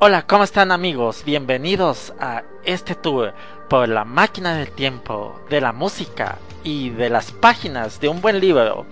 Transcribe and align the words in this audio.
Hola, 0.00 0.28
¿cómo 0.28 0.44
están 0.44 0.70
amigos? 0.70 1.24
Bienvenidos 1.24 2.14
a 2.20 2.44
este 2.62 2.94
tour 2.94 3.34
por 3.68 3.88
la 3.88 4.04
máquina 4.04 4.54
del 4.54 4.70
tiempo, 4.70 5.40
de 5.50 5.60
la 5.60 5.72
música 5.72 6.38
y 6.62 6.90
de 6.90 7.10
las 7.10 7.32
páginas 7.32 7.98
de 7.98 8.08
un 8.08 8.20
buen 8.20 8.38
libro. 8.38 8.86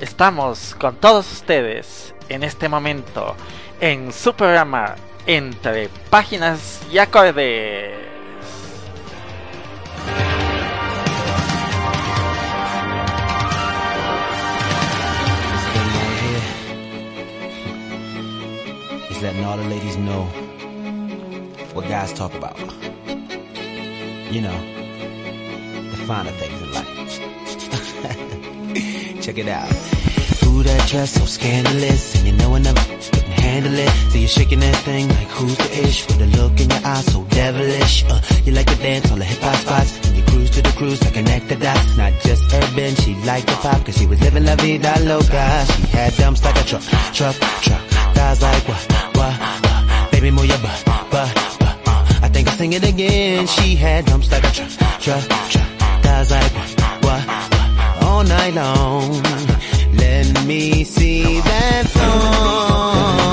Estamos 0.00 0.74
con 0.74 0.96
todos 0.96 1.30
ustedes 1.30 2.14
en 2.30 2.42
este 2.42 2.70
momento 2.70 3.36
en 3.82 4.14
su 4.14 4.32
programa 4.32 4.94
Entre 5.26 5.90
Páginas 6.08 6.80
y 6.90 7.00
Acordes. 7.00 8.06
letting 19.22 19.44
all 19.44 19.56
ladies 19.56 19.96
know 19.96 20.45
what 21.76 21.88
guys 21.88 22.10
talk 22.14 22.32
about. 22.34 22.58
You 24.32 24.40
know, 24.40 24.58
the 25.90 25.96
finer 26.08 26.30
things 26.30 26.62
in 26.62 26.72
life. 26.72 26.86
Check 29.22 29.36
it 29.36 29.48
out. 29.48 29.70
Ooh, 30.46 30.62
that 30.62 30.88
dress 30.88 31.12
so 31.12 31.26
scandalous, 31.26 32.16
and 32.16 32.26
you 32.26 32.32
know 32.32 32.54
I 32.54 32.60
never 32.60 32.80
couldn't 32.80 33.28
handle 33.28 33.74
it. 33.74 33.90
So 34.10 34.18
you're 34.18 34.28
shaking 34.28 34.60
that 34.60 34.76
thing 34.88 35.08
like 35.08 35.28
who's 35.28 35.56
the 35.58 35.84
ish 35.84 36.06
with 36.06 36.22
a 36.22 36.26
look 36.38 36.58
in 36.58 36.70
your 36.70 36.80
eyes 36.82 37.12
so 37.12 37.24
devilish. 37.24 38.04
Uh, 38.08 38.22
you 38.44 38.52
like 38.52 38.66
to 38.68 38.76
dance 38.76 39.12
on 39.12 39.18
the 39.18 39.26
hip 39.26 39.40
hop 39.40 39.56
spots, 39.56 40.08
and 40.08 40.16
you 40.16 40.24
cruise 40.24 40.50
to 40.50 40.62
the 40.62 40.72
cruise 40.78 41.02
like 41.04 41.12
connect 41.12 41.48
the 41.48 41.56
dots. 41.56 41.96
Not 41.98 42.14
just 42.22 42.54
urban, 42.54 42.94
she 42.94 43.14
liked 43.26 43.48
the 43.48 43.56
pop, 43.56 43.84
cause 43.84 43.98
she 43.98 44.06
was 44.06 44.18
living 44.22 44.46
la 44.46 44.56
vida 44.56 44.94
loca. 45.00 45.66
She 45.76 45.82
had 45.88 46.14
dumps 46.16 46.42
like 46.42 46.56
a 46.56 46.64
truck, 46.64 46.82
truck, 47.12 47.36
truck. 47.60 47.82
Thighs 48.16 48.40
like 48.40 48.66
what, 48.66 48.92
what, 49.14 49.16
what. 49.16 50.10
Baby, 50.10 50.30
move 50.30 50.46
your 50.46 50.58
butt, 50.58 50.82
butt, 51.10 51.45
sing 52.56 52.72
it 52.72 52.84
again. 52.84 53.46
She 53.46 53.76
had 53.76 54.06
dumps 54.06 54.30
like 54.30 54.44
a 54.44 54.50
truck, 54.50 54.70
truck, 55.00 55.24
truck. 55.50 55.68
Thighs 56.02 56.30
like 56.30 56.52
what, 56.54 57.04
what. 57.04 58.02
All 58.04 58.24
night 58.24 58.54
long. 58.54 59.22
Let 59.94 60.46
me 60.46 60.84
see 60.84 61.40
that 61.40 61.86
thong. 61.88 63.25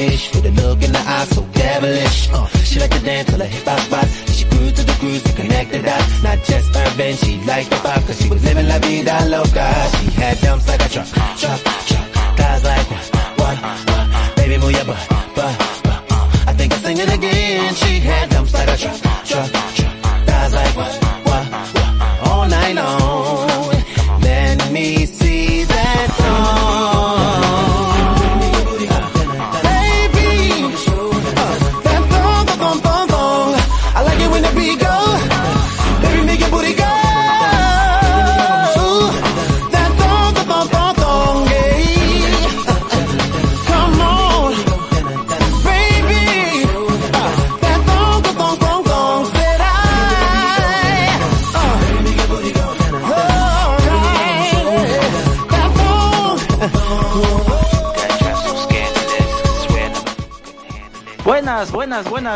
Ish 0.00 0.34
with 0.34 0.46
a 0.46 0.50
look 0.62 0.82
in 0.82 0.92
the 0.92 0.98
eye 0.98 1.26
so 1.26 1.42
devilish. 1.52 2.28
Uh, 2.32 2.46
she 2.64 2.80
like 2.80 2.90
to 2.90 3.00
dance 3.00 3.28
till 3.28 3.38
her 3.38 3.44
hip 3.44 3.64
hop 3.64 3.80
spots. 3.80 4.12
And 4.26 4.34
she 4.36 4.44
cruise 4.46 4.72
to 4.72 4.84
the 4.84 4.96
cruise 5.00 5.22
to 5.22 5.32
connect 5.32 5.72
the 5.72 5.82
dots. 5.82 6.22
Not 6.22 6.38
just 6.44 6.76
urban, 6.76 7.16
she 7.16 7.32
liked 7.44 7.70
the 7.70 7.76
pop 7.76 8.02
cause 8.06 8.20
she 8.20 8.28
was 8.28 8.42
living 8.44 8.68
la 8.68 8.78
vida 8.78 9.16
loca. 9.28 9.68
She 9.98 10.10
had 10.20 10.38
dumps 10.40 10.66
like 10.68 10.84
a 10.84 10.88
truck, 10.88 11.08
truck, 11.38 11.60
truck. 11.86 12.09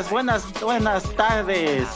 Buenas, 0.02 0.44
buenas, 0.60 1.04
tardes. 1.14 1.86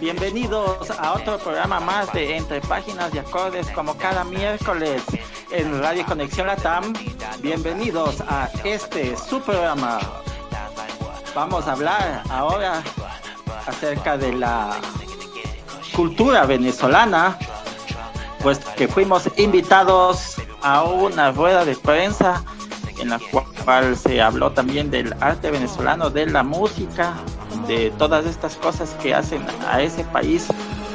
Bienvenidos 0.00 0.88
a 0.90 1.14
otro 1.14 1.36
programa 1.38 1.80
más 1.80 2.12
de 2.12 2.36
Entre 2.36 2.60
Páginas 2.60 3.12
y 3.12 3.18
Acordes 3.18 3.68
como 3.70 3.96
cada 3.96 4.22
miércoles 4.22 5.02
en 5.50 5.80
Radio 5.80 6.06
Conexión 6.06 6.46
Latam. 6.46 6.92
Bienvenidos 7.40 8.20
a 8.28 8.48
este 8.62 9.16
su 9.16 9.40
programa. 9.40 9.98
Vamos 11.34 11.66
a 11.66 11.72
hablar 11.72 12.22
ahora 12.30 12.84
acerca 13.66 14.16
de 14.16 14.32
la 14.32 14.76
cultura 15.96 16.46
venezolana, 16.46 17.36
pues 18.44 18.60
que 18.76 18.86
fuimos 18.86 19.28
invitados 19.36 20.36
a 20.62 20.84
una 20.84 21.32
rueda 21.32 21.64
de 21.64 21.74
prensa 21.74 22.44
en 23.00 23.10
la 23.10 23.18
cual 23.32 23.53
se 23.94 24.20
habló 24.20 24.52
también 24.52 24.90
del 24.90 25.14
arte 25.20 25.50
venezolano, 25.50 26.10
de 26.10 26.26
la 26.26 26.42
música, 26.42 27.14
de 27.66 27.90
todas 27.98 28.26
estas 28.26 28.56
cosas 28.56 28.94
que 29.02 29.14
hacen 29.14 29.42
a 29.66 29.80
ese 29.80 30.04
país 30.04 30.48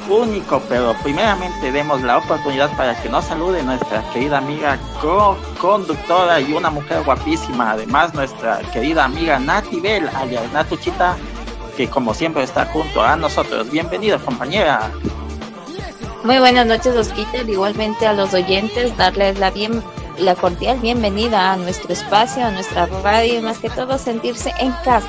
único, 0.08 0.62
pero 0.70 0.96
primeramente 1.04 1.72
demos 1.72 2.02
la 2.02 2.18
oportunidad 2.18 2.70
para 2.78 3.00
que 3.02 3.10
nos 3.10 3.26
salude 3.26 3.64
nuestra 3.64 4.04
querida 4.12 4.38
amiga 4.38 4.78
co-conductora 5.02 6.40
y 6.42 6.54
una 6.54 6.70
mujer 6.70 7.04
guapísima, 7.04 7.72
además 7.72 8.14
nuestra 8.14 8.60
querida 8.72 9.06
amiga 9.06 9.40
Nati 9.40 9.80
Bell, 9.80 10.08
alias 10.16 10.52
Natuchita, 10.54 11.16
que 11.76 11.88
como 11.88 12.14
siempre 12.14 12.44
está 12.44 12.66
junto 12.66 13.02
a 13.02 13.16
nosotros. 13.16 13.70
Bienvenida 13.72 14.18
compañera. 14.20 14.92
Muy 16.24 16.38
buenas 16.40 16.68
noches, 16.68 16.96
Osquita, 16.96 17.42
igualmente 17.44 18.06
a 18.06 18.14
los 18.14 18.34
oyentes, 18.34 18.96
darles 18.98 19.40
la 19.40 19.52
bien 19.52 19.82
la 20.20 20.36
cordial 20.36 20.80
bienvenida 20.80 21.54
a 21.54 21.58
nuestro 21.58 21.94
espacio, 21.94 22.46
a 22.46 22.52
nuestra 22.52 22.86
radio 23.04 23.40
y 23.40 23.42
más 23.42 23.60
que 23.60 23.70
todo 23.70 23.98
sentirse 23.98 24.54
en 24.60 24.72
casa. 24.84 25.08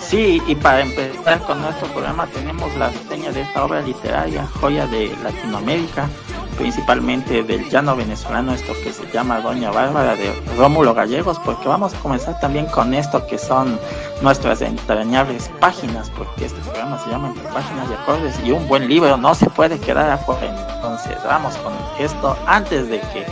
Sí, 0.00 0.40
y 0.46 0.54
para 0.54 0.82
empezar 0.82 1.40
con 1.40 1.60
nuestro 1.60 1.88
programa 1.88 2.26
tenemos 2.28 2.74
la 2.76 2.92
seña 3.08 3.32
de 3.32 3.42
esta 3.42 3.64
obra 3.64 3.82
literaria, 3.82 4.46
joya 4.60 4.86
de 4.86 5.12
Latinoamérica, 5.22 6.08
principalmente 6.56 7.42
del 7.42 7.68
llano 7.68 7.96
venezolano, 7.96 8.52
esto 8.52 8.72
que 8.82 8.92
se 8.92 9.06
llama 9.12 9.40
Doña 9.40 9.70
Bárbara 9.70 10.16
de 10.16 10.32
Rómulo 10.56 10.94
Gallegos, 10.94 11.38
porque 11.44 11.68
vamos 11.68 11.94
a 11.94 11.98
comenzar 11.98 12.38
también 12.40 12.66
con 12.66 12.94
esto 12.94 13.26
que 13.26 13.38
son 13.38 13.78
nuestras 14.22 14.62
entrañables 14.62 15.50
páginas, 15.60 16.10
porque 16.10 16.46
este 16.46 16.60
programa 16.62 16.98
se 17.04 17.10
llama 17.10 17.28
Entre 17.28 17.44
Páginas 17.50 17.88
y 17.90 17.94
Acordes 17.94 18.40
y 18.44 18.52
un 18.52 18.66
buen 18.68 18.88
libro 18.88 19.16
no 19.16 19.34
se 19.34 19.48
puede 19.50 19.78
quedar 19.78 20.10
afuera. 20.10 20.74
Entonces 20.76 21.16
vamos 21.24 21.56
con 21.58 21.72
esto 21.98 22.36
antes 22.46 22.88
de 22.88 23.00
que 23.00 23.26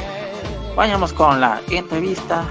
vayamos 0.77 1.13
con 1.13 1.41
la 1.41 1.61
entrevista 1.71 2.45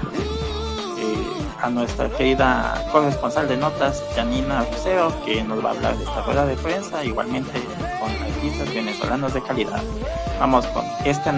eh, 0.98 1.26
a 1.62 1.70
nuestra 1.70 2.08
querida 2.10 2.84
corresponsal 2.90 3.48
de 3.48 3.56
notas, 3.56 4.02
Janina 4.14 4.64
Rosero, 4.70 5.12
que 5.24 5.42
nos 5.42 5.64
va 5.64 5.70
a 5.70 5.72
hablar 5.72 5.96
de 5.96 6.04
esta 6.04 6.22
rueda 6.22 6.46
de 6.46 6.56
prensa, 6.56 7.04
igualmente 7.04 7.60
con 8.04 8.22
artistas 8.22 8.74
venezolanos 8.74 9.32
de 9.32 9.42
calidad. 9.42 9.82
Vamos 10.38 10.66
con 10.66 10.84
este 11.04 11.30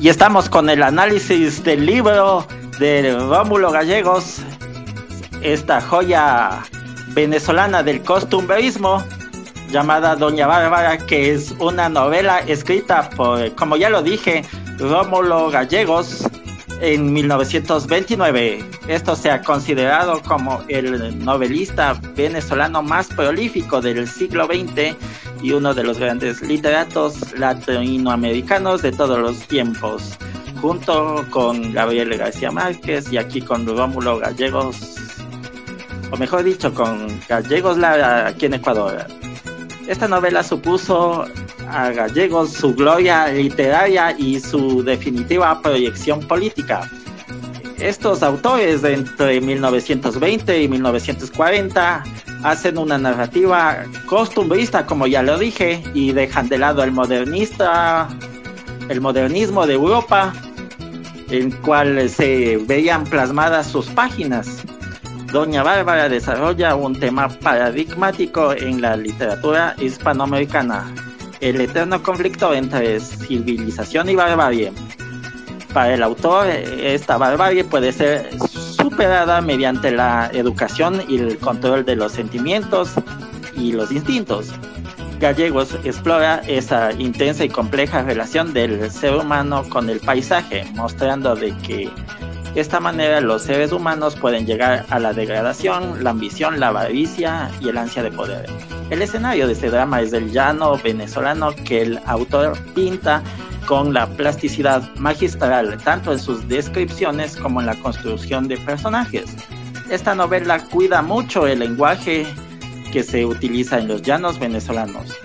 Y 0.00 0.08
estamos 0.08 0.48
con 0.48 0.70
el 0.70 0.82
análisis 0.82 1.62
del 1.62 1.84
libro 1.84 2.46
de 2.78 3.16
Rómulo 3.18 3.72
Gallegos, 3.72 4.40
esta 5.42 5.80
joya 5.80 6.62
venezolana 7.08 7.82
del 7.82 8.02
costumbrismo 8.02 9.04
llamada 9.70 10.16
Doña 10.16 10.46
Bárbara, 10.46 10.98
que 10.98 11.32
es 11.32 11.54
una 11.58 11.88
novela 11.88 12.40
escrita 12.40 13.10
por, 13.10 13.54
como 13.54 13.76
ya 13.76 13.90
lo 13.90 14.02
dije, 14.02 14.44
Rómulo 14.78 15.50
Gallegos, 15.50 16.26
en 16.80 17.12
1929. 17.12 18.64
Esto 18.86 19.16
se 19.16 19.30
ha 19.30 19.42
considerado 19.42 20.22
como 20.22 20.62
el 20.68 21.24
novelista 21.24 22.00
venezolano 22.16 22.82
más 22.82 23.08
prolífico 23.08 23.80
del 23.80 24.06
siglo 24.08 24.46
XX 24.46 24.96
y 25.42 25.52
uno 25.52 25.74
de 25.74 25.84
los 25.84 25.98
grandes 25.98 26.40
literatos 26.42 27.32
latinoamericanos 27.36 28.82
de 28.82 28.92
todos 28.92 29.18
los 29.18 29.40
tiempos, 29.40 30.16
junto 30.60 31.24
con 31.30 31.72
Gabriel 31.72 32.16
García 32.16 32.50
Márquez 32.50 33.12
y 33.12 33.18
aquí 33.18 33.40
con 33.40 33.66
Rómulo 33.66 34.18
Gallegos, 34.18 34.97
o 36.10 36.16
mejor 36.16 36.44
dicho, 36.44 36.72
con 36.72 37.20
Gallegos 37.28 37.78
Lara 37.78 38.28
aquí 38.28 38.46
en 38.46 38.54
Ecuador. 38.54 39.06
Esta 39.86 40.08
novela 40.08 40.42
supuso 40.42 41.26
a 41.70 41.90
Gallegos 41.90 42.52
su 42.52 42.74
gloria 42.74 43.28
literaria 43.28 44.14
y 44.18 44.40
su 44.40 44.82
definitiva 44.82 45.60
proyección 45.62 46.20
política. 46.20 46.90
Estos 47.78 48.22
autores 48.22 48.82
entre 48.84 49.40
1920 49.40 50.62
y 50.62 50.68
1940 50.68 52.02
hacen 52.42 52.78
una 52.78 52.98
narrativa 52.98 53.84
costumbrista, 54.06 54.84
como 54.86 55.06
ya 55.06 55.22
lo 55.22 55.38
dije, 55.38 55.82
y 55.94 56.12
dejan 56.12 56.48
de 56.48 56.58
lado 56.58 56.82
el 56.82 56.92
modernista, 56.92 58.08
el 58.88 59.00
modernismo 59.00 59.66
de 59.66 59.74
Europa, 59.74 60.32
en 61.30 61.50
cual 61.50 62.08
se 62.08 62.56
veían 62.66 63.04
plasmadas 63.04 63.68
sus 63.68 63.86
páginas. 63.88 64.64
Doña 65.32 65.62
Bárbara 65.62 66.08
desarrolla 66.08 66.74
un 66.74 66.98
tema 66.98 67.28
paradigmático 67.28 68.52
en 68.52 68.80
la 68.80 68.96
literatura 68.96 69.74
hispanoamericana, 69.78 70.90
el 71.40 71.60
eterno 71.60 72.02
conflicto 72.02 72.54
entre 72.54 72.98
civilización 72.98 74.08
y 74.08 74.16
barbarie. 74.16 74.72
Para 75.74 75.92
el 75.92 76.02
autor, 76.02 76.46
esta 76.46 77.18
barbarie 77.18 77.62
puede 77.64 77.92
ser 77.92 78.30
superada 78.38 79.42
mediante 79.42 79.90
la 79.90 80.30
educación 80.32 81.02
y 81.06 81.18
el 81.18 81.38
control 81.38 81.84
de 81.84 81.96
los 81.96 82.12
sentimientos 82.12 82.94
y 83.54 83.72
los 83.72 83.92
instintos. 83.92 84.54
Gallegos 85.20 85.76
explora 85.84 86.40
esa 86.46 86.92
intensa 86.92 87.44
y 87.44 87.50
compleja 87.50 88.02
relación 88.02 88.54
del 88.54 88.90
ser 88.90 89.14
humano 89.14 89.64
con 89.68 89.90
el 89.90 90.00
paisaje, 90.00 90.64
mostrando 90.74 91.34
de 91.34 91.54
que 91.58 91.90
de 92.58 92.62
esta 92.62 92.80
manera 92.80 93.20
los 93.20 93.42
seres 93.42 93.70
humanos 93.70 94.16
pueden 94.16 94.44
llegar 94.44 94.84
a 94.90 94.98
la 94.98 95.12
degradación, 95.12 96.02
la 96.02 96.10
ambición, 96.10 96.58
la 96.58 96.68
avaricia 96.68 97.52
y 97.60 97.68
el 97.68 97.78
ansia 97.78 98.02
de 98.02 98.10
poder. 98.10 98.50
El 98.90 99.00
escenario 99.00 99.46
de 99.46 99.52
este 99.52 99.70
drama 99.70 100.00
es 100.00 100.12
el 100.12 100.32
llano 100.32 100.76
venezolano 100.82 101.54
que 101.54 101.82
el 101.82 102.00
autor 102.04 102.58
pinta 102.74 103.22
con 103.68 103.94
la 103.94 104.08
plasticidad 104.08 104.82
magistral 104.96 105.78
tanto 105.84 106.10
en 106.10 106.18
sus 106.18 106.48
descripciones 106.48 107.36
como 107.36 107.60
en 107.60 107.66
la 107.66 107.76
construcción 107.76 108.48
de 108.48 108.56
personajes. 108.56 109.36
Esta 109.88 110.16
novela 110.16 110.58
cuida 110.58 111.00
mucho 111.00 111.46
el 111.46 111.60
lenguaje 111.60 112.26
que 112.90 113.04
se 113.04 113.24
utiliza 113.24 113.78
en 113.78 113.86
los 113.86 114.02
llanos 114.02 114.40
venezolanos. 114.40 115.16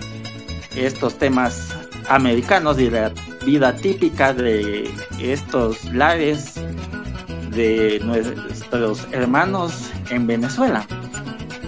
Estos 0.76 1.18
temas 1.18 1.74
americanos 2.08 2.78
y 2.78 2.90
la 2.90 3.10
vida 3.44 3.74
típica 3.74 4.32
de 4.32 4.88
estos 5.18 5.84
lares 5.86 6.60
de 7.54 8.00
nuestros 8.04 9.06
hermanos 9.12 9.90
en 10.10 10.26
Venezuela. 10.26 10.86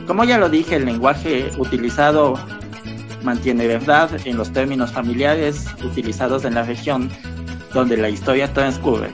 Como 0.07 0.25
ya 0.25 0.39
lo 0.39 0.49
dije, 0.49 0.77
el 0.77 0.85
lenguaje 0.85 1.51
utilizado 1.59 2.35
mantiene 3.23 3.67
verdad 3.67 4.11
en 4.25 4.37
los 4.37 4.53
términos 4.53 4.93
familiares 4.93 5.67
utilizados 5.85 6.45
en 6.45 6.55
la 6.55 6.63
región 6.63 7.11
donde 7.75 7.97
la 7.97 8.09
historia 8.09 8.53
transcurre. 8.53 9.11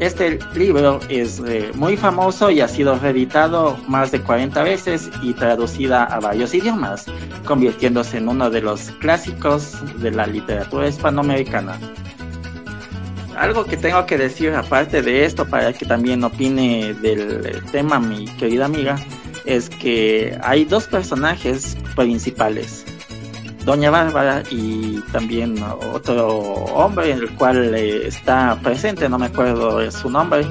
Este 0.00 0.40
libro 0.54 0.98
es 1.08 1.40
eh, 1.46 1.70
muy 1.74 1.96
famoso 1.96 2.50
y 2.50 2.60
ha 2.60 2.66
sido 2.66 2.98
reeditado 2.98 3.78
más 3.86 4.10
de 4.10 4.20
40 4.20 4.62
veces 4.64 5.08
y 5.22 5.32
traducida 5.32 6.04
a 6.04 6.18
varios 6.18 6.54
idiomas, 6.54 7.06
convirtiéndose 7.44 8.18
en 8.18 8.28
uno 8.28 8.50
de 8.50 8.62
los 8.62 8.90
clásicos 9.00 9.78
de 10.00 10.10
la 10.10 10.26
literatura 10.26 10.88
hispanoamericana 10.88 11.78
algo 13.36 13.64
que 13.64 13.76
tengo 13.76 14.04
que 14.06 14.18
decir 14.18 14.54
aparte 14.54 15.02
de 15.02 15.24
esto 15.24 15.46
para 15.46 15.72
que 15.72 15.86
también 15.86 16.22
opine 16.24 16.94
del 16.94 17.62
tema 17.70 17.98
mi 17.98 18.26
querida 18.36 18.66
amiga 18.66 18.96
es 19.44 19.68
que 19.68 20.38
hay 20.42 20.64
dos 20.64 20.86
personajes 20.86 21.76
principales 21.96 22.84
Doña 23.64 23.90
Bárbara 23.90 24.42
y 24.50 25.00
también 25.12 25.62
otro 25.92 26.28
hombre 26.74 27.12
el 27.12 27.30
cual 27.36 27.74
eh, 27.74 28.08
está 28.08 28.58
presente, 28.60 29.08
no 29.08 29.18
me 29.18 29.26
acuerdo 29.26 29.88
su 29.92 30.10
nombre, 30.10 30.44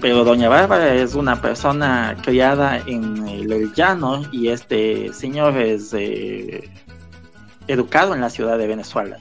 pero 0.00 0.24
Doña 0.24 0.48
Bárbara 0.48 0.92
es 0.92 1.14
una 1.14 1.40
persona 1.40 2.16
criada 2.22 2.78
en 2.86 3.28
el, 3.28 3.72
llano 3.74 4.22
y 4.32 4.48
este 4.48 5.12
señor 5.12 5.56
es 5.56 5.94
eh, 5.94 6.68
educado 7.68 8.14
en 8.14 8.20
la 8.20 8.30
ciudad 8.30 8.58
de 8.58 8.66
Venezuela. 8.66 9.18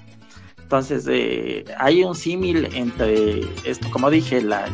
Entonces, 0.69 1.07
eh, 1.10 1.66
hay 1.80 2.04
un 2.04 2.13
símil 2.13 2.69
entre 2.75 3.39
esto, 3.63 3.89
como 3.89 4.12
dije, 4.12 4.39
la, 4.39 4.68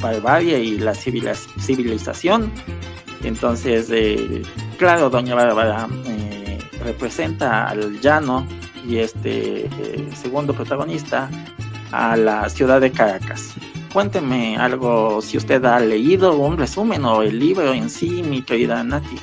barbarie 0.00 0.58
y 0.58 0.78
la 0.78 0.96
civilización. 0.96 2.50
Entonces, 3.22 3.88
eh, 3.92 4.42
claro, 4.78 5.10
Doña 5.10 5.36
Bárbara 5.36 5.86
eh, 6.06 6.58
representa 6.84 7.68
al 7.68 8.00
llano 8.00 8.44
y 8.84 8.96
este 8.96 9.70
segundo 10.20 10.54
protagonista 10.54 11.30
a 11.92 12.16
la 12.16 12.48
ciudad 12.48 12.80
de 12.80 12.90
Caracas. 12.90 13.54
Cuénteme 13.92 14.56
algo 14.56 15.22
si 15.22 15.36
usted 15.36 15.64
ha 15.64 15.78
leído 15.78 16.34
un 16.34 16.58
resumen 16.58 17.04
o 17.04 17.22
el 17.22 17.38
libro 17.38 17.72
en 17.72 17.88
sí, 17.90 18.24
mi 18.24 18.42
querida 18.42 18.82
Nati. 18.82 19.20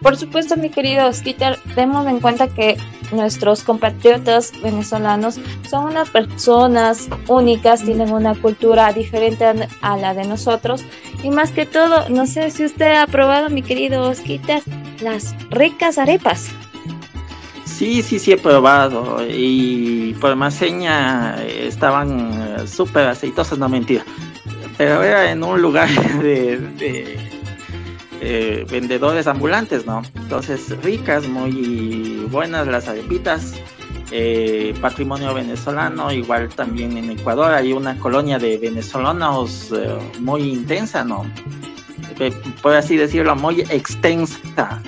Por 0.00 0.16
supuesto, 0.16 0.56
mi 0.56 0.70
querido 0.70 1.06
Osquitar, 1.08 1.58
tenemos 1.74 2.06
en 2.06 2.20
cuenta 2.20 2.48
que 2.48 2.78
nuestros 3.12 3.62
compatriotas 3.62 4.52
venezolanos 4.62 5.38
son 5.68 5.86
unas 5.86 6.10
personas 6.10 7.08
únicas, 7.28 7.82
tienen 7.82 8.12
una 8.12 8.34
cultura 8.34 8.92
diferente 8.92 9.44
a 9.80 9.96
la 9.96 10.14
de 10.14 10.24
nosotros. 10.24 10.84
Y 11.22 11.30
más 11.30 11.50
que 11.52 11.66
todo, 11.66 12.08
no 12.08 12.26
sé 12.26 12.50
si 12.50 12.64
usted 12.64 12.94
ha 12.94 13.06
probado, 13.06 13.50
mi 13.50 13.62
querido 13.62 14.08
Osquita, 14.08 14.60
las 15.00 15.34
ricas 15.50 15.98
arepas. 15.98 16.50
Sí, 17.64 18.02
sí, 18.02 18.18
sí 18.18 18.32
he 18.32 18.36
probado. 18.36 19.18
Y 19.28 20.14
por 20.14 20.36
más 20.36 20.54
seña 20.54 21.42
estaban 21.44 22.30
eh, 22.32 22.66
súper 22.66 23.06
aceitosas, 23.08 23.58
no 23.58 23.68
mentira, 23.68 24.04
pero 24.78 25.02
era 25.02 25.30
en 25.30 25.42
un 25.42 25.60
lugar 25.60 25.88
de 26.22 27.41
eh, 28.24 28.64
vendedores 28.70 29.26
ambulantes, 29.26 29.84
¿no? 29.84 30.00
Entonces, 30.14 30.80
ricas, 30.84 31.26
muy 31.26 32.24
buenas 32.30 32.68
las 32.68 32.86
arepitas. 32.86 33.54
Eh, 34.12 34.74
patrimonio 34.80 35.34
venezolano, 35.34 36.12
igual 36.12 36.48
también 36.50 36.96
en 36.96 37.10
Ecuador 37.10 37.52
hay 37.52 37.72
una 37.72 37.98
colonia 37.98 38.38
de 38.38 38.58
venezolanos 38.58 39.72
eh, 39.72 39.98
muy 40.20 40.42
intensa, 40.52 41.02
¿no? 41.02 41.26
Por 42.62 42.74
así 42.76 42.96
decirlo, 42.96 43.34
muy 43.34 43.62
extensa. 43.62 44.80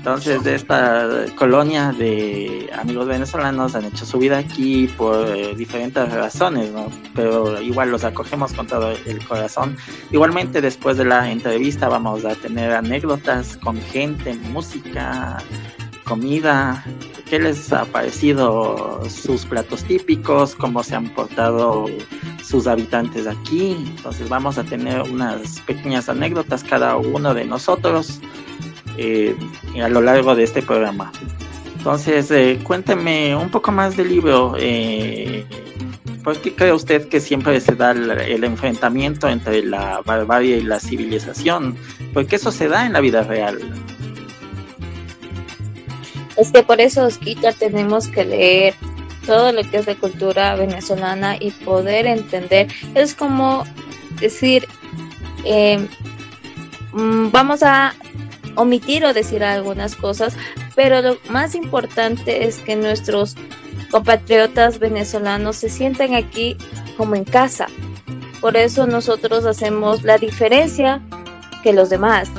Entonces, 0.00 0.42
de 0.44 0.54
esta 0.54 1.26
colonia 1.36 1.92
de 1.92 2.70
amigos 2.72 3.06
venezolanos 3.06 3.74
han 3.74 3.84
hecho 3.84 4.06
su 4.06 4.16
vida 4.16 4.38
aquí 4.38 4.88
por 4.96 5.28
eh, 5.28 5.54
diferentes 5.54 6.10
razones, 6.10 6.72
¿no? 6.72 6.88
Pero 7.14 7.60
igual 7.60 7.90
los 7.90 8.02
acogemos 8.04 8.54
con 8.54 8.66
todo 8.66 8.92
el 8.92 9.22
corazón. 9.28 9.76
Igualmente, 10.10 10.62
después 10.62 10.96
de 10.96 11.04
la 11.04 11.30
entrevista, 11.30 11.90
vamos 11.90 12.24
a 12.24 12.34
tener 12.34 12.72
anécdotas 12.72 13.58
con 13.58 13.78
gente, 13.78 14.32
música, 14.50 15.36
comida. 16.04 16.82
¿Qué 17.28 17.38
les 17.38 17.70
ha 17.70 17.84
parecido 17.84 19.02
sus 19.06 19.44
platos 19.44 19.84
típicos? 19.84 20.54
¿Cómo 20.54 20.82
se 20.82 20.96
han 20.96 21.10
portado 21.10 21.84
sus 22.42 22.66
habitantes 22.66 23.26
aquí? 23.26 23.72
Entonces, 23.96 24.30
vamos 24.30 24.56
a 24.56 24.64
tener 24.64 25.02
unas 25.02 25.60
pequeñas 25.60 26.08
anécdotas 26.08 26.64
cada 26.64 26.96
uno 26.96 27.34
de 27.34 27.44
nosotros 27.44 28.18
eh, 29.00 29.34
a 29.82 29.88
lo 29.88 30.00
largo 30.02 30.34
de 30.34 30.44
este 30.44 30.62
programa. 30.62 31.10
Entonces, 31.80 32.30
eh, 32.30 32.58
cuénteme 32.62 33.34
un 33.34 33.48
poco 33.48 33.72
más 33.72 33.96
del 33.96 34.10
libro. 34.10 34.54
Eh, 34.58 35.46
¿Por 36.22 36.36
qué 36.36 36.54
cree 36.54 36.74
usted 36.74 37.08
que 37.08 37.20
siempre 37.20 37.58
se 37.58 37.74
da 37.74 37.92
el, 37.92 38.44
enfrentamiento 38.44 39.26
entre 39.30 39.62
la 39.62 40.02
barbarie 40.04 40.58
y 40.58 40.62
la 40.62 40.78
civilización? 40.78 41.74
Porque 42.12 42.36
eso 42.36 42.52
se 42.52 42.68
da 42.68 42.84
en 42.84 42.92
la 42.92 43.00
vida 43.00 43.22
real. 43.22 43.58
Es 46.36 46.52
que 46.52 46.62
por 46.62 46.82
eso, 46.82 47.06
Osquita, 47.06 47.52
tenemos 47.52 48.08
que 48.08 48.26
leer 48.26 48.74
todo 49.24 49.50
lo 49.50 49.62
que 49.62 49.78
es 49.78 49.86
de 49.86 49.96
cultura 49.96 50.56
venezolana 50.56 51.36
y 51.40 51.50
poder 51.50 52.06
entender. 52.06 52.68
Es 52.94 53.14
como 53.14 53.64
decir, 54.20 54.68
eh, 55.46 55.88
mm, 56.92 57.30
vamos 57.30 57.62
a 57.62 57.94
omitir 58.56 59.04
o 59.04 59.12
decir 59.12 59.42
algunas 59.42 59.96
cosas, 59.96 60.36
pero 60.74 61.02
lo 61.02 61.16
más 61.28 61.54
importante 61.54 62.46
es 62.46 62.58
que 62.58 62.76
nuestros 62.76 63.36
compatriotas 63.90 64.78
venezolanos 64.78 65.56
se 65.56 65.68
sienten 65.68 66.14
aquí 66.14 66.56
como 66.96 67.14
en 67.14 67.24
casa. 67.24 67.66
Por 68.40 68.56
eso 68.56 68.86
nosotros 68.86 69.44
hacemos 69.44 70.02
la 70.02 70.16
diferencia 70.16 71.00
que 71.62 71.72
los 71.72 71.90
demás 71.90 72.30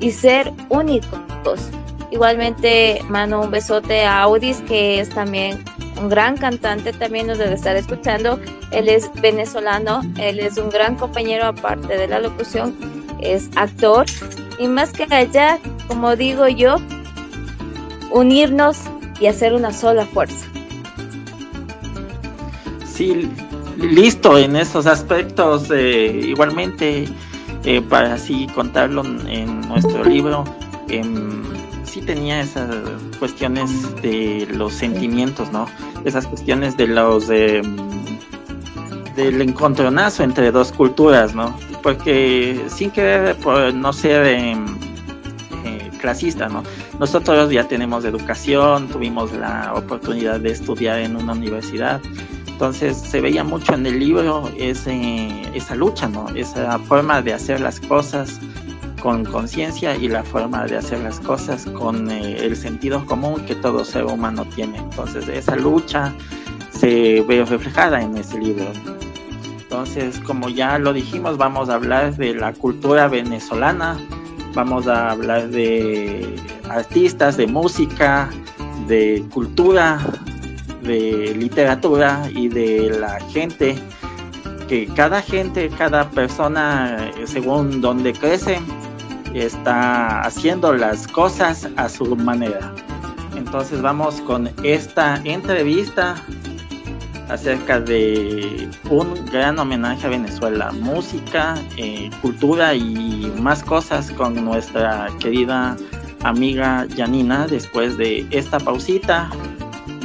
y 0.00 0.10
ser 0.10 0.52
únicos. 0.68 1.70
Igualmente 2.10 3.00
mando 3.08 3.40
un 3.40 3.50
besote 3.50 4.04
a 4.04 4.22
Audis, 4.22 4.60
que 4.62 5.00
es 5.00 5.08
también 5.10 5.62
un 6.00 6.08
gran 6.08 6.36
cantante, 6.36 6.92
también 6.92 7.26
nos 7.26 7.38
debe 7.38 7.54
estar 7.54 7.76
escuchando. 7.76 8.38
Él 8.70 8.88
es 8.88 9.10
venezolano, 9.20 10.02
él 10.18 10.40
es 10.40 10.56
un 10.58 10.70
gran 10.70 10.96
compañero 10.96 11.46
aparte 11.46 11.96
de 11.96 12.08
la 12.08 12.20
locución, 12.20 12.74
es 13.20 13.50
actor. 13.56 14.06
Y 14.58 14.68
más 14.68 14.92
que 14.92 15.04
allá, 15.14 15.58
como 15.86 16.16
digo 16.16 16.48
yo, 16.48 16.76
unirnos 18.10 18.78
y 19.20 19.26
hacer 19.26 19.54
una 19.54 19.72
sola 19.72 20.06
fuerza. 20.06 20.46
Sí, 22.84 23.30
listo 23.76 24.36
en 24.36 24.56
estos 24.56 24.86
aspectos. 24.86 25.70
Eh, 25.70 26.20
igualmente, 26.24 27.08
eh, 27.64 27.80
para 27.80 28.14
así 28.14 28.46
contarlo 28.54 29.04
en 29.26 29.60
nuestro 29.62 30.04
libro, 30.04 30.44
em, 30.88 31.42
sí 31.84 32.00
tenía 32.02 32.40
esas 32.40 32.74
cuestiones 33.18 33.70
de 34.02 34.48
los 34.52 34.74
sentimientos, 34.74 35.52
¿no? 35.52 35.66
Esas 36.04 36.26
cuestiones 36.26 36.76
de 36.76 36.88
los 36.88 37.30
em, 37.30 37.76
del 39.16 39.42
encontronazo 39.42 40.22
entre 40.22 40.52
dos 40.52 40.70
culturas, 40.70 41.34
¿no? 41.34 41.56
Porque 41.88 42.66
sin 42.68 42.90
querer 42.90 43.34
por 43.36 43.72
no 43.72 43.94
ser 43.94 44.26
eh, 44.26 44.54
clasista, 45.98 46.46
¿no? 46.46 46.62
Nosotros 47.00 47.50
ya 47.50 47.64
tenemos 47.64 48.04
educación, 48.04 48.88
tuvimos 48.88 49.32
la 49.32 49.72
oportunidad 49.74 50.38
de 50.38 50.50
estudiar 50.50 50.98
en 50.98 51.16
una 51.16 51.32
universidad, 51.32 51.98
entonces 52.46 52.94
se 52.94 53.22
veía 53.22 53.42
mucho 53.42 53.72
en 53.72 53.86
el 53.86 54.00
libro 54.00 54.50
ese, 54.58 55.30
esa 55.54 55.74
lucha, 55.76 56.10
¿no? 56.10 56.28
Esa 56.34 56.78
forma 56.80 57.22
de 57.22 57.32
hacer 57.32 57.58
las 57.58 57.80
cosas 57.80 58.38
con 59.00 59.24
conciencia 59.24 59.96
y 59.96 60.08
la 60.08 60.22
forma 60.24 60.66
de 60.66 60.76
hacer 60.76 60.98
las 60.98 61.18
cosas 61.20 61.64
con 61.64 62.10
eh, 62.10 62.36
el 62.36 62.54
sentido 62.54 63.06
común 63.06 63.46
que 63.46 63.54
todo 63.54 63.82
ser 63.82 64.04
humano 64.04 64.44
tiene. 64.54 64.76
Entonces 64.76 65.26
esa 65.26 65.56
lucha 65.56 66.12
se 66.70 67.22
ve 67.22 67.46
reflejada 67.46 68.02
en 68.02 68.14
ese 68.18 68.38
libro. 68.38 68.66
Entonces, 69.70 70.18
como 70.20 70.48
ya 70.48 70.78
lo 70.78 70.94
dijimos, 70.94 71.36
vamos 71.36 71.68
a 71.68 71.74
hablar 71.74 72.16
de 72.16 72.34
la 72.34 72.54
cultura 72.54 73.06
venezolana, 73.06 73.98
vamos 74.54 74.88
a 74.88 75.10
hablar 75.10 75.50
de 75.50 76.36
artistas, 76.70 77.36
de 77.36 77.46
música, 77.46 78.30
de 78.86 79.22
cultura, 79.30 79.98
de 80.80 81.34
literatura 81.36 82.30
y 82.34 82.48
de 82.48 82.98
la 82.98 83.20
gente, 83.28 83.78
que 84.68 84.86
cada 84.86 85.20
gente, 85.20 85.68
cada 85.76 86.08
persona, 86.12 87.10
eh, 87.18 87.26
según 87.26 87.82
donde 87.82 88.14
crece, 88.14 88.62
está 89.34 90.22
haciendo 90.22 90.72
las 90.72 91.06
cosas 91.06 91.68
a 91.76 91.90
su 91.90 92.16
manera. 92.16 92.72
Entonces 93.36 93.82
vamos 93.82 94.22
con 94.22 94.48
esta 94.62 95.20
entrevista 95.24 96.14
acerca 97.28 97.80
de 97.80 98.68
un 98.90 99.26
gran 99.26 99.58
homenaje 99.58 100.06
a 100.06 100.10
Venezuela, 100.10 100.72
música, 100.72 101.54
eh, 101.76 102.10
cultura 102.22 102.74
y 102.74 103.32
más 103.40 103.62
cosas 103.62 104.10
con 104.12 104.44
nuestra 104.44 105.08
querida 105.20 105.76
amiga 106.24 106.86
Janina 106.96 107.46
después 107.46 107.96
de 107.96 108.26
esta 108.30 108.58
pausita 108.58 109.30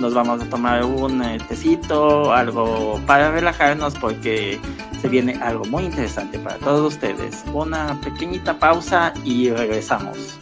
nos 0.03 0.13
vamos 0.13 0.42
a 0.42 0.50
tomar 0.50 0.84
un 0.84 1.24
eh, 1.24 1.38
tecito, 1.48 2.34
algo 2.34 3.00
para 3.08 3.32
relajarnos 3.32 3.96
porque 3.96 4.60
se 5.01 5.08
viene 5.08 5.39
algo 5.42 5.63
muy 5.65 5.86
interesante 5.86 6.38
para 6.39 6.58
todos 6.58 6.94
ustedes. 6.96 7.46
Una 7.53 8.00
pequeñita 8.01 8.60
pausa 8.60 9.13
y 9.24 9.50
regresamos. 9.50 10.38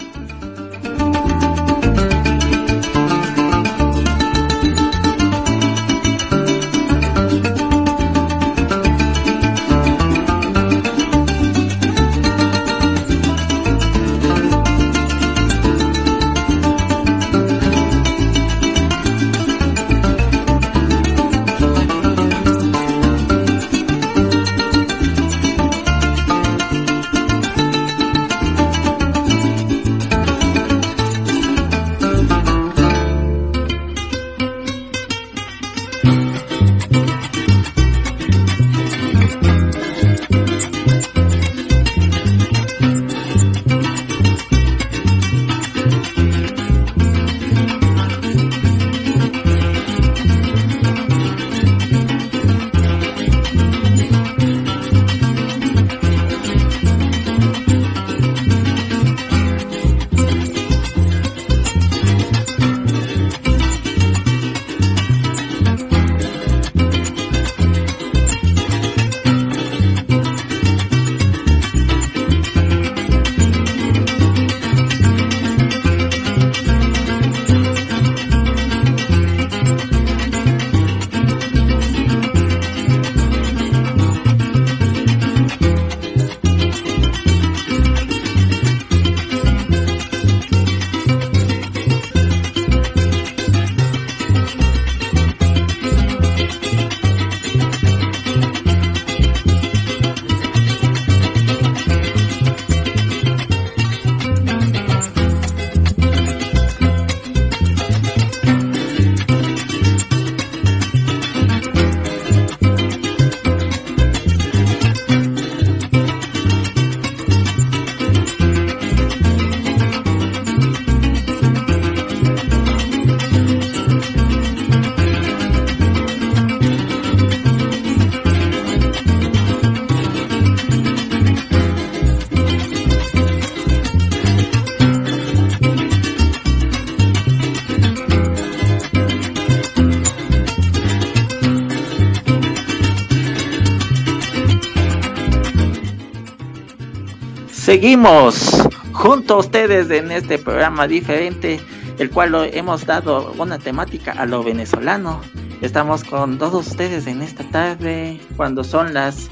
Seguimos 147.81 148.69
junto 148.91 149.33
a 149.33 149.37
ustedes 149.37 149.89
en 149.89 150.11
este 150.11 150.37
programa 150.37 150.87
diferente, 150.87 151.59
el 151.97 152.11
cual 152.11 152.51
hemos 152.53 152.85
dado 152.85 153.33
una 153.39 153.57
temática 153.57 154.11
a 154.11 154.27
lo 154.27 154.43
venezolano. 154.43 155.19
Estamos 155.61 156.03
con 156.03 156.37
todos 156.37 156.67
ustedes 156.67 157.07
en 157.07 157.23
esta 157.23 157.43
tarde, 157.49 158.21
cuando 158.37 158.63
son 158.63 158.93
las 158.93 159.31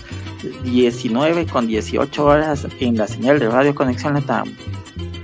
19 0.64 1.46
con 1.46 1.68
18 1.68 2.26
horas 2.26 2.68
en 2.80 2.98
la 2.98 3.06
señal 3.06 3.38
de 3.38 3.50
Radio 3.50 3.76
Conexión 3.76 4.16
Latam. 4.16 4.52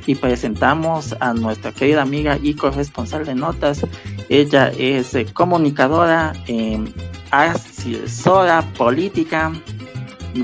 Y 0.06 0.14
presentamos 0.14 1.16
a 1.20 1.34
nuestra 1.34 1.72
querida 1.72 2.04
amiga 2.04 2.38
y 2.40 2.54
corresponsal 2.54 3.26
de 3.26 3.34
notas. 3.34 3.88
Ella 4.30 4.72
es 4.78 5.16
eh, 5.16 5.26
comunicadora, 5.34 6.34
eh, 6.46 6.78
asesora 7.32 8.62
política, 8.78 9.52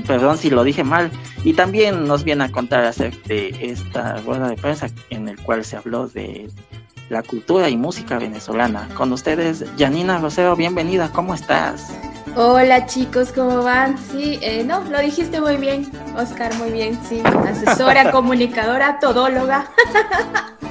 perdón 0.04 0.36
si 0.36 0.50
lo 0.50 0.64
dije 0.64 0.82
mal, 0.82 1.12
y 1.44 1.54
también 1.54 2.06
nos 2.06 2.24
viene 2.24 2.44
a 2.44 2.52
contar 2.52 2.84
acerca 2.84 3.18
de 3.28 3.56
esta 3.60 4.16
rueda 4.18 4.48
de 4.48 4.56
prensa 4.56 4.88
en 5.10 5.28
el 5.28 5.38
cual 5.40 5.64
se 5.64 5.76
habló 5.76 6.08
de 6.08 6.48
la 7.08 7.22
cultura 7.22 7.68
y 7.68 7.76
música 7.76 8.18
venezolana. 8.18 8.88
Con 8.94 9.12
ustedes, 9.12 9.64
Janina 9.78 10.18
Rosero, 10.18 10.56
bienvenida, 10.56 11.10
¿cómo 11.12 11.34
estás? 11.34 11.92
Hola 12.36 12.86
chicos, 12.86 13.32
¿cómo 13.32 13.62
van? 13.62 13.98
Sí, 13.98 14.38
eh, 14.40 14.64
no, 14.64 14.82
lo 14.84 15.00
dijiste 15.00 15.40
muy 15.40 15.56
bien, 15.56 15.90
Oscar, 16.16 16.54
muy 16.54 16.70
bien, 16.70 16.98
sí, 17.06 17.20
asesora, 17.46 18.10
comunicadora, 18.12 18.98
todóloga. 18.98 19.66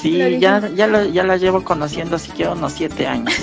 Sí, 0.00 0.38
ya, 0.38 0.66
ya, 0.74 1.04
ya 1.04 1.22
la 1.24 1.36
llevo 1.36 1.62
conociendo 1.62 2.18
siquiera 2.18 2.52
unos 2.52 2.72
siete 2.72 3.06
años 3.06 3.34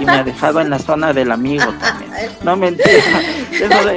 y 0.00 0.04
me 0.06 0.12
ha 0.12 0.24
dejado 0.24 0.60
en 0.60 0.70
la 0.70 0.78
zona 0.78 1.12
del 1.12 1.30
amigo 1.30 1.66
también. 1.78 2.10
No 2.42 2.56
mentira, 2.56 2.88
eso, 3.52 3.90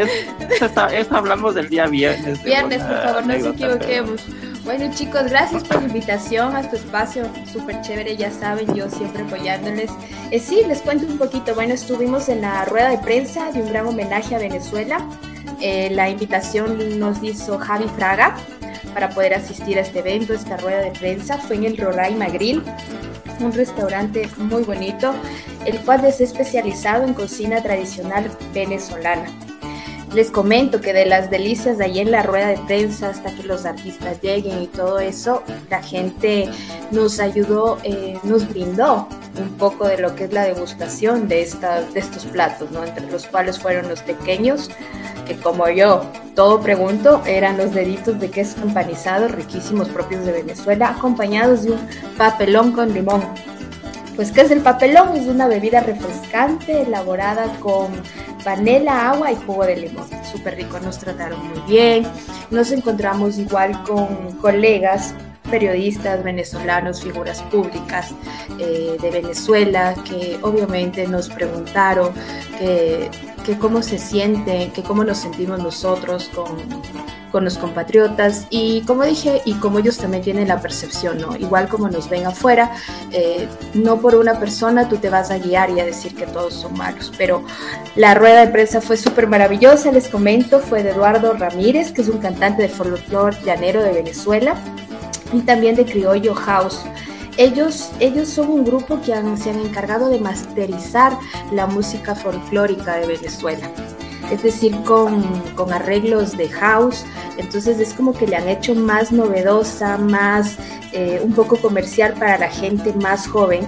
eso, 0.49 0.87
eso 0.89 1.15
hablamos 1.15 1.55
del 1.55 1.69
día 1.69 1.87
viernes. 1.87 2.43
Viernes, 2.43 2.83
por 2.83 3.01
favor, 3.01 3.25
no 3.25 3.37
nos 3.37 3.47
equivoquemos. 3.47 4.21
Bueno 4.65 4.93
chicos, 4.93 5.23
gracias 5.29 5.63
por 5.63 5.81
la 5.81 5.87
invitación 5.87 6.55
a 6.55 6.69
tu 6.69 6.75
espacio, 6.75 7.25
súper 7.51 7.81
chévere, 7.81 8.17
ya 8.17 8.31
saben, 8.31 8.73
yo 8.75 8.89
siempre 8.89 9.23
apoyándoles. 9.23 9.89
Eh, 10.31 10.39
sí, 10.39 10.61
les 10.67 10.81
cuento 10.81 11.05
un 11.05 11.17
poquito, 11.17 11.55
bueno, 11.55 11.73
estuvimos 11.73 12.27
en 12.27 12.41
la 12.41 12.65
rueda 12.65 12.89
de 12.89 12.97
prensa 12.97 13.51
de 13.53 13.61
un 13.61 13.69
gran 13.69 13.87
homenaje 13.87 14.35
a 14.35 14.39
Venezuela. 14.39 14.99
Eh, 15.61 15.89
la 15.91 16.09
invitación 16.09 16.99
nos 16.99 17.23
hizo 17.23 17.57
Javi 17.57 17.85
Fraga 17.95 18.35
para 18.93 19.09
poder 19.09 19.33
asistir 19.33 19.77
a 19.77 19.81
este 19.81 19.99
evento, 19.99 20.33
esta 20.33 20.57
rueda 20.57 20.79
de 20.79 20.91
prensa. 20.91 21.37
Fue 21.37 21.55
en 21.55 21.65
el 21.65 21.77
Roraima 21.77 22.27
Grill, 22.27 22.63
un 23.39 23.51
restaurante 23.53 24.27
muy 24.37 24.63
bonito, 24.63 25.13
el 25.65 25.79
cual 25.79 26.05
es 26.05 26.21
especializado 26.21 27.05
en 27.05 27.13
cocina 27.13 27.61
tradicional 27.61 28.29
venezolana. 28.53 29.25
Les 30.13 30.31
comento 30.31 30.81
que 30.81 30.91
de 30.91 31.05
las 31.05 31.29
delicias 31.29 31.77
de 31.77 31.85
ahí 31.85 31.99
en 31.99 32.11
la 32.11 32.23
rueda 32.23 32.47
de 32.47 32.57
prensa 32.57 33.09
hasta 33.09 33.33
que 33.35 33.43
los 33.43 33.65
artistas 33.65 34.19
lleguen 34.21 34.63
y 34.63 34.67
todo 34.67 34.99
eso, 34.99 35.43
la 35.69 35.83
gente 35.83 36.49
nos 36.91 37.19
ayudó, 37.19 37.77
eh, 37.83 38.17
nos 38.23 38.49
brindó 38.49 39.07
un 39.39 39.49
poco 39.57 39.87
de 39.87 39.99
lo 39.99 40.15
que 40.15 40.25
es 40.25 40.33
la 40.33 40.43
degustación 40.43 41.27
de, 41.27 41.43
estas, 41.43 41.93
de 41.93 41.99
estos 41.99 42.25
platos, 42.25 42.71
¿no? 42.71 42.83
entre 42.83 43.09
los 43.11 43.27
cuales 43.27 43.59
fueron 43.59 43.87
los 43.87 44.01
pequeños, 44.01 44.69
que 45.27 45.35
como 45.37 45.69
yo 45.69 46.01
todo 46.35 46.59
pregunto, 46.59 47.21
eran 47.27 47.57
los 47.57 47.73
deditos 47.73 48.19
de 48.19 48.31
queso 48.31 48.61
empanizado 48.63 49.27
riquísimos 49.27 49.89
propios 49.89 50.25
de 50.25 50.31
Venezuela, 50.31 50.89
acompañados 50.89 51.63
de 51.63 51.71
un 51.71 51.79
papelón 52.17 52.71
con 52.71 52.93
limón. 52.93 53.21
Pues, 54.19 54.33
¿qué 54.33 54.41
es 54.41 54.51
el 54.51 54.59
papelón? 54.59 55.15
Es 55.15 55.27
una 55.27 55.47
bebida 55.47 55.79
refrescante 55.79 56.81
elaborada 56.81 57.57
con 57.61 57.87
panela, 58.43 59.11
agua 59.11 59.31
y 59.31 59.37
jugo 59.37 59.65
de 59.65 59.77
limón. 59.77 60.09
Súper 60.29 60.57
rico, 60.57 60.77
nos 60.81 60.99
trataron 60.99 61.39
muy 61.47 61.61
bien. 61.61 62.05
Nos 62.51 62.73
encontramos 62.73 63.37
igual 63.37 63.81
con 63.83 64.33
colegas 64.41 65.15
periodistas 65.49 66.21
venezolanos, 66.21 67.01
figuras 67.01 67.41
públicas 67.43 68.13
eh, 68.59 68.97
de 69.01 69.09
Venezuela, 69.09 69.95
que 70.03 70.37
obviamente 70.41 71.07
nos 71.07 71.29
preguntaron 71.29 72.11
que, 72.59 73.09
que 73.45 73.57
cómo 73.57 73.81
se 73.81 73.97
sienten, 73.97 74.71
que 74.71 74.83
cómo 74.83 75.05
nos 75.05 75.19
sentimos 75.19 75.63
nosotros 75.63 76.29
con, 76.35 76.57
con 77.31 77.43
los 77.43 77.57
compatriotas 77.57 78.47
y 78.49 78.81
como 78.81 79.03
dije, 79.03 79.41
y 79.45 79.53
como 79.55 79.79
ellos 79.79 79.97
también 79.97 80.23
tienen 80.23 80.47
la 80.47 80.61
percepción, 80.61 81.17
¿no? 81.17 81.35
Igual 81.35 81.67
como 81.67 81.89
nos 81.89 82.09
ven 82.09 82.25
afuera, 82.25 82.71
eh, 83.11 83.47
no 83.73 83.99
por 83.99 84.15
una 84.15 84.39
persona 84.39 84.89
tú 84.89 84.97
te 84.97 85.09
vas 85.09 85.31
a 85.31 85.37
guiar 85.37 85.69
y 85.69 85.79
a 85.79 85.85
decir 85.85 86.15
que 86.15 86.25
todos 86.25 86.53
son 86.53 86.77
malos, 86.77 87.11
pero 87.17 87.43
la 87.95 88.13
rueda 88.13 88.45
de 88.45 88.51
prensa 88.51 88.81
fue 88.81 88.97
súper 88.97 89.27
maravillosa, 89.27 89.91
les 89.91 90.07
comento, 90.07 90.59
fue 90.59 90.83
de 90.83 90.91
Eduardo 90.91 91.33
Ramírez, 91.33 91.91
que 91.91 92.01
es 92.01 92.09
un 92.09 92.19
cantante 92.19 92.63
de 92.63 92.69
folclore 92.69 93.37
llanero 93.45 93.81
de 93.83 93.91
Venezuela, 93.91 94.55
y 95.33 95.41
también 95.41 95.75
de 95.75 95.85
Criollo 95.85 96.33
House. 96.33 96.83
Ellos, 97.37 97.91
ellos 97.99 98.27
son 98.27 98.49
un 98.49 98.65
grupo 98.65 98.99
que 98.99 99.13
se 99.37 99.49
han 99.49 99.59
encargado 99.59 100.09
de 100.09 100.19
masterizar 100.19 101.17
la 101.53 101.67
música 101.67 102.15
folclórica 102.15 102.97
de 102.97 103.07
Venezuela 103.07 103.69
es 104.31 104.43
decir, 104.43 104.75
con, 104.83 105.23
con, 105.55 105.73
arreglos 105.73 106.37
de 106.37 106.49
house. 106.49 107.05
Entonces 107.37 107.79
es 107.79 107.93
como 107.93 108.13
que 108.13 108.27
le 108.27 108.35
han 108.35 108.47
hecho 108.47 108.75
más 108.75 109.11
novedosa, 109.11 109.97
más 109.97 110.57
eh, 110.93 111.21
un 111.23 111.33
poco 111.33 111.57
comercial 111.57 112.13
para 112.13 112.37
la 112.37 112.49
gente 112.49 112.93
más 112.93 113.27
joven, 113.27 113.67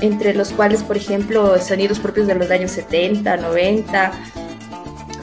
entre 0.00 0.34
los 0.34 0.50
cuales, 0.50 0.82
por 0.82 0.96
ejemplo, 0.96 1.58
sonidos 1.60 1.98
propios 1.98 2.26
de 2.26 2.34
los 2.34 2.50
años 2.50 2.70
70, 2.72 3.36
90. 3.36 4.12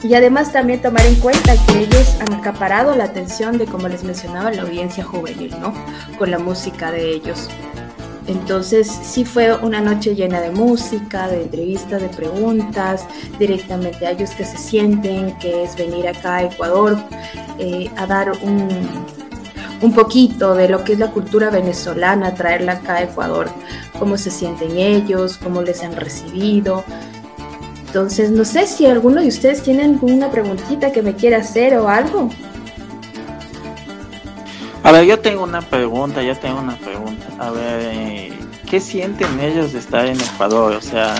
Y 0.02 0.14
además 0.14 0.52
también 0.52 0.80
tomar 0.80 1.04
en 1.04 1.16
cuenta 1.16 1.54
que 1.66 1.80
ellos 1.80 2.16
han 2.20 2.32
acaparado 2.32 2.96
la 2.96 3.04
atención 3.04 3.58
de, 3.58 3.66
como 3.66 3.88
les 3.88 4.02
mencionaba, 4.02 4.50
la 4.50 4.62
audiencia 4.62 5.04
juvenil, 5.04 5.54
¿no? 5.60 5.74
Con 6.18 6.30
la 6.30 6.38
música 6.38 6.90
de 6.90 7.10
ellos. 7.10 7.50
Entonces 8.26 8.86
sí 9.02 9.24
fue 9.24 9.54
una 9.54 9.80
noche 9.80 10.14
llena 10.14 10.40
de 10.40 10.50
música, 10.50 11.28
de 11.28 11.42
entrevistas, 11.42 12.00
de 12.00 12.08
preguntas, 12.08 13.06
directamente 13.38 14.06
a 14.06 14.10
ellos 14.12 14.30
que 14.30 14.44
se 14.44 14.58
sienten, 14.58 15.36
que 15.38 15.64
es 15.64 15.76
venir 15.76 16.06
acá 16.06 16.36
a 16.36 16.44
Ecuador 16.44 16.96
eh, 17.58 17.90
a 17.96 18.06
dar 18.06 18.32
un, 18.42 18.68
un 19.82 19.92
poquito 19.92 20.54
de 20.54 20.68
lo 20.68 20.84
que 20.84 20.92
es 20.92 20.98
la 20.98 21.10
cultura 21.10 21.50
venezolana, 21.50 22.34
traerla 22.34 22.72
acá 22.72 22.96
a 22.96 23.02
Ecuador, 23.04 23.48
cómo 23.98 24.16
se 24.16 24.30
sienten 24.30 24.76
ellos, 24.76 25.38
cómo 25.38 25.62
les 25.62 25.82
han 25.82 25.96
recibido. 25.96 26.84
Entonces, 27.86 28.30
no 28.30 28.44
sé 28.44 28.66
si 28.66 28.86
alguno 28.86 29.20
de 29.20 29.28
ustedes 29.28 29.62
tiene 29.62 29.82
alguna 29.82 30.30
preguntita 30.30 30.92
que 30.92 31.02
me 31.02 31.14
quiera 31.14 31.38
hacer 31.38 31.76
o 31.76 31.88
algo. 31.88 32.30
A 34.82 34.92
ver, 34.92 35.04
yo 35.04 35.20
tengo 35.20 35.44
una 35.44 35.60
pregunta, 35.60 36.22
yo 36.22 36.36
tengo 36.36 36.60
una 36.60 36.76
pregunta. 36.76 37.26
A 37.38 37.50
ver, 37.50 37.80
eh, 37.92 38.32
¿qué 38.68 38.80
sienten 38.80 39.38
ellos 39.40 39.72
de 39.72 39.78
estar 39.78 40.06
en 40.06 40.18
Ecuador? 40.20 40.72
O 40.74 40.80
sea, 40.80 41.14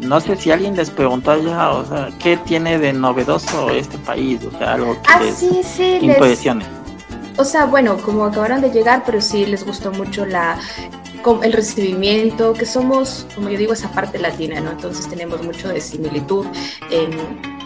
no 0.00 0.20
sé 0.20 0.36
si 0.36 0.50
alguien 0.52 0.76
les 0.76 0.90
preguntó 0.90 1.32
allá, 1.32 1.70
o 1.70 1.84
sea, 1.84 2.10
¿qué 2.20 2.36
tiene 2.36 2.78
de 2.78 2.92
novedoso 2.92 3.70
este 3.70 3.98
país? 3.98 4.40
O 4.44 4.56
sea, 4.56 4.74
algo 4.74 4.94
que 5.02 5.12
ah, 5.12 5.20
les 5.20 5.34
sí, 5.34 5.62
sí, 5.64 5.98
impresione. 6.00 6.64
O 7.38 7.44
sea, 7.44 7.66
bueno, 7.66 7.96
como 7.98 8.24
acabaron 8.24 8.60
de 8.60 8.70
llegar, 8.70 9.02
pero 9.04 9.20
sí 9.20 9.46
les 9.46 9.64
gustó 9.64 9.90
mucho 9.90 10.24
la 10.24 10.58
el 11.42 11.52
recibimiento, 11.52 12.52
que 12.52 12.66
somos, 12.66 13.26
como 13.34 13.48
yo 13.48 13.56
digo, 13.56 13.72
esa 13.72 13.90
parte 13.92 14.18
latina, 14.18 14.60
¿no? 14.60 14.72
Entonces 14.72 15.08
tenemos 15.08 15.42
mucho 15.42 15.68
de 15.68 15.80
similitud 15.80 16.46
en, 16.90 17.12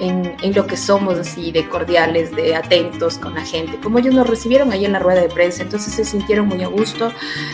en, 0.01 0.37
en, 0.43 0.55
lo 0.55 0.67
que 0.67 0.77
somos, 0.77 1.19
así, 1.19 1.53
de 1.53 1.69
cordiales, 1.69 2.35
de 2.35 2.55
atentos 2.55 3.19
con 3.19 3.35
la 3.35 3.43
gente, 3.43 3.79
como 3.83 3.99
ellos 3.99 4.15
nos 4.15 4.29
recibieron 4.29 4.73
ahí 4.73 4.85
en 4.85 4.93
la 4.93 4.99
rueda 4.99 5.21
de 5.21 5.29
prensa, 5.29 5.63
entonces 5.63 5.95
se 5.95 6.05
sintieron 6.05 6.47
muy 6.49 6.63
a 6.63 6.69
gusto, 6.69 7.13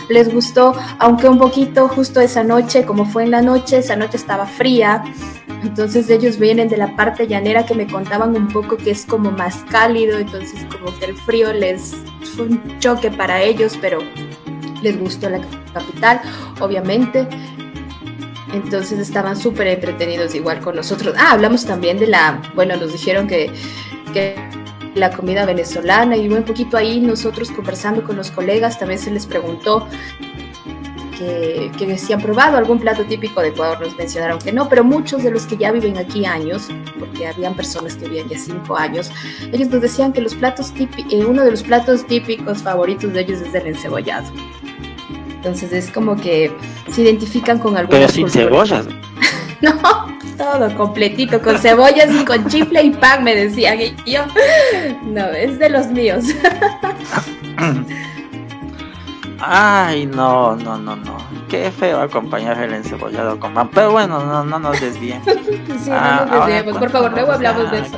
les 0.09 0.33
gustó, 0.33 0.75
aunque 0.99 1.27
un 1.27 1.37
poquito 1.37 1.87
justo 1.87 2.19
esa 2.19 2.43
noche, 2.43 2.85
como 2.85 3.05
fue 3.05 3.23
en 3.23 3.31
la 3.31 3.41
noche, 3.41 3.77
esa 3.77 3.95
noche 3.95 4.17
estaba 4.17 4.45
fría, 4.45 5.03
entonces 5.63 6.09
ellos 6.09 6.37
vienen 6.37 6.67
de 6.67 6.77
la 6.77 6.95
parte 6.95 7.27
llanera 7.27 7.65
que 7.65 7.73
me 7.73 7.87
contaban 7.87 8.35
un 8.35 8.47
poco 8.49 8.77
que 8.77 8.91
es 8.91 9.05
como 9.05 9.31
más 9.31 9.63
cálido, 9.69 10.17
entonces 10.19 10.65
como 10.71 10.97
que 10.99 11.05
el 11.05 11.15
frío 11.15 11.53
les 11.53 11.95
fue 12.35 12.47
un 12.47 12.79
choque 12.79 13.09
para 13.11 13.41
ellos, 13.41 13.77
pero 13.81 13.99
les 14.81 14.99
gustó 14.99 15.29
la 15.29 15.39
capital, 15.73 16.21
obviamente. 16.59 17.27
Entonces 18.53 18.99
estaban 18.99 19.35
súper 19.35 19.67
entretenidos 19.67 20.35
igual 20.35 20.59
con 20.61 20.75
nosotros. 20.75 21.15
Ah, 21.17 21.31
hablamos 21.31 21.65
también 21.65 21.97
de 21.97 22.07
la, 22.07 22.41
bueno, 22.55 22.75
nos 22.77 22.93
dijeron 22.93 23.27
que, 23.27 23.51
que 24.13 24.35
la 24.95 25.11
comida 25.11 25.45
venezolana 25.45 26.15
y 26.15 26.27
un 26.29 26.43
poquito 26.43 26.77
ahí 26.77 27.01
nosotros 27.01 27.51
conversando 27.51 28.03
con 28.03 28.15
los 28.15 28.29
colegas 28.31 28.77
también 28.77 28.99
se 28.99 29.11
les 29.11 29.25
preguntó 29.25 29.87
que, 31.17 31.71
que, 31.77 31.97
si 31.97 32.13
han 32.13 32.21
probado 32.21 32.57
algún 32.57 32.79
plato 32.79 33.03
típico 33.05 33.41
de 33.41 33.49
Ecuador, 33.49 33.81
nos 33.81 33.95
mencionaron 33.95 34.39
que 34.39 34.51
no, 34.51 34.67
pero 34.69 34.83
muchos 34.83 35.23
de 35.23 35.31
los 35.31 35.45
que 35.45 35.57
ya 35.57 35.71
viven 35.71 35.97
aquí 35.97 36.25
años, 36.25 36.67
porque 36.99 37.27
habían 37.27 37.55
personas 37.55 37.95
que 37.95 38.05
vivían 38.05 38.29
ya 38.29 38.37
cinco 38.37 38.75
años, 38.75 39.11
ellos 39.51 39.69
nos 39.69 39.81
decían 39.81 40.11
que 40.11 40.21
los 40.21 40.35
platos 40.35 40.73
típicos, 40.73 41.11
eh, 41.13 41.25
uno 41.25 41.43
de 41.43 41.51
los 41.51 41.63
platos 41.63 42.05
típicos 42.05 42.59
favoritos 42.59 43.13
de 43.13 43.21
ellos 43.21 43.41
es 43.41 43.53
el 43.53 43.67
encebollado. 43.67 44.31
Entonces 45.43 45.73
es 45.73 45.91
como 45.91 46.15
que 46.15 46.55
se 46.89 47.01
identifican 47.01 47.59
con 47.59 47.75
algo. 47.75 47.89
Pero 47.89 48.07
sin 48.07 48.29
cebollas. 48.29 48.85
no, 49.61 49.73
todo 50.37 50.73
completito, 50.77 51.41
con 51.41 51.57
cebollas 51.57 52.15
y 52.15 52.23
con 52.23 52.47
chifle 52.47 52.81
y 52.81 52.91
pan, 52.91 53.25
me 53.25 53.35
decían. 53.35 53.77
Y 53.81 53.93
yo, 54.09 54.21
no, 55.03 55.25
es 55.25 55.59
de 55.59 55.69
los 55.69 55.87
míos. 55.87 56.23
Ay, 59.41 60.05
no, 60.05 60.55
no, 60.55 60.77
no, 60.77 60.95
no. 60.95 61.17
Qué 61.49 61.69
feo 61.71 61.99
acompañar 61.99 62.63
el 62.63 62.75
encebollado 62.75 63.37
con 63.37 63.53
pan. 63.53 63.69
Pero 63.73 63.91
bueno, 63.91 64.23
no, 64.23 64.45
no 64.45 64.59
nos 64.59 64.79
desvíen. 64.79 65.21
sí, 65.25 65.89
no 65.89 65.95
ah, 65.97 66.25
nos 66.25 66.47
desviemos. 66.47 66.77
Por 66.77 66.89
favor, 66.89 67.11
luego 67.11 67.33
hablamos 67.33 67.69
de 67.69 67.79
eso. 67.79 67.97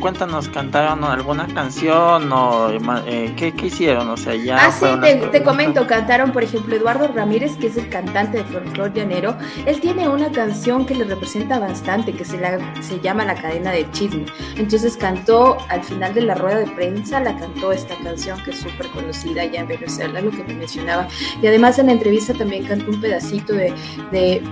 Cuéntanos, 0.00 0.48
¿cantaron 0.48 1.04
alguna 1.04 1.46
canción 1.46 2.32
o 2.32 2.70
eh, 3.06 3.32
¿qué, 3.36 3.54
hicieron? 3.62 4.08
O 4.08 4.16
sea, 4.16 4.34
ya. 4.34 4.66
Ah, 4.66 4.72
sí, 4.72 4.86
te, 5.30 5.42
comento, 5.42 5.86
cantaron, 5.86 6.32
por 6.32 6.42
ejemplo, 6.42 6.74
Eduardo 6.74 7.08
Ramírez, 7.08 7.56
que 7.56 7.68
es 7.68 7.76
el 7.76 7.88
cantante 7.88 8.38
de 8.38 8.44
Folklore 8.44 8.92
Llanero. 8.92 9.36
Él 9.66 9.80
tiene 9.80 10.08
una 10.08 10.32
canción 10.32 10.86
que 10.86 10.94
le 10.94 11.04
representa 11.04 11.58
bastante, 11.58 12.12
que 12.12 12.24
se, 12.24 12.38
la, 12.38 12.58
se 12.82 12.98
llama 13.00 13.24
La 13.24 13.34
cadena 13.34 13.70
de 13.70 13.88
chisme. 13.92 14.26
Entonces 14.56 14.96
cantó 14.96 15.58
al 15.68 15.84
final 15.84 16.14
de 16.14 16.22
la 16.22 16.34
rueda 16.34 16.58
de 16.58 16.66
prensa, 16.68 17.20
la 17.20 17.36
cantó 17.38 17.72
esta 17.72 17.94
canción 18.02 18.42
que 18.42 18.50
es 18.52 18.60
súper 18.60 18.88
conocida 18.88 19.44
ya 19.44 19.60
en 19.60 19.68
Venezuela, 19.68 20.20
lo 20.20 20.30
que 20.30 20.42
me 20.44 20.54
mencionaba. 20.54 21.06
Y 21.40 21.46
además 21.46 21.78
en 21.78 21.86
la 21.86 21.92
entrevista 21.92 22.32
también 22.34 22.64
cantó 22.64 22.90
un 22.90 23.00
pedacito 23.00 23.52
de, 23.52 23.72
de 24.10 24.42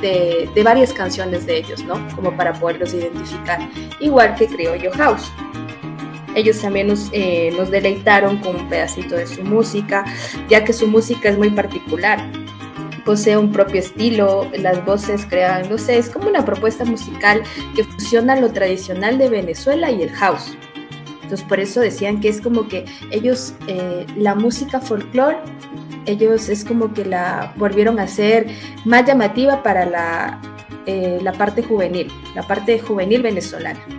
de, 0.00 0.62
varias 0.62 0.92
canciones 0.92 1.46
de 1.46 1.58
ellos, 1.58 1.84
¿no? 1.84 1.94
Como 2.14 2.36
para 2.36 2.52
poderlos 2.52 2.94
identificar, 2.94 3.58
igual 4.00 4.34
que 4.34 4.46
Criollo 4.46 4.92
House. 4.98 5.32
Ellos 6.34 6.60
también 6.60 6.88
nos, 6.88 7.08
eh, 7.12 7.50
nos 7.56 7.70
deleitaron 7.70 8.36
con 8.38 8.54
un 8.54 8.68
pedacito 8.68 9.16
de 9.16 9.26
su 9.26 9.42
música, 9.42 10.04
ya 10.48 10.62
que 10.62 10.72
su 10.72 10.86
música 10.86 11.30
es 11.30 11.38
muy 11.38 11.50
particular 11.50 12.24
posee 13.04 13.38
un 13.38 13.52
propio 13.52 13.80
estilo, 13.80 14.50
las 14.52 14.84
voces 14.84 15.24
crean, 15.24 15.66
no 15.70 15.78
sé, 15.78 15.96
es 15.96 16.10
como 16.10 16.28
una 16.28 16.44
propuesta 16.44 16.84
musical 16.84 17.42
que 17.74 17.82
fusiona 17.82 18.36
lo 18.36 18.52
tradicional 18.52 19.16
de 19.16 19.30
Venezuela 19.30 19.90
y 19.90 20.02
el 20.02 20.10
house. 20.10 20.54
Entonces 21.22 21.42
por 21.48 21.58
eso 21.58 21.80
decían 21.80 22.20
que 22.20 22.28
es 22.28 22.42
como 22.42 22.68
que 22.68 22.84
ellos, 23.10 23.54
eh, 23.66 24.04
la 24.14 24.34
música 24.34 24.82
folclore 24.82 25.38
ellos 26.08 26.48
es 26.48 26.64
como 26.64 26.92
que 26.92 27.04
la 27.04 27.52
volvieron 27.56 27.98
a 27.98 28.04
hacer 28.04 28.46
más 28.84 29.06
llamativa 29.06 29.62
para 29.62 29.84
la, 29.84 30.40
eh, 30.86 31.18
la 31.22 31.32
parte 31.32 31.62
juvenil, 31.62 32.08
la 32.34 32.42
parte 32.42 32.78
juvenil 32.78 33.22
venezolana. 33.22 33.97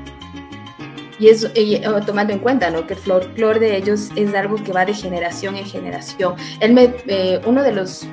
Y 1.20 1.28
es 1.28 1.46
oh, 1.46 2.02
tomando 2.06 2.34
en 2.34 2.40
cuenta 2.40 2.70
¿no? 2.70 2.88
que 2.88 2.94
el 2.94 3.00
folclore 3.00 3.60
de 3.60 3.78
ellos 3.78 4.10
es 4.16 4.34
algo 4.34 4.56
que 4.56 4.72
va 4.72 4.86
de 4.86 4.94
generación 4.94 5.56
en 5.58 5.66
generación. 5.66 6.36
Él 6.60 6.74
me, 6.74 6.94
eh, 7.08 7.42
uno 7.46 7.62
de 7.64 7.74
los 7.74 8.08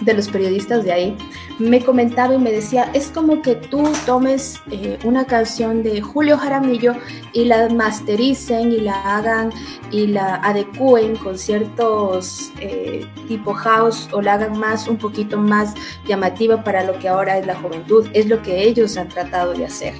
de 0.00 0.14
los 0.14 0.28
periodistas 0.28 0.84
de 0.84 0.92
ahí, 0.92 1.16
me 1.58 1.82
comentaba 1.84 2.34
y 2.34 2.38
me 2.38 2.52
decía, 2.52 2.90
es 2.94 3.08
como 3.08 3.42
que 3.42 3.56
tú 3.56 3.84
tomes 4.06 4.60
eh, 4.70 4.98
una 5.04 5.24
canción 5.24 5.82
de 5.82 6.00
Julio 6.00 6.38
Jaramillo 6.38 6.94
y 7.32 7.44
la 7.44 7.68
mastericen 7.68 8.72
y 8.72 8.80
la 8.80 9.18
hagan 9.18 9.52
y 9.90 10.06
la 10.06 10.36
adecúen 10.36 11.16
con 11.16 11.38
ciertos 11.38 12.52
eh, 12.60 13.06
tipo 13.26 13.52
house 13.54 14.08
o 14.12 14.20
la 14.22 14.34
hagan 14.34 14.58
más, 14.58 14.88
un 14.88 14.98
poquito 14.98 15.36
más 15.36 15.74
llamativa 16.06 16.62
para 16.62 16.84
lo 16.84 16.98
que 16.98 17.08
ahora 17.08 17.38
es 17.38 17.46
la 17.46 17.56
juventud. 17.56 18.06
Es 18.12 18.26
lo 18.26 18.40
que 18.42 18.62
ellos 18.62 18.96
han 18.96 19.08
tratado 19.08 19.52
de 19.52 19.66
hacer. 19.66 19.94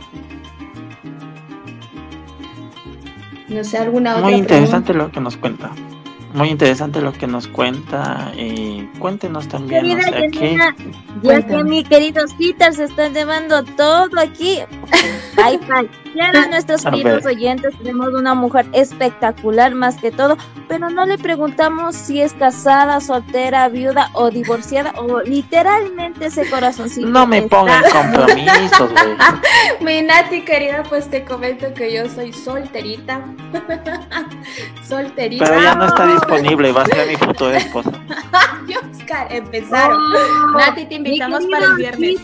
No 3.49 3.65
sé, 3.65 3.79
alguna 3.79 4.17
otra. 4.17 4.29
Muy 4.29 4.35
interesante 4.35 4.93
lo 4.95 5.11
que 5.11 5.21
nos 5.21 5.37
cuenta 5.37 5.71
muy 6.35 6.49
interesante 6.49 7.01
lo 7.01 7.13
que 7.13 7.27
nos 7.27 7.49
cuenta. 7.49 8.33
y 8.37 8.89
cuéntenos 8.99 9.49
también. 9.49 9.83
Querida 9.83 10.75
ya 11.23 11.43
que 11.43 11.65
mi 11.65 11.85
queridos 11.85 12.33
Peter 12.35 12.73
se 12.73 12.85
están 12.85 13.15
llevando 13.15 13.65
todo 13.65 14.21
aquí. 14.21 14.61
Ay, 15.43 15.59
ay. 15.73 15.89
Claro, 16.13 16.49
nuestros 16.49 16.85
queridos 16.85 17.27
oyentes 17.27 17.77
tenemos 17.79 18.09
una 18.09 18.35
mujer 18.35 18.67
espectacular 18.73 19.75
más 19.75 19.97
que 19.97 20.11
todo, 20.11 20.37
pero 20.67 20.91
no 20.91 21.07
le 21.07 21.19
preguntamos 21.19 21.95
si 21.95 22.21
es 22.21 22.33
casada, 22.33 23.01
soltera, 23.01 23.69
viuda 23.69 24.11
o 24.15 24.31
divorciada 24.31 24.93
o 24.97 25.21
literalmente 25.21 26.27
ese 26.27 26.49
corazoncito. 26.49 27.07
No 27.07 27.27
me 27.27 27.43
pongan 27.43 27.85
compromisos, 27.93 28.91
güey. 28.91 29.17
Mi 29.81 30.03
Nati 30.07 30.43
querida, 30.43 30.83
pues 30.89 31.09
te 31.09 31.25
comento 31.25 31.73
que 31.75 31.93
yo 31.95 32.09
soy 32.09 32.33
solterita. 32.33 33.21
solterita. 34.89 35.45
Pero 35.45 35.63
ya 35.63 35.75
no 35.75 35.87
está 35.87 36.07
disponible, 36.29 36.73
va 36.73 36.83
a 36.83 36.87
ser 36.87 37.09
mi 37.09 37.17
futura 37.17 37.57
esposa. 37.57 37.91
Oscar, 38.93 39.33
empezaron. 39.33 39.99
Oh, 39.99 40.59
Nati, 40.59 40.87
te 40.87 40.95
invitamos 40.97 41.45
para 41.47 41.67
el 41.67 41.77
viernes. 41.77 42.21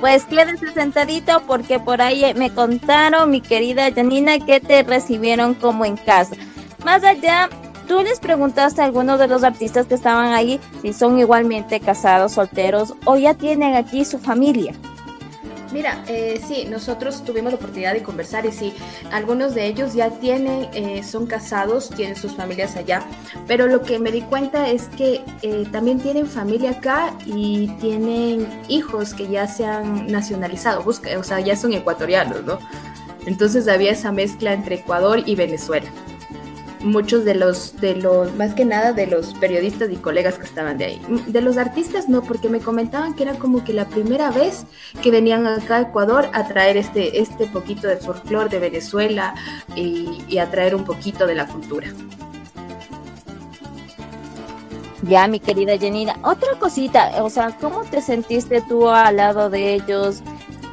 Pues 0.00 0.24
quédese 0.24 0.72
sentadito 0.72 1.42
porque 1.46 1.78
por 1.78 2.00
ahí 2.00 2.32
me 2.34 2.50
contaron, 2.50 3.30
mi 3.30 3.40
querida 3.40 3.92
Janina, 3.92 4.38
que 4.38 4.60
te 4.60 4.82
recibieron 4.82 5.54
como 5.54 5.84
en 5.84 5.96
casa. 5.96 6.36
Más 6.84 7.04
allá, 7.04 7.50
tú 7.86 8.00
les 8.02 8.18
preguntaste 8.18 8.80
a 8.80 8.86
algunos 8.86 9.18
de 9.18 9.28
los 9.28 9.44
artistas 9.44 9.86
que 9.86 9.94
estaban 9.94 10.32
ahí 10.32 10.58
si 10.80 10.94
son 10.94 11.18
igualmente 11.18 11.80
casados, 11.80 12.32
solteros 12.32 12.94
o 13.04 13.18
ya 13.18 13.34
tienen 13.34 13.74
aquí 13.74 14.06
su 14.06 14.18
familia. 14.18 14.72
Mira, 15.72 16.04
eh, 16.08 16.40
sí, 16.46 16.66
nosotros 16.68 17.24
tuvimos 17.24 17.52
la 17.52 17.56
oportunidad 17.56 17.92
de 17.92 18.02
conversar 18.02 18.44
y 18.44 18.50
sí, 18.52 18.74
algunos 19.12 19.54
de 19.54 19.66
ellos 19.66 19.94
ya 19.94 20.10
tienen, 20.10 20.68
eh, 20.72 21.02
son 21.04 21.26
casados, 21.26 21.90
tienen 21.90 22.16
sus 22.16 22.34
familias 22.34 22.76
allá, 22.76 23.04
pero 23.46 23.68
lo 23.68 23.82
que 23.82 24.00
me 24.00 24.10
di 24.10 24.22
cuenta 24.22 24.68
es 24.68 24.88
que 24.88 25.22
eh, 25.42 25.66
también 25.70 26.00
tienen 26.00 26.26
familia 26.26 26.70
acá 26.70 27.14
y 27.24 27.68
tienen 27.80 28.48
hijos 28.68 29.14
que 29.14 29.28
ya 29.28 29.46
se 29.46 29.64
han 29.64 30.08
nacionalizado, 30.08 30.82
busca, 30.82 31.16
o 31.16 31.22
sea, 31.22 31.38
ya 31.38 31.54
son 31.54 31.72
ecuatorianos, 31.72 32.42
¿no? 32.44 32.58
Entonces 33.26 33.68
había 33.68 33.92
esa 33.92 34.10
mezcla 34.10 34.52
entre 34.52 34.76
Ecuador 34.76 35.22
y 35.24 35.36
Venezuela 35.36 35.90
muchos 36.80 37.24
de 37.24 37.34
los, 37.34 37.80
de 37.80 37.94
los, 37.94 38.34
más 38.36 38.54
que 38.54 38.64
nada 38.64 38.92
de 38.92 39.06
los 39.06 39.34
periodistas 39.34 39.90
y 39.90 39.96
colegas 39.96 40.38
que 40.38 40.44
estaban 40.44 40.78
de 40.78 40.84
ahí. 40.86 41.02
De 41.26 41.40
los 41.40 41.56
artistas 41.56 42.08
no, 42.08 42.22
porque 42.22 42.48
me 42.48 42.60
comentaban 42.60 43.14
que 43.14 43.24
era 43.24 43.34
como 43.34 43.64
que 43.64 43.72
la 43.72 43.86
primera 43.86 44.30
vez 44.30 44.64
que 45.02 45.10
venían 45.10 45.46
acá 45.46 45.76
a 45.76 45.80
Ecuador 45.82 46.28
a 46.32 46.46
traer 46.48 46.76
este, 46.76 47.20
este 47.20 47.46
poquito 47.46 47.86
de 47.86 47.96
folclore 47.96 48.48
de 48.48 48.58
Venezuela 48.58 49.34
y, 49.76 50.38
a 50.38 50.50
traer 50.50 50.74
un 50.74 50.84
poquito 50.84 51.26
de 51.26 51.34
la 51.34 51.46
cultura. 51.46 51.88
Ya, 55.02 55.26
mi 55.28 55.40
querida 55.40 55.78
Janina, 55.78 56.16
otra 56.22 56.58
cosita, 56.58 57.22
o 57.22 57.30
sea, 57.30 57.56
¿cómo 57.60 57.84
te 57.84 58.00
sentiste 58.00 58.62
tú 58.62 58.88
al 58.88 59.16
lado 59.16 59.50
de 59.50 59.74
ellos? 59.74 60.22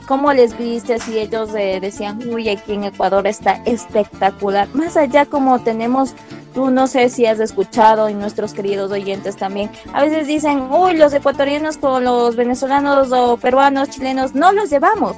¿Cómo 0.07 0.31
les 0.31 0.57
viste? 0.57 0.99
Si 0.99 1.19
ellos 1.19 1.49
eh, 1.53 1.79
decían, 1.81 2.19
uy, 2.29 2.47
aquí 2.47 2.73
en 2.73 2.85
Ecuador 2.85 3.27
está 3.27 3.61
espectacular. 3.65 4.69
Más 4.73 4.95
allá 4.95 5.25
como 5.25 5.59
tenemos, 5.59 6.13
tú 6.53 6.71
no 6.71 6.87
sé 6.87 7.09
si 7.09 7.25
has 7.25 7.41
escuchado 7.41 8.09
y 8.09 8.13
nuestros 8.13 8.53
queridos 8.53 8.89
oyentes 8.89 9.35
también, 9.35 9.69
a 9.93 10.03
veces 10.03 10.25
dicen, 10.25 10.71
uy, 10.71 10.95
los 10.95 11.13
ecuatorianos 11.13 11.75
con 11.75 12.05
los 12.05 12.37
venezolanos 12.37 13.11
o 13.11 13.35
peruanos, 13.35 13.89
chilenos, 13.89 14.33
no 14.33 14.53
los 14.53 14.69
llevamos. 14.69 15.17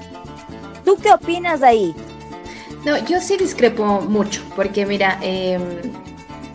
¿Tú 0.84 0.97
qué 0.97 1.12
opinas 1.12 1.60
de 1.60 1.67
ahí? 1.67 1.95
No, 2.84 2.97
yo 3.06 3.21
sí 3.21 3.38
discrepo 3.38 4.02
mucho, 4.02 4.41
porque 4.56 4.88
mira, 4.88 5.19
em, 5.21 5.62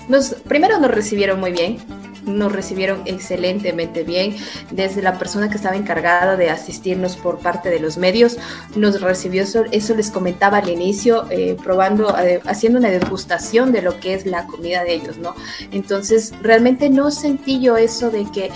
nos, 0.08 0.34
primero 0.34 0.80
nos 0.80 0.90
recibieron 0.90 1.38
muy 1.38 1.52
bien, 1.52 1.76
nos 2.26 2.52
recibieron 2.52 3.02
excelentemente 3.04 4.02
bien. 4.02 4.36
Desde 4.70 5.02
la 5.02 5.18
persona 5.18 5.48
que 5.48 5.56
estaba 5.56 5.76
encargada 5.76 6.36
de 6.36 6.50
asistirnos 6.50 7.16
por 7.16 7.38
parte 7.38 7.70
de 7.70 7.80
los 7.80 7.96
medios, 7.96 8.36
nos 8.76 9.00
recibió 9.00 9.42
eso, 9.42 9.94
les 9.94 10.10
comentaba 10.10 10.58
al 10.58 10.68
inicio, 10.68 11.26
eh, 11.30 11.56
probando, 11.62 12.16
eh, 12.18 12.40
haciendo 12.46 12.78
una 12.78 12.90
degustación 12.90 13.72
de 13.72 13.82
lo 13.82 14.00
que 14.00 14.14
es 14.14 14.26
la 14.26 14.46
comida 14.46 14.84
de 14.84 14.94
ellos, 14.94 15.18
¿no? 15.18 15.34
Entonces, 15.70 16.32
realmente 16.42 16.90
no 16.90 17.10
sentí 17.10 17.60
yo 17.60 17.76
eso 17.76 18.10
de 18.10 18.30
que 18.30 18.50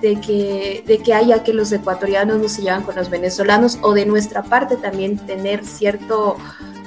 de 0.00 0.20
que, 0.20 0.84
de 0.86 0.98
que 0.98 1.12
haya 1.12 1.42
que 1.42 1.52
los 1.52 1.72
ecuatorianos 1.72 2.38
no 2.38 2.48
se 2.48 2.62
llevan 2.62 2.84
con 2.84 2.94
los 2.94 3.10
venezolanos 3.10 3.78
o 3.82 3.94
de 3.94 4.06
nuestra 4.06 4.44
parte 4.44 4.76
también 4.76 5.18
tener 5.18 5.64
cierto, 5.64 6.36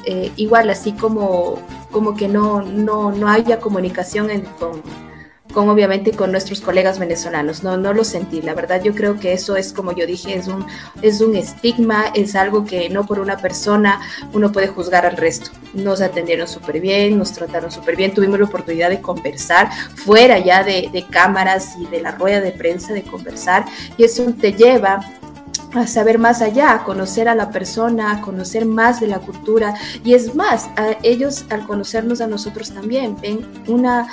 eh, 0.06 0.32
igual 0.38 0.70
así 0.70 0.94
como, 0.94 1.60
como 1.91 2.15
que 2.15 2.30
no, 2.30 2.62
no, 2.62 3.12
no 3.12 3.28
haya 3.28 3.60
comunicación 3.60 4.30
con, 4.58 4.82
con 5.52 5.70
obviamente 5.70 6.12
con 6.12 6.32
nuestros 6.32 6.62
colegas 6.62 7.00
venezolanos. 7.00 7.64
No, 7.64 7.78
no 7.78 7.94
lo 7.94 8.04
sentí. 8.04 8.42
La 8.42 8.54
verdad, 8.54 8.82
yo 8.84 8.94
creo 8.94 9.20
que 9.20 9.34
eso 9.34 9.56
es, 9.56 9.74
como 9.74 9.92
yo 9.94 10.06
dije, 10.06 10.36
es 10.36 10.48
un, 10.48 10.66
es 11.02 11.22
un 11.22 11.36
estigma, 11.36 12.06
es 12.14 12.36
algo 12.36 12.66
que 12.66 12.90
no 12.90 13.06
por 13.06 13.20
una 13.20 13.38
persona 13.38 14.02
uno 14.34 14.52
puede 14.52 14.68
juzgar 14.68 15.06
al 15.06 15.18
resto. 15.18 15.52
Nos 15.74 16.02
atendieron 16.02 16.48
súper 16.48 16.80
bien, 16.80 17.18
nos 17.18 17.32
trataron 17.34 17.72
súper 17.72 17.96
bien, 17.96 18.14
tuvimos 18.14 18.40
la 18.40 18.46
oportunidad 18.46 18.90
de 18.90 19.02
conversar 19.02 19.70
fuera 19.96 20.40
ya 20.40 20.64
de, 20.64 21.06
cámaras 21.10 21.76
y 21.80 21.86
de 21.88 22.02
la 22.02 22.12
rueda 22.12 22.42
de 22.42 22.52
prensa, 22.52 22.94
de 22.94 23.04
conversar, 23.04 23.66
y 23.98 24.04
eso 24.04 24.24
te 24.40 24.54
lleva 24.54 25.02
a 25.74 25.88
saber 25.88 26.20
más 26.20 26.42
allá, 26.42 26.74
a 26.74 26.84
conocer 26.84 27.30
a 27.30 27.36
la 27.36 27.50
persona, 27.50 28.12
a 28.12 28.22
conocer 28.22 28.66
más 28.66 29.00
de 29.00 29.08
la 29.08 29.20
cultura 29.20 29.74
y 30.04 30.14
es 30.14 30.36
más, 30.36 30.70
a 30.76 30.98
ellos 31.02 31.46
al 31.50 31.66
conocernos 31.66 32.20
a 32.20 32.28
nosotros 32.28 32.74
también 32.74 33.16
ven 33.22 33.46
una 33.68 34.08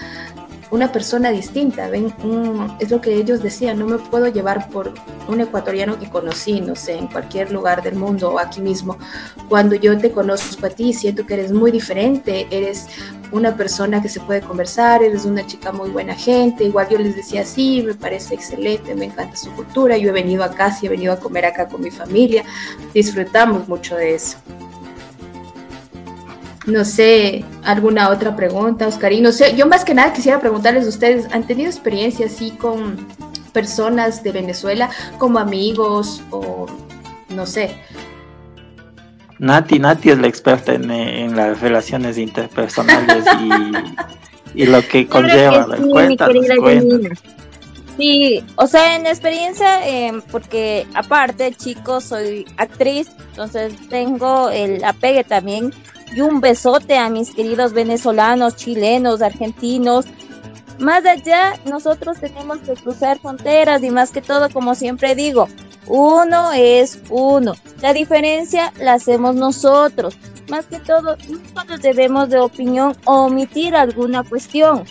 una 0.71 0.93
persona 0.93 1.31
distinta, 1.31 1.89
ven, 1.89 2.13
es 2.79 2.91
lo 2.91 3.01
que 3.01 3.15
ellos 3.15 3.43
decían, 3.43 3.79
no 3.79 3.87
me 3.87 3.99
puedo 3.99 4.29
llevar 4.29 4.69
por 4.69 4.93
un 5.27 5.41
ecuatoriano 5.41 5.99
que 5.99 6.11
conocí, 6.11 6.61
no 6.61 6.77
sé, 6.77 6.95
en 6.95 7.07
cualquier 7.07 7.51
lugar 7.51 7.83
del 7.83 7.95
mundo 7.95 8.31
o 8.31 8.39
aquí 8.39 8.61
mismo. 8.61 8.99
Cuando 9.49 9.75
yo 9.75 9.97
te 9.97 10.11
conozco 10.11 10.67
a 10.67 10.71
ti, 10.71 10.93
siento 10.93 11.25
que 11.27 11.35
eres 11.35 11.53
muy 11.53 11.71
diferente, 11.71 12.47
eres 12.51 12.87
una 13.33 13.57
persona 13.57 14.03
que 14.03 14.09
se 14.09 14.21
puede 14.21 14.41
conversar, 14.41 15.03
eres 15.03 15.25
una 15.25 15.47
chica 15.47 15.73
muy 15.73 15.91
buena 15.91 16.15
gente, 16.15 16.65
igual 16.65 16.89
yo 16.91 16.99
les 16.99 17.17
decía, 17.17 17.45
sí, 17.45 17.83
me 17.87 17.95
parece 17.95 18.35
excelente, 18.35 18.95
me 18.95 19.07
encanta 19.07 19.37
su 19.37 19.51
cultura, 19.53 19.97
yo 19.97 20.11
he 20.11 20.13
venido 20.13 20.45
acá, 20.45 20.71
sí 20.71 20.87
he 20.87 20.91
venido 20.91 21.13
a 21.13 21.21
comer 21.21 21.47
acá 21.47 21.69
con 21.69 21.81
mi 21.81 21.91
familia, 21.91 22.45
disfrutamos 22.93 23.69
mucho 23.69 23.97
de 23.97 24.15
eso. 24.15 24.39
No 26.69 26.85
sé, 26.85 27.45
alguna 27.65 28.11
otra 28.11 28.37
pregunta, 28.37 28.87
Oscarín. 28.87 29.23
No 29.23 29.33
sé, 29.33 29.57
yo 29.57 29.67
más 29.67 29.85
que 29.85 29.95
nada 29.95 30.13
quisiera 30.13 30.41
preguntarles 30.41 30.87
a 30.87 30.89
ustedes, 30.89 31.27
¿han 31.33 31.47
tenido 31.47 31.69
experiencia 31.69 32.27
así 32.27 32.51
con 32.53 32.97
personas 33.53 34.23
de 34.23 34.33
Venezuela 34.33 34.91
como 35.19 35.39
amigos 35.39 36.23
o 36.31 36.67
no 37.31 37.47
sé? 37.47 37.75
Nati, 39.39 39.79
Nati 39.79 40.11
es 40.11 40.19
la 40.19 40.27
experta 40.27 40.75
en, 40.75 41.37
las 41.37 41.61
relaciones 41.61 42.19
interpersonales 42.19 43.25
y, 44.55 44.67
lo 44.67 44.83
que 44.83 45.07
conlleva. 45.09 45.77
Sí, 45.77 46.17
Sí, 47.97 48.45
o 48.55 48.69
sea, 48.69 48.95
en 48.95 49.07
experiencia, 49.07 49.85
em, 49.85 50.23
porque 50.31 50.87
aparte, 50.95 51.53
chicos, 51.53 52.05
soy 52.05 52.47
actriz, 52.57 53.09
entonces 53.31 53.75
tengo 53.89 54.51
el 54.51 54.85
apegue 54.85 55.25
también 55.25 55.73
y 56.15 56.21
un 56.21 56.41
besote 56.41 56.97
a 56.97 57.09
mis 57.09 57.31
queridos 57.35 57.73
venezolanos, 57.73 58.57
chilenos, 58.57 59.23
argentinos. 59.23 60.07
Más 60.79 61.05
allá, 61.05 61.55
nosotros 61.65 62.19
tenemos 62.21 62.59
que 62.59 62.75
cruzar 62.75 63.19
fronteras 63.19 63.83
y 63.83 63.91
más 63.91 64.11
que 64.11 64.23
todo, 64.23 64.49
como 64.51 64.75
siempre 64.75 65.15
digo, 65.15 65.49
uno 65.87 66.53
es 66.53 67.01
uno. 67.11 67.55
La 67.81 67.93
diferencia 67.93 68.73
la 68.79 68.95
hacemos 68.95 69.35
nosotros. 69.35 70.17
Más 70.49 70.67
que 70.67 70.79
todo, 70.79 71.17
nosotros 71.29 71.81
debemos 71.83 72.29
de 72.29 72.39
opinión 72.39 72.97
omitir 73.05 73.75
alguna 73.75 74.23
cuestión. 74.23 74.85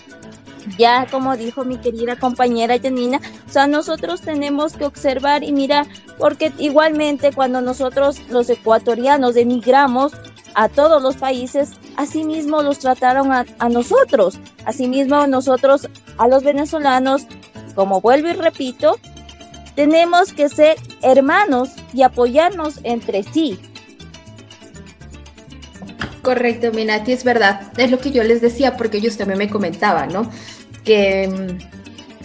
Ya 0.78 1.08
como 1.10 1.38
dijo 1.38 1.64
mi 1.64 1.78
querida 1.78 2.18
compañera 2.18 2.78
Janina, 2.80 3.22
o 3.48 3.52
sea, 3.52 3.68
nosotros 3.68 4.22
tenemos 4.22 4.74
que 4.74 4.86
observar 4.86 5.44
y 5.44 5.54
mirar, 5.54 5.88
porque 6.18 6.52
igualmente 6.58 7.32
cuando 7.32 7.62
nosotros 7.62 8.20
los 8.30 8.50
ecuatorianos 8.50 9.38
emigramos, 9.38 10.12
a 10.58 10.70
todos 10.70 11.04
los 11.04 11.18
países, 11.18 11.70
asimismo 11.98 12.64
los 12.64 12.80
trataron 12.80 13.32
a, 13.32 13.46
nosotros, 13.70 14.40
asimismo 14.66 15.28
nosotros 15.28 15.88
a 16.18 16.28
los 16.28 16.44
venezolanos, 16.44 17.28
como 17.76 18.02
vuelvo 18.02 18.30
y 18.30 18.34
repito, 18.34 18.98
tenemos 19.76 20.34
que 20.34 20.50
ser 20.50 20.78
hermanos 21.04 21.70
y 21.94 22.02
apoyarnos 22.02 22.80
entre 22.82 23.22
sí. 23.22 23.60
Correcto, 26.24 26.72
Minati, 26.74 27.12
es 27.12 27.24
verdad. 27.24 27.72
Es 27.78 27.92
lo 27.92 28.00
que 28.00 28.10
yo 28.10 28.24
les 28.24 28.42
decía 28.42 28.78
porque 28.78 28.98
ellos 28.98 29.16
también 29.16 29.38
me 29.38 29.52
comentaban, 29.52 30.12
¿no? 30.12 30.28
Que 30.84 31.28
mm, 31.28 31.77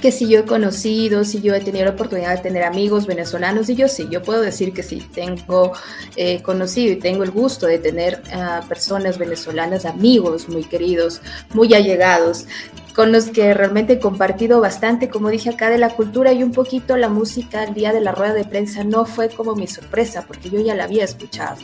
que 0.02 0.12
si 0.12 0.28
yo 0.28 0.40
he 0.40 0.44
conocido, 0.44 1.24
si 1.24 1.40
yo 1.40 1.54
he 1.54 1.60
tenido 1.60 1.86
la 1.86 1.92
oportunidad 1.92 2.36
de 2.36 2.42
tener 2.42 2.64
amigos 2.64 3.06
venezolanos, 3.06 3.70
y 3.70 3.76
yo 3.76 3.88
sí, 3.88 4.08
yo 4.10 4.20
puedo 4.20 4.42
decir 4.42 4.74
que 4.74 4.82
sí, 4.82 4.98
tengo 5.14 5.72
eh, 6.16 6.42
conocido 6.42 6.92
y 6.92 6.96
tengo 6.96 7.22
el 7.22 7.30
gusto 7.30 7.66
de 7.66 7.78
tener 7.78 8.20
a 8.34 8.62
personas 8.68 9.16
venezolanas, 9.16 9.86
amigos 9.86 10.48
muy 10.48 10.64
queridos, 10.64 11.22
muy 11.54 11.72
allegados, 11.72 12.46
con 12.94 13.12
los 13.12 13.26
que 13.26 13.54
realmente 13.54 13.94
he 13.94 14.00
compartido 14.00 14.60
bastante, 14.60 15.08
como 15.08 15.30
dije 15.30 15.50
acá, 15.50 15.70
de 15.70 15.78
la 15.78 15.90
cultura 15.90 16.32
y 16.32 16.42
un 16.42 16.52
poquito 16.52 16.96
la 16.96 17.08
música 17.08 17.62
el 17.62 17.72
día 17.72 17.92
de 17.92 18.00
la 18.00 18.12
rueda 18.12 18.34
de 18.34 18.44
prensa 18.44 18.84
no 18.84 19.06
fue 19.06 19.30
como 19.30 19.54
mi 19.54 19.68
sorpresa, 19.68 20.24
porque 20.26 20.50
yo 20.50 20.60
ya 20.60 20.74
la 20.74 20.84
había 20.84 21.04
escuchado 21.04 21.56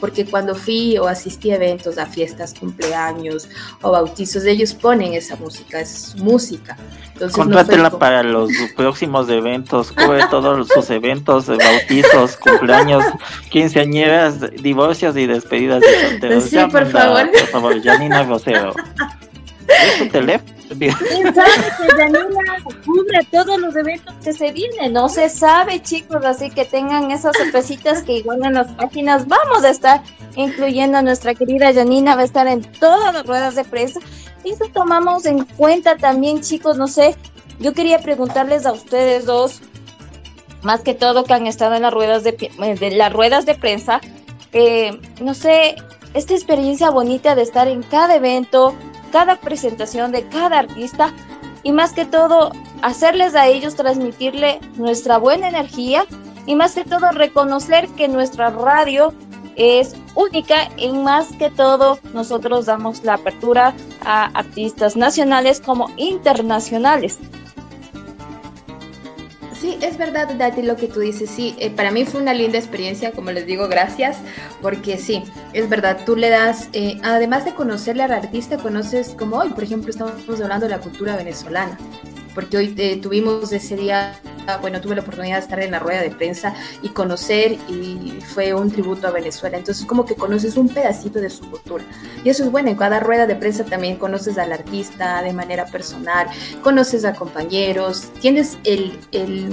porque 0.00 0.24
cuando 0.24 0.54
fui 0.54 0.98
o 0.98 1.06
asistí 1.06 1.50
a 1.50 1.56
eventos, 1.56 1.98
a 1.98 2.06
fiestas, 2.06 2.54
cumpleaños 2.58 3.48
o 3.82 3.92
bautizos, 3.92 4.44
ellos 4.44 4.74
ponen 4.74 5.14
esa 5.14 5.36
música, 5.36 5.80
es 5.80 6.14
música. 6.16 6.76
Entonces, 7.12 7.90
para 7.98 8.22
los 8.22 8.50
próximos 8.76 9.28
eventos, 9.30 9.90
cubre 9.92 10.20
todos 10.30 10.68
sus 10.68 10.90
eventos, 10.90 11.46
bautizos, 11.46 12.36
cumpleaños, 12.36 13.04
quinceañeras, 13.50 14.40
divorcios 14.62 15.16
y 15.16 15.26
despedidas 15.26 15.80
de 15.80 16.08
solteros. 16.08 16.44
Sí, 16.44 16.58
por 16.70 16.86
favor. 16.86 17.30
Por 17.30 17.48
favor, 17.48 17.82
Janina 17.82 18.22
Rosero. 18.24 18.74
Sabe 21.34 21.70
Janina 21.96 22.56
cubre 22.84 23.20
todos 23.30 23.58
los 23.60 23.76
eventos 23.76 24.14
que 24.22 24.32
se 24.32 24.52
vienen, 24.52 24.92
no 24.92 25.08
se 25.08 25.28
sabe 25.28 25.80
chicos, 25.80 26.24
así 26.24 26.50
que 26.50 26.64
tengan 26.64 27.10
esas 27.10 27.36
sorpresitas 27.36 28.02
que 28.02 28.14
igual 28.14 28.44
en 28.44 28.54
las 28.54 28.72
páginas 28.72 29.26
vamos 29.28 29.64
a 29.64 29.70
estar 29.70 30.02
incluyendo 30.34 30.98
a 30.98 31.02
nuestra 31.02 31.34
querida 31.34 31.72
Janina, 31.72 32.16
va 32.16 32.22
a 32.22 32.24
estar 32.24 32.46
en 32.48 32.62
todas 32.62 33.14
las 33.14 33.26
ruedas 33.26 33.54
de 33.54 33.64
prensa. 33.64 34.00
Y 34.44 34.50
eso 34.50 34.64
tomamos 34.72 35.24
en 35.26 35.44
cuenta 35.44 35.96
también 35.96 36.40
chicos, 36.40 36.78
no 36.78 36.88
sé, 36.88 37.16
yo 37.58 37.72
quería 37.72 38.00
preguntarles 38.00 38.66
a 38.66 38.72
ustedes 38.72 39.24
dos, 39.24 39.60
más 40.62 40.80
que 40.80 40.94
todo 40.94 41.24
que 41.24 41.34
han 41.34 41.46
estado 41.46 41.74
en 41.74 41.82
las 41.82 41.92
ruedas 41.92 42.24
de, 42.24 42.32
de 42.32 42.90
las 42.90 43.12
ruedas 43.12 43.46
de 43.46 43.54
prensa, 43.54 44.00
eh, 44.52 44.98
no 45.20 45.34
sé, 45.34 45.76
esta 46.14 46.34
experiencia 46.34 46.90
bonita 46.90 47.34
de 47.34 47.42
estar 47.42 47.68
en 47.68 47.82
cada 47.82 48.16
evento, 48.16 48.74
cada 49.16 49.36
presentación 49.36 50.12
de 50.12 50.28
cada 50.28 50.58
artista 50.58 51.10
y 51.62 51.72
más 51.72 51.94
que 51.94 52.04
todo 52.04 52.52
hacerles 52.82 53.34
a 53.34 53.46
ellos 53.46 53.74
transmitirle 53.74 54.60
nuestra 54.74 55.16
buena 55.16 55.48
energía 55.48 56.04
y 56.44 56.54
más 56.54 56.74
que 56.74 56.84
todo 56.84 57.10
reconocer 57.12 57.88
que 57.96 58.08
nuestra 58.08 58.50
radio 58.50 59.14
es 59.56 59.96
única 60.16 60.68
y 60.76 60.92
más 60.92 61.28
que 61.38 61.48
todo 61.48 61.98
nosotros 62.12 62.66
damos 62.66 63.04
la 63.04 63.14
apertura 63.14 63.72
a 64.04 64.26
artistas 64.38 64.96
nacionales 64.96 65.62
como 65.62 65.90
internacionales. 65.96 67.18
Sí, 69.60 69.78
es 69.80 69.96
verdad, 69.96 70.28
Dati, 70.36 70.62
lo 70.62 70.76
que 70.76 70.86
tú 70.86 71.00
dices. 71.00 71.30
Sí, 71.30 71.54
eh, 71.58 71.70
para 71.70 71.90
mí 71.90 72.04
fue 72.04 72.20
una 72.20 72.34
linda 72.34 72.58
experiencia, 72.58 73.12
como 73.12 73.30
les 73.30 73.46
digo, 73.46 73.68
gracias, 73.68 74.18
porque 74.60 74.98
sí, 74.98 75.22
es 75.54 75.68
verdad, 75.68 75.98
tú 76.04 76.14
le 76.14 76.28
das, 76.28 76.68
eh, 76.74 76.98
además 77.02 77.44
de 77.46 77.54
conocerle 77.54 78.02
al 78.02 78.12
artista, 78.12 78.58
conoces 78.58 79.10
como 79.10 79.38
hoy, 79.38 79.50
por 79.50 79.64
ejemplo, 79.64 79.90
estamos 79.90 80.40
hablando 80.40 80.66
de 80.66 80.72
la 80.72 80.80
cultura 80.80 81.16
venezolana 81.16 81.78
porque 82.36 82.58
hoy 82.58 82.74
eh, 82.76 83.00
tuvimos 83.02 83.50
ese 83.50 83.76
día, 83.76 84.20
bueno, 84.60 84.82
tuve 84.82 84.94
la 84.94 85.00
oportunidad 85.00 85.36
de 85.36 85.40
estar 85.40 85.58
en 85.58 85.70
la 85.70 85.78
rueda 85.78 86.02
de 86.02 86.10
prensa 86.10 86.54
y 86.82 86.90
conocer 86.90 87.52
y 87.66 88.18
fue 88.34 88.52
un 88.52 88.70
tributo 88.70 89.08
a 89.08 89.10
Venezuela. 89.10 89.56
Entonces 89.56 89.86
como 89.86 90.04
que 90.04 90.16
conoces 90.16 90.58
un 90.58 90.68
pedacito 90.68 91.18
de 91.18 91.30
su 91.30 91.50
cultura. 91.50 91.82
Y 92.22 92.28
eso 92.28 92.44
es 92.44 92.52
bueno, 92.52 92.68
en 92.68 92.76
cada 92.76 93.00
rueda 93.00 93.26
de 93.26 93.36
prensa 93.36 93.64
también 93.64 93.96
conoces 93.96 94.36
al 94.36 94.52
artista 94.52 95.22
de 95.22 95.32
manera 95.32 95.64
personal, 95.64 96.26
conoces 96.62 97.06
a 97.06 97.14
compañeros, 97.14 98.10
tienes 98.20 98.58
el, 98.64 99.00
el 99.12 99.48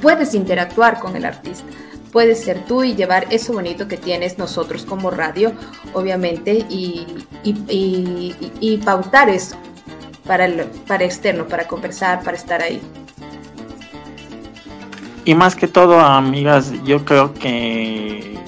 puedes 0.00 0.32
interactuar 0.34 0.98
con 0.98 1.16
el 1.16 1.26
artista 1.26 1.66
puedes 2.10 2.42
ser 2.42 2.64
tú 2.64 2.84
y 2.84 2.94
llevar 2.94 3.26
eso 3.28 3.52
bonito 3.52 3.86
que 3.86 3.98
tienes 3.98 4.38
nosotros 4.38 4.86
como 4.86 5.10
radio, 5.10 5.52
obviamente, 5.92 6.64
y, 6.70 7.06
y, 7.44 8.34
y 8.60 8.78
pautar 8.78 9.28
eso 9.28 9.58
para, 10.28 10.44
el, 10.44 10.66
para 10.86 11.04
externo, 11.04 11.48
para 11.48 11.66
conversar, 11.66 12.22
para 12.22 12.36
estar 12.36 12.62
ahí. 12.62 12.80
Y 15.24 15.34
más 15.34 15.56
que 15.56 15.66
todo, 15.66 15.98
amigas, 15.98 16.72
yo 16.84 17.04
creo 17.04 17.34
que 17.34 18.38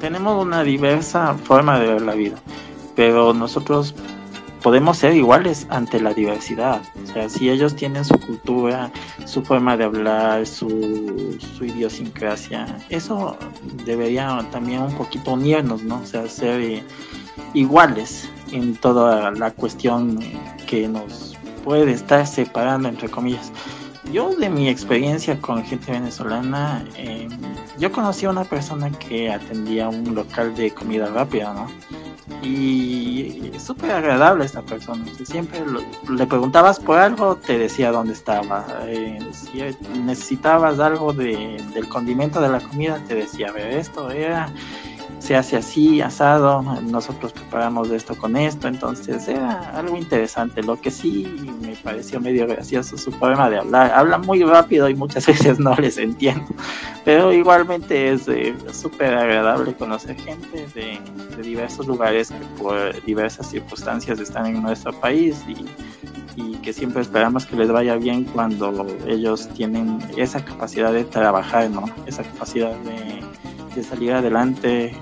tenemos 0.00 0.40
una 0.40 0.62
diversa 0.62 1.34
forma 1.34 1.80
de 1.80 1.86
ver 1.94 2.02
la 2.02 2.14
vida, 2.14 2.36
pero 2.94 3.34
nosotros 3.34 3.94
podemos 4.62 4.98
ser 4.98 5.14
iguales 5.14 5.66
ante 5.70 6.00
la 6.00 6.12
diversidad. 6.12 6.82
O 7.02 7.06
sea, 7.06 7.28
si 7.28 7.50
ellos 7.50 7.76
tienen 7.76 8.04
su 8.04 8.18
cultura, 8.18 8.90
su 9.24 9.42
forma 9.42 9.76
de 9.76 9.84
hablar, 9.84 10.46
su, 10.46 11.38
su 11.56 11.64
idiosincrasia, 11.64 12.66
eso 12.88 13.36
debería 13.84 14.46
también 14.50 14.82
un 14.82 14.94
poquito 14.94 15.32
unirnos, 15.32 15.82
¿no? 15.82 16.00
O 16.00 16.06
sea, 16.06 16.28
ser 16.28 16.82
iguales 17.54 18.28
en 18.52 18.76
toda 18.76 19.30
la 19.30 19.50
cuestión 19.50 20.18
que 20.66 20.88
nos 20.88 21.36
puede 21.64 21.92
estar 21.92 22.26
separando, 22.26 22.88
entre 22.88 23.08
comillas. 23.08 23.52
Yo 24.12 24.30
de 24.36 24.48
mi 24.48 24.68
experiencia 24.68 25.40
con 25.40 25.64
gente 25.64 25.90
venezolana, 25.90 26.84
em, 26.94 27.28
yo 27.78 27.90
conocí 27.90 28.24
a 28.24 28.30
una 28.30 28.44
persona 28.44 28.90
que 28.90 29.30
atendía 29.30 29.88
un 29.88 30.14
local 30.14 30.54
de 30.54 30.70
comida 30.70 31.06
rápida, 31.06 31.52
¿no? 31.52 31.66
Y 32.42 33.52
súper 33.58 33.92
agradable 33.92 34.44
esta 34.44 34.62
persona. 34.62 35.04
Siempre 35.24 35.62
le 36.08 36.26
preguntabas 36.26 36.80
por 36.80 36.98
algo, 36.98 37.36
te 37.36 37.58
decía 37.58 37.92
dónde 37.92 38.14
estaba. 38.14 38.66
Eh, 38.86 39.18
si 39.32 39.62
necesitabas 40.00 40.78
algo 40.80 41.12
de, 41.12 41.62
del 41.72 41.88
condimento 41.88 42.40
de 42.40 42.48
la 42.48 42.60
comida, 42.60 43.00
te 43.06 43.14
decía, 43.14 43.48
a 43.48 43.52
ver, 43.52 43.72
esto 43.72 44.10
era 44.10 44.52
se 45.18 45.34
hace 45.34 45.56
así, 45.56 46.00
asado, 46.00 46.62
nosotros 46.82 47.32
preparamos 47.32 47.90
esto 47.90 48.14
con 48.16 48.36
esto, 48.36 48.68
entonces 48.68 49.26
era 49.28 49.76
algo 49.76 49.96
interesante. 49.96 50.62
Lo 50.62 50.80
que 50.80 50.90
sí 50.90 51.26
me 51.60 51.74
pareció 51.76 52.20
medio 52.20 52.46
gracioso 52.46 52.96
su 52.98 53.10
forma 53.12 53.48
de 53.50 53.58
hablar. 53.58 53.92
Habla 53.92 54.18
muy 54.18 54.42
rápido 54.42 54.88
y 54.88 54.94
muchas 54.94 55.26
veces 55.26 55.58
no 55.58 55.74
les 55.76 55.98
entiendo, 55.98 56.46
pero 57.04 57.32
igualmente 57.32 58.12
es 58.12 58.28
eh, 58.28 58.54
súper 58.72 59.14
agradable 59.14 59.74
conocer 59.74 60.16
gente 60.16 60.66
de, 60.74 61.00
diversos 61.42 61.86
lugares 61.86 62.30
que 62.30 62.62
por 62.62 63.04
diversas 63.04 63.50
circunstancias 63.50 64.18
están 64.20 64.46
en 64.46 64.62
nuestro 64.62 64.90
país 65.00 65.44
y, 65.46 65.66
y 66.40 66.56
que 66.56 66.72
siempre 66.72 67.02
esperamos 67.02 67.44
que 67.44 67.56
les 67.56 67.70
vaya 67.70 67.96
bien 67.96 68.24
cuando 68.24 68.86
ellos 69.06 69.46
tienen 69.50 69.98
esa 70.16 70.42
capacidad 70.42 70.92
de 70.92 71.04
trabajar, 71.04 71.70
¿no? 71.70 71.84
Esa 72.06 72.22
capacidad 72.22 72.74
de 72.80 73.22
de 73.76 73.82
salir 73.82 74.12
adelante, 74.12 74.96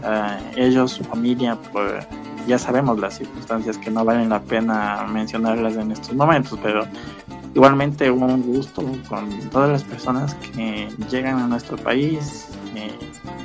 ellos, 0.56 0.92
su 0.92 1.04
familia, 1.04 1.56
por, 1.72 2.06
ya 2.46 2.58
sabemos 2.58 2.98
las 2.98 3.16
circunstancias 3.18 3.78
que 3.78 3.90
no 3.90 4.04
valen 4.04 4.28
la 4.28 4.40
pena 4.40 5.06
mencionarlas 5.08 5.76
en 5.76 5.92
estos 5.92 6.14
momentos, 6.14 6.58
pero 6.62 6.86
igualmente 7.54 8.10
un 8.10 8.42
gusto 8.42 8.82
con 9.08 9.30
todas 9.50 9.70
las 9.70 9.84
personas 9.84 10.34
que 10.34 10.88
llegan 11.10 11.38
a 11.38 11.46
nuestro 11.46 11.76
país, 11.76 12.48
eh, 12.74 12.92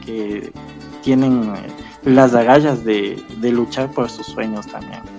que 0.06 0.52
tienen 1.04 1.54
las 2.04 2.34
agallas 2.34 2.84
de 2.84 3.24
luchar 3.42 3.90
por 3.92 4.10
sus 4.10 4.26
sueños 4.28 4.68
también. 4.68 5.19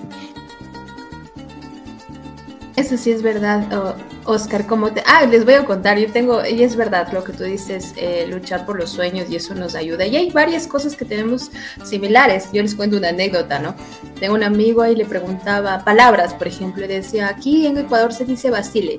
Eso 2.80 2.96
sí 2.96 3.10
es 3.10 3.20
verdad, 3.20 3.94
Oscar. 4.24 4.66
Como 4.66 4.90
te... 4.90 5.02
Ah, 5.04 5.26
les 5.26 5.44
voy 5.44 5.52
a 5.52 5.66
contar. 5.66 5.98
Yo 5.98 6.10
tengo, 6.10 6.42
y 6.46 6.62
es 6.62 6.76
verdad 6.76 7.12
lo 7.12 7.22
que 7.22 7.34
tú 7.34 7.44
dices, 7.44 7.92
eh, 7.98 8.26
luchar 8.26 8.64
por 8.64 8.78
los 8.78 8.88
sueños 8.88 9.28
y 9.28 9.36
eso 9.36 9.54
nos 9.54 9.74
ayuda. 9.74 10.06
Y 10.06 10.16
hay 10.16 10.30
varias 10.30 10.66
cosas 10.66 10.96
que 10.96 11.04
tenemos 11.04 11.50
similares. 11.84 12.48
Yo 12.54 12.62
les 12.62 12.74
cuento 12.74 12.96
una 12.96 13.10
anécdota, 13.10 13.58
¿no? 13.58 13.74
Tengo 14.18 14.34
un 14.34 14.44
amigo 14.44 14.80
ahí 14.80 14.96
le 14.96 15.04
preguntaba 15.04 15.84
palabras, 15.84 16.32
por 16.32 16.48
ejemplo, 16.48 16.82
y 16.86 16.88
decía 16.88 17.28
aquí 17.28 17.66
en 17.66 17.76
Ecuador 17.76 18.14
se 18.14 18.24
dice 18.24 18.48
Basile. 18.48 18.98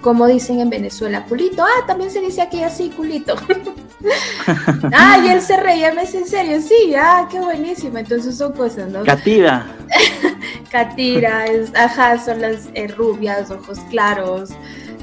Como 0.00 0.26
dicen 0.26 0.60
en 0.60 0.70
Venezuela, 0.70 1.24
culito. 1.24 1.62
Ah, 1.62 1.86
también 1.86 2.10
se 2.10 2.20
dice 2.20 2.42
aquí 2.42 2.62
así, 2.62 2.90
culito. 2.90 3.34
ah, 4.92 5.20
y 5.24 5.28
él 5.28 5.42
se 5.42 5.56
reía, 5.56 5.92
me 5.92 6.02
dice, 6.02 6.18
en 6.18 6.26
serio, 6.26 6.60
sí, 6.60 6.94
ah, 6.96 7.26
qué 7.30 7.40
buenísimo. 7.40 7.98
Entonces 7.98 8.36
son 8.36 8.52
cosas, 8.52 8.90
¿no? 8.90 9.04
Catira. 9.04 9.66
Catira, 10.70 11.46
es, 11.46 11.74
ajá, 11.74 12.18
son 12.18 12.40
las 12.40 12.68
eh, 12.74 12.88
rubias, 12.88 13.50
ojos 13.50 13.78
claros. 13.90 14.50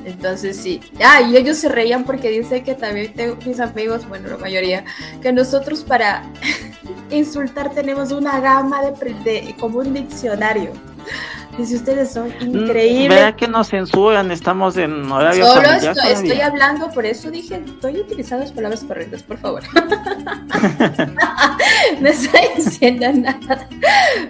Entonces 0.05 0.55
sí. 0.57 0.79
Ah, 1.03 1.21
y 1.21 1.35
ellos 1.35 1.57
se 1.57 1.67
reían 1.67 2.03
porque 2.03 2.29
dice 2.29 2.63
que 2.63 2.75
también 2.75 3.13
tengo 3.13 3.37
mis 3.45 3.59
amigos, 3.59 4.07
bueno, 4.07 4.29
la 4.29 4.37
mayoría, 4.37 4.85
que 5.21 5.33
nosotros 5.33 5.83
para 5.83 6.23
insultar 7.09 7.71
tenemos 7.71 8.11
una 8.11 8.39
gama 8.39 8.81
de, 8.83 9.13
de 9.23 9.55
como 9.59 9.79
un 9.79 9.93
diccionario. 9.93 10.71
Dice, 11.57 11.75
ustedes 11.75 12.11
son 12.11 12.29
mm, 12.29 12.55
increíbles. 12.55 13.09
Vea 13.09 13.35
que 13.35 13.47
nos 13.47 13.69
censuran, 13.69 14.31
estamos 14.31 14.77
en 14.77 15.11
horario 15.11 15.45
Solo 15.45 15.69
estoy, 15.69 16.11
estoy, 16.11 16.41
hablando, 16.41 16.91
por 16.91 17.05
eso 17.05 17.31
dije, 17.31 17.61
estoy 17.65 17.99
utilizando 17.99 18.43
las 18.43 18.53
palabras 18.53 18.83
correctas, 18.83 19.23
por 19.23 19.37
favor. 19.37 19.63
no 22.01 22.09
estoy 22.09 22.41
diciendo 22.57 23.07
nada. 23.13 23.69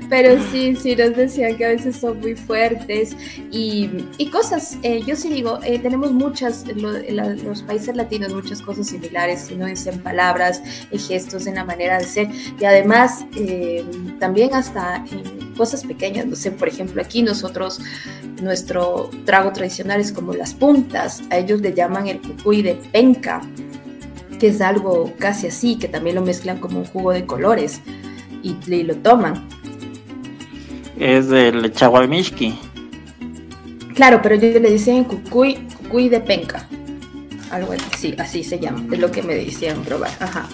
Pero 0.10 0.38
sí, 0.52 0.76
sí, 0.76 0.96
nos 0.96 1.16
decían 1.16 1.58
que 1.58 1.66
a 1.66 1.70
veces 1.70 1.98
son 1.98 2.20
muy 2.20 2.36
fuertes 2.36 3.16
y, 3.52 3.90
y 4.18 4.30
cosas. 4.30 4.78
Eh, 4.84 5.02
yo 5.06 5.16
sí 5.16 5.30
digo, 5.30 5.60
eh, 5.64 5.80
tenemos 5.80 6.12
muchas, 6.12 6.66
los 6.76 7.64
países 7.64 7.96
latinos, 7.96 8.34
muchas 8.34 8.62
cosas 8.62 8.88
similares, 8.88 9.46
si 9.48 9.56
no 9.56 9.66
dicen 9.66 10.00
palabras, 10.00 10.62
y 10.92 11.00
gestos 11.00 11.48
en 11.48 11.56
la 11.56 11.64
manera 11.64 11.98
de 11.98 12.06
ser. 12.06 12.28
Y 12.60 12.66
además, 12.66 13.26
eh, 13.36 13.84
también 14.20 14.54
hasta 14.54 15.04
en 15.12 15.46
cosas 15.56 15.84
pequeñas, 15.84 16.26
no 16.26 16.36
sé, 16.36 16.52
por 16.52 16.68
ejemplo, 16.68 17.02
aquí 17.02 17.15
nosotros, 17.24 17.80
nuestro 18.42 19.10
trago 19.26 19.52
tradicional 19.52 20.00
es 20.00 20.12
como 20.12 20.34
las 20.34 20.54
puntas, 20.54 21.22
a 21.30 21.38
ellos 21.38 21.62
le 21.62 21.74
llaman 21.74 22.08
el 22.08 22.22
cucuy 22.22 22.62
de 22.62 22.76
penca, 22.76 23.42
que 24.40 24.50
es 24.50 24.62
algo 24.62 25.14
casi 25.18 25.48
así, 25.48 25.78
que 25.78 25.88
también 25.88 26.16
lo 26.16 26.22
mezclan 26.22 26.60
como 26.60 26.80
un 26.80 26.86
jugo 26.86 27.12
de 27.12 27.26
colores 27.26 27.82
y, 28.44 28.84
lo 28.84 28.96
toman. 28.98 29.48
Es 31.00 31.30
del 31.30 31.74
chaguarmishki. 31.74 32.58
Claro, 33.96 34.22
pero 34.22 34.36
ellos 34.36 34.62
le 34.62 34.70
dicen 34.70 35.04
cucuy, 35.06 35.56
cucuy 35.82 36.10
de 36.10 36.20
penca. 36.20 36.68
Algo 37.50 37.74
así, 37.94 38.14
así 38.18 38.44
se 38.44 38.60
llama, 38.60 38.86
es 38.92 39.00
lo 39.00 39.12
que 39.12 39.24
me 39.24 39.36
decían 39.36 39.82
probar. 39.84 40.12
Ajá. 40.20 40.48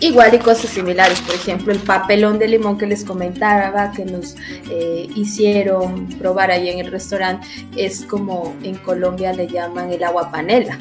Igual 0.00 0.34
y 0.34 0.38
cosas 0.38 0.70
similares, 0.70 1.20
por 1.20 1.34
ejemplo, 1.34 1.72
el 1.72 1.80
papelón 1.80 2.38
de 2.38 2.46
limón 2.46 2.78
que 2.78 2.86
les 2.86 3.04
comentaba, 3.04 3.90
que 3.90 4.04
nos 4.04 4.36
eh, 4.70 5.08
hicieron 5.16 6.06
probar 6.18 6.52
ahí 6.52 6.68
en 6.68 6.78
el 6.78 6.90
restaurante, 6.92 7.46
es 7.76 8.04
como 8.04 8.54
en 8.62 8.76
Colombia 8.76 9.32
le 9.32 9.48
llaman 9.48 9.92
el 9.92 10.04
agua 10.04 10.30
panela. 10.30 10.78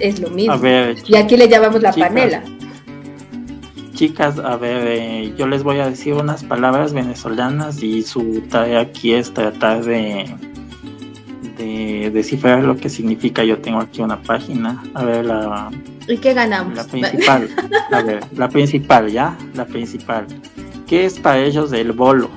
Es 0.00 0.18
lo 0.18 0.30
mismo. 0.30 0.58
y 1.06 1.16
aquí 1.16 1.36
le 1.36 1.48
llamamos 1.48 1.82
la 1.82 1.92
panela. 1.92 2.42
Chicas, 3.94 4.38
a 4.38 4.56
ver, 4.56 4.86
eh, 4.86 5.34
yo 5.38 5.46
les 5.46 5.62
voy 5.62 5.78
a 5.80 5.88
decir 5.88 6.14
unas 6.14 6.44
palabras 6.44 6.92
venezolanas 6.92 7.82
y 7.82 8.02
su 8.02 8.42
tarea 8.50 8.80
aquí 8.80 9.14
es 9.14 9.32
tratar 9.32 9.84
de, 9.84 10.26
de 11.56 12.10
descifrar 12.12 12.62
lo 12.62 12.76
que 12.76 12.88
significa. 12.88 13.44
Yo 13.44 13.58
tengo 13.58 13.80
aquí 13.80 14.02
una 14.02 14.20
página. 14.22 14.82
A 14.94 15.04
ver, 15.04 15.24
la 15.24 15.70
¿Y 16.08 16.18
qué 16.18 16.34
ganamos? 16.34 16.76
La 16.76 16.84
principal, 16.84 17.48
a 17.90 18.02
ver, 18.02 18.24
la 18.36 18.48
principal, 18.48 19.10
¿ya? 19.10 19.36
La 19.54 19.64
principal. 19.64 20.26
¿Qué 20.86 21.04
es 21.04 21.18
para 21.18 21.40
ellos 21.40 21.72
el 21.72 21.92
bolo? 21.92 22.30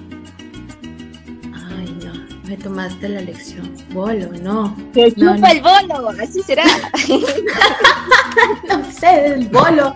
Ay, 1.53 1.99
no, 2.03 2.13
me 2.47 2.57
tomaste 2.57 3.09
la 3.09 3.21
lección. 3.21 3.71
Bolo, 3.91 4.29
no. 4.41 4.75
Que 4.93 5.11
chupa 5.11 5.51
el 5.51 5.61
bolo, 5.61 6.09
así 6.19 6.41
será. 6.41 6.63
no 8.67 8.91
sé, 8.91 9.33
el 9.33 9.47
bolo. 9.49 9.95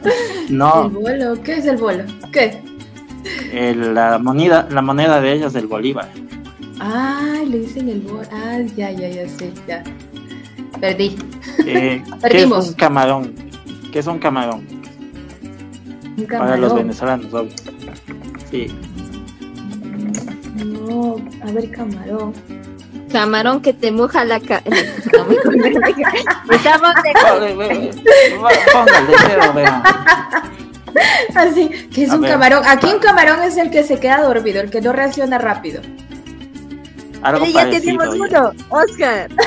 No. 0.50 0.86
El 0.86 0.92
bolo, 0.92 1.42
¿qué 1.42 1.54
es 1.54 1.66
el 1.66 1.78
bolo? 1.78 2.04
¿Qué? 2.32 2.62
la 3.76 4.20
moneda, 4.20 4.68
la 4.70 4.82
moneda 4.82 5.22
de 5.22 5.32
ellos 5.32 5.54
del 5.54 5.68
Bolívar. 5.68 6.10
Ah, 6.86 7.42
le 7.48 7.60
dicen 7.60 7.88
el 7.88 8.02
bolo. 8.02 8.24
Ah, 8.30 8.60
ya, 8.76 8.92
ya, 8.92 9.08
ya 9.08 9.30
sé, 9.30 9.54
ya. 9.66 9.82
Perdí. 10.82 11.16
Eh, 11.66 12.04
¿Qué 12.30 12.44
es 12.44 12.52
un 12.52 12.74
camarón? 12.74 13.34
¿Qué 13.94 14.00
es 14.00 14.08
un 14.08 14.20
camarón? 14.20 14.68
Un 16.18 16.26
camarón. 16.26 16.50
Para 16.50 16.58
los 16.58 16.76
venezolanos, 16.76 17.34
obvio. 17.34 17.54
Sí. 18.52 18.68
No, 20.66 21.16
a 21.42 21.52
ver, 21.54 21.72
camarón. 21.72 22.34
Camarón 23.10 23.62
que 23.62 23.72
te 23.72 23.90
moja 23.90 24.26
la 24.26 24.42
cara. 24.42 24.64
Estamos 26.52 26.94
de. 27.02 27.14
Póngale 28.74 29.14
dedo, 29.30 29.54
vean. 29.54 29.84
Así, 31.36 31.70
que 31.94 32.04
es 32.04 32.12
un 32.12 32.24
camarón. 32.24 32.64
Aquí 32.66 32.88
un 32.88 33.00
camarón 33.00 33.42
es 33.42 33.56
el 33.56 33.72
que 33.72 33.86
se 33.86 34.02
queda 34.02 34.22
dormido, 34.22 34.60
el 34.60 34.70
que 34.70 34.82
no 34.82 34.92
reacciona 34.92 35.38
rápido. 35.38 35.82
Algo 37.24 37.46
ya 37.46 37.70
tenemos 37.70 38.16
uno, 38.16 38.52
Oscar. 38.70 39.30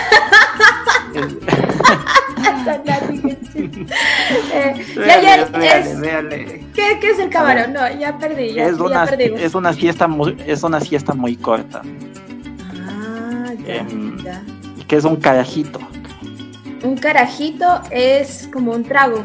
Eh, 4.53 4.85
ya, 4.97 5.23
ya, 5.23 5.37
es, 5.37 5.89
¿qué, 6.75 6.99
¿qué, 7.01 7.11
es 7.11 7.19
el 7.19 7.31
camarón? 7.31 7.73
No, 7.73 7.91
ya 7.99 8.19
perdí. 8.19 8.55
Ya, 8.55 8.67
es, 8.67 8.79
una, 8.79 9.05
es 9.05 9.55
una 9.55 9.73
fiesta 9.73 10.09
muy, 10.09 10.37
es 10.47 10.63
una 10.63 10.81
siesta 10.81 11.15
muy 11.15 11.37
corta. 11.37 11.83
Ah, 12.87 13.53
ya, 13.65 14.43
Que 14.87 14.97
es 14.97 15.05
un 15.05 15.17
carajito. 15.17 15.79
Un 16.83 16.97
carajito 16.97 17.83
es 17.91 18.49
como 18.53 18.73
un 18.73 18.85
trago. 18.85 19.25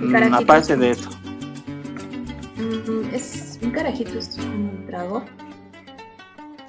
Mm, 0.00 0.34
aparte 0.34 0.76
de 0.76 0.90
eso. 0.90 1.10
Mm, 2.56 3.14
es 3.14 3.58
un 3.62 3.70
carajito 3.70 4.18
es 4.18 4.36
un 4.38 4.84
trago. 4.86 5.24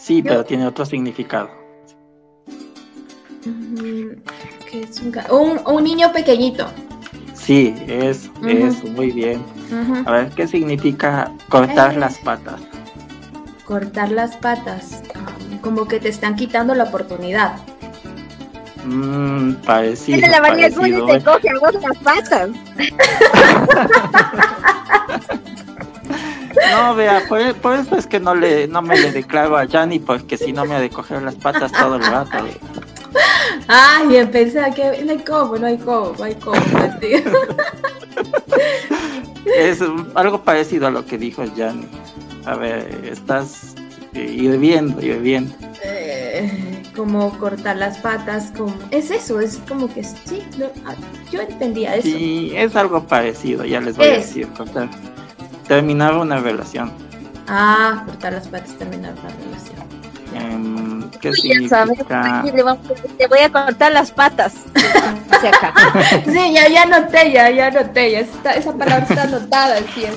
Sí, 0.01 0.23
pero 0.23 0.43
tiene 0.43 0.65
otro 0.65 0.83
significado. 0.83 1.51
¿Qué 3.43 4.81
es 4.81 4.99
un, 5.29 5.59
un, 5.63 5.83
niño 5.83 6.11
pequeñito. 6.11 6.67
Sí, 7.35 7.75
es, 7.87 8.31
es 8.47 8.83
muy 8.83 9.11
bien. 9.11 9.43
A 10.05 10.11
ver, 10.11 10.29
¿qué 10.31 10.47
significa 10.47 11.31
cortar 11.49 11.97
las 11.97 12.17
patas? 12.17 12.59
Cortar 13.63 14.11
las 14.11 14.35
patas. 14.37 15.03
Como 15.61 15.87
que 15.87 15.99
te 15.99 16.09
están 16.09 16.35
quitando 16.35 16.73
la 16.73 16.85
oportunidad. 16.85 17.57
Mmm, 18.83 19.53
parecido. 19.65 20.17
Es 20.17 20.31
la 20.31 20.41
manera 20.41 20.75
como 20.75 21.05
te 21.05 21.23
coge 21.23 21.49
a 21.49 21.59
vos 21.59 21.75
las 21.75 21.97
patas. 21.99 22.49
No, 26.71 26.95
vea, 26.95 27.23
por, 27.27 27.39
eso 27.73 27.95
es 27.95 28.07
que 28.07 28.19
no 28.19 28.35
le 28.35 28.67
no 28.67 28.81
me 28.81 28.97
le 28.97 29.11
declaro 29.11 29.57
a 29.57 29.65
Yanni, 29.65 29.99
porque 29.99 30.37
si 30.37 30.53
no 30.53 30.65
me 30.65 30.75
ha 30.75 30.79
de 30.79 30.89
coger 30.89 31.21
las 31.21 31.35
patas 31.35 31.71
todo 31.71 31.95
el 31.95 32.03
rato. 32.03 32.37
Ay, 33.67 34.25
pensaba 34.31 34.71
que 34.71 35.03
no 35.03 35.11
hay 35.11 35.19
como, 35.19 35.57
no 35.57 35.67
hay 35.67 35.77
como, 35.77 36.13
no 36.17 36.23
hay 36.23 36.35
como. 36.35 36.61
es 39.45 39.79
algo 40.15 40.43
parecido 40.43 40.87
a 40.87 40.91
lo 40.91 41.05
que 41.05 41.17
dijo 41.17 41.43
Yanni. 41.55 41.87
A 42.45 42.55
ver, 42.55 43.01
estás 43.11 43.75
hirviendo, 44.13 45.01
hirviendo. 45.01 45.53
Eh, 45.83 46.81
como 46.95 47.37
cortar 47.37 47.77
las 47.77 47.97
patas, 47.99 48.51
como 48.57 48.73
es 48.91 49.11
eso, 49.11 49.39
es 49.39 49.59
como 49.67 49.91
que 49.93 50.03
sí, 50.03 50.43
ah, 50.85 50.95
yo 51.31 51.41
entendía 51.41 51.95
eso. 51.95 52.07
Sí, 52.07 52.51
es 52.55 52.75
algo 52.75 53.03
parecido, 53.07 53.65
ya 53.65 53.79
les 53.79 53.95
voy 53.95 54.07
a 54.07 54.11
decir, 54.13 54.47
cortar 54.49 54.89
terminar 55.71 56.17
una 56.17 56.37
relación. 56.37 56.91
Ah, 57.47 58.03
cortar 58.05 58.33
las 58.33 58.45
patas, 58.49 58.77
terminar 58.77 59.13
una 59.13 59.29
relación. 59.45 59.79
Em, 60.33 61.09
¿Qué 61.11 61.31
significa? 61.31 61.85
te 63.17 63.27
voy 63.27 63.39
a 63.39 63.49
cortar 63.49 63.93
las 63.93 64.11
patas. 64.11 64.53
sí, 66.25 66.53
ya, 66.53 66.67
ya 66.67 66.85
noté, 66.87 67.31
ya, 67.31 67.49
ya 67.51 67.71
noté, 67.71 68.11
ya 68.11 68.19
está, 68.19 68.51
esa 68.51 68.73
palabra 68.73 69.05
está 69.09 69.23
anotada. 69.23 69.77
Sí, 69.77 69.85
sí, 69.95 70.07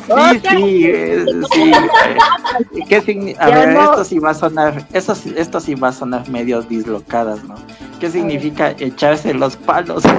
sí, 0.42 0.86
eh, 0.86 1.24
sí 1.52 1.72
eh, 1.72 2.84
¿Qué 2.88 3.00
significa? 3.02 3.44
A 3.44 3.50
ver, 3.50 3.68
esto 3.68 4.04
sí 4.04 4.18
va 4.18 4.30
a 4.30 4.34
sonar, 4.34 4.84
esto, 4.92 5.16
esto 5.36 5.60
sí 5.60 5.76
va 5.76 5.90
a 5.90 5.92
sonar 5.92 6.28
medio 6.28 6.62
dislocadas, 6.62 7.44
¿no? 7.44 7.54
¿Qué 8.00 8.10
significa 8.10 8.74
echarse 8.76 9.32
los 9.32 9.56
palos? 9.56 10.02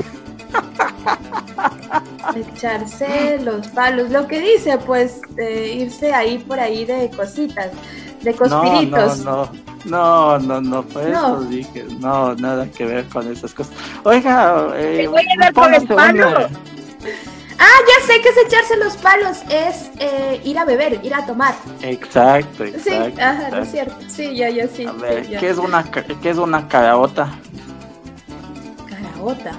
echarse 2.36 3.40
los 3.42 3.68
palos, 3.68 4.10
lo 4.10 4.28
que 4.28 4.40
dice, 4.40 4.78
pues, 4.80 5.22
irse 5.38 6.14
ahí 6.14 6.40
por 6.40 6.60
ahí 6.60 6.86
de 6.86 7.10
cositas, 7.16 7.72
de 8.22 8.34
cospiritos. 8.34 9.20
No, 9.20 9.46
no, 9.46 9.50
no, 9.86 10.40
no, 10.40 10.62
no, 10.62 10.84
pues 10.84 11.08
eso 11.08 11.42
dije, 11.42 11.86
no, 12.00 12.36
nada 12.36 12.68
que 12.68 12.86
ver 12.86 13.06
con 13.06 13.32
esas 13.32 13.54
cosas. 13.54 13.74
Oiga, 14.04 14.68
eh, 14.76 15.08
voy 15.08 15.22
a 15.22 15.44
dar 15.44 15.54
por 15.54 15.74
el 15.74 15.88
palo. 15.88 16.48
Ah, 17.58 17.80
ya 17.88 18.06
sé 18.06 18.22
que 18.22 18.30
es 18.30 18.38
echarse 18.48 18.76
los 18.78 18.98
palos, 18.98 19.38
es 19.50 19.90
eh, 20.00 20.42
ir 20.44 20.58
a 20.60 20.66
beber, 20.66 21.00
ir 21.04 21.14
a 21.14 21.26
tomar. 21.26 21.56
Exacto, 21.82 22.66
exacto. 22.66 23.16
Sí, 23.16 23.22
ajá, 23.22 23.60
es 23.60 23.72
cierto. 23.72 23.96
Sí, 24.10 24.36
ya, 24.36 24.50
ya, 24.50 24.68
sí. 24.68 24.86
A 24.86 24.92
ver, 24.92 25.26
¿qué, 25.40 25.50
es 25.50 25.58
una, 25.58 25.84
¿qué 25.84 26.30
es 26.30 26.38
una 26.38 26.68
caraota? 26.68 27.30
Caraota. 28.90 29.54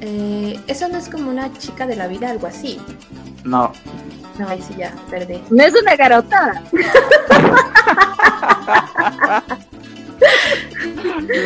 Eh, 0.00 0.58
eso 0.66 0.88
no 0.88 0.98
es 0.98 1.08
como 1.08 1.30
una 1.30 1.52
chica 1.58 1.86
de 1.86 1.96
la 1.96 2.06
vida, 2.06 2.30
algo 2.30 2.46
así. 2.46 2.80
No. 3.44 3.72
No, 4.38 4.48
ahí 4.48 4.60
sí 4.62 4.74
ya, 4.76 4.92
perdí. 5.10 5.42
No 5.50 5.62
es 5.62 5.74
una 5.80 5.96
garota. 5.96 6.62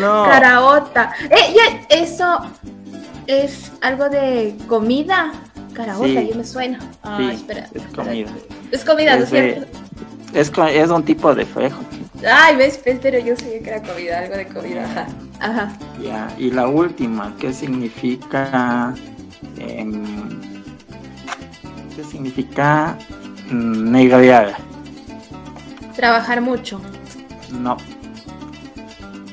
no. 0.00 0.24
Caraota. 0.24 1.12
Eh, 1.30 1.84
eso 1.90 2.40
es 3.26 3.72
algo 3.82 4.08
de 4.08 4.56
comida. 4.66 5.32
Caraota, 5.74 6.06
sí. 6.06 6.28
yo 6.30 6.36
me 6.36 6.44
suena. 6.44 6.78
Ah, 7.02 7.30
espera. 7.32 7.68
Es 7.74 7.82
comida. 7.94 8.30
Es 8.72 8.84
comida, 8.84 9.16
¿no 9.16 9.24
es 9.24 9.30
cierto? 9.30 9.66
Es, 10.32 10.50
es 10.72 10.90
un 10.90 11.04
tipo 11.04 11.34
de 11.34 11.44
frejo. 11.46 11.80
Ay, 12.26 12.56
ves, 12.56 12.80
pero 12.82 13.18
yo 13.18 13.36
sabía 13.36 13.60
que 13.60 13.70
era 13.70 13.82
comida, 13.82 14.18
algo 14.20 14.36
de 14.36 14.46
comida. 14.48 14.84
Ajá. 14.84 15.06
Ajá. 15.40 15.72
Ya, 16.02 16.34
y 16.38 16.50
la 16.50 16.66
última, 16.66 17.34
¿qué 17.38 17.52
significa? 17.52 18.94
Eh, 19.58 19.86
¿Qué 21.94 22.04
significa 22.04 22.96
mm, 23.50 23.90
negrear? 23.90 24.56
Trabajar 25.96 26.40
mucho. 26.40 26.80
No. 27.50 27.76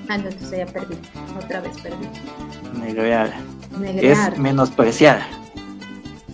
Ah, 0.10 0.18
no, 0.18 0.30
entonces 0.30 0.60
ya 0.60 0.66
perdí. 0.66 0.96
Otra 1.38 1.62
vez 1.62 1.78
perdí. 1.80 2.08
Negrear. 2.80 3.34
Es 3.98 4.38
menospreciar. 4.38 5.22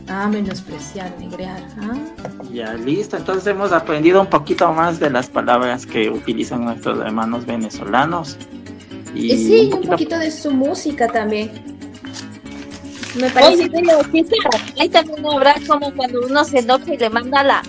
Ah, 0.08 0.28
menospreciar, 0.28 1.12
negrear. 1.20 1.64
Ah. 1.82 1.98
Ya, 2.52 2.74
listo. 2.74 3.18
Entonces 3.18 3.48
hemos 3.48 3.72
aprendido 3.72 4.22
un 4.22 4.28
poquito 4.28 4.72
más 4.74 5.00
de 5.00 5.10
las 5.10 5.30
palabras 5.30 5.86
que 5.86 6.10
utilizan 6.10 6.66
nuestros 6.66 7.00
hermanos 7.00 7.46
venezolanos. 7.46 8.38
Y, 9.14 9.38
sí, 9.38 9.70
un 9.74 9.82
poquito... 9.82 10.18
de 10.18 10.32
su 10.32 10.52
música 10.52 11.08
también. 11.08 11.52
Me 13.16 13.30
parece 13.30 13.70
que 13.70 13.84
ahí 14.80 14.90
también 14.90 15.26
habrá 15.26 15.56
como 15.68 15.94
cuando 15.94 16.22
uno 16.26 16.46
se 16.46 16.60
enoja 16.60 16.94
y 16.94 16.98
le 16.98 17.10
manda 17.10 17.44
la 17.44 17.62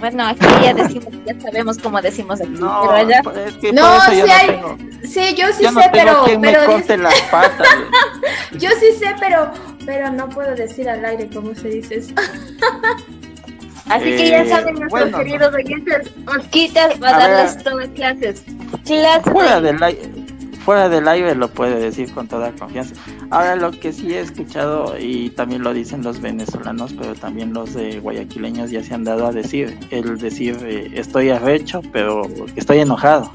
bueno, 0.00 0.26
aquí 0.26 0.46
ya 0.62 0.72
decimos, 0.72 1.12
ya 1.26 1.38
sabemos 1.40 1.78
cómo 1.78 2.00
decimos 2.00 2.40
aquí. 2.40 2.50
No, 2.52 2.80
pero 2.80 2.92
allá... 2.92 3.22
es 3.46 3.54
que 3.58 3.70
no, 3.70 4.00
sí, 4.06 4.20
hay... 4.20 4.56
no 4.56 4.78
sí, 5.02 5.34
yo 5.36 5.52
sí 5.52 5.64
sé, 5.64 5.90
pero. 5.92 6.24
pero 6.24 6.38
me 6.38 6.52
las 6.96 7.20
patas. 7.30 7.68
yo 8.52 8.70
sí 8.80 8.92
sé, 8.98 9.14
pero, 9.20 9.52
pero 9.84 10.10
no 10.10 10.28
puedo 10.30 10.54
decir 10.54 10.88
al 10.88 11.04
aire 11.04 11.28
cómo 11.32 11.54
se 11.54 11.68
dice 11.68 11.96
eso. 11.96 12.14
Así 13.90 14.04
que 14.04 14.28
ya 14.28 14.42
eh, 14.42 14.48
saben 14.48 14.76
nuestros 14.76 15.10
bueno, 15.10 15.18
queridos 15.18 15.54
oyentes, 15.54 16.10
Osquita 16.26 16.88
va 17.02 17.10
a, 17.10 17.16
a 17.16 17.28
darles 17.28 17.62
todas 17.62 17.88
clases. 17.88 18.42
Clases. 18.86 19.32
Fuera 19.32 19.60
del 19.60 19.82
aire 19.82 20.29
fuera 20.60 20.88
del 20.88 21.08
aire 21.08 21.34
lo 21.34 21.48
puede 21.48 21.80
decir 21.80 22.12
con 22.12 22.28
toda 22.28 22.52
confianza. 22.52 22.94
Ahora 23.30 23.56
lo 23.56 23.70
que 23.72 23.92
sí 23.92 24.12
he 24.14 24.20
escuchado 24.20 24.94
y 24.98 25.30
también 25.30 25.62
lo 25.62 25.72
dicen 25.72 26.02
los 26.02 26.20
venezolanos, 26.20 26.92
pero 26.92 27.14
también 27.14 27.52
los 27.52 27.74
de 27.74 28.00
guayaquileños 28.00 28.70
ya 28.70 28.82
se 28.82 28.94
han 28.94 29.04
dado 29.04 29.26
a 29.26 29.32
decir, 29.32 29.78
el 29.90 30.18
decir 30.18 30.56
eh, 30.62 30.90
estoy 30.94 31.30
arrecho, 31.30 31.80
pero 31.92 32.22
estoy 32.56 32.78
enojado. 32.78 33.30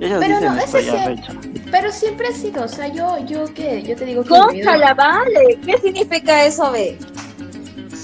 Ellos 0.00 0.20
pero 0.20 0.36
dicen 0.36 0.54
no, 0.54 0.60
estoy 0.60 0.88
arrecho. 0.88 1.32
Pero 1.70 1.92
siempre 1.92 2.28
ha 2.28 2.32
sido, 2.32 2.64
o 2.64 2.68
sea, 2.68 2.88
yo, 2.88 3.18
yo 3.26 3.52
que, 3.52 3.82
yo 3.82 3.96
te 3.96 4.04
digo 4.04 4.22
que. 4.22 4.64
vale! 4.96 5.58
¿Qué 5.64 5.76
significa 5.78 6.44
eso, 6.44 6.70
ve? 6.70 6.96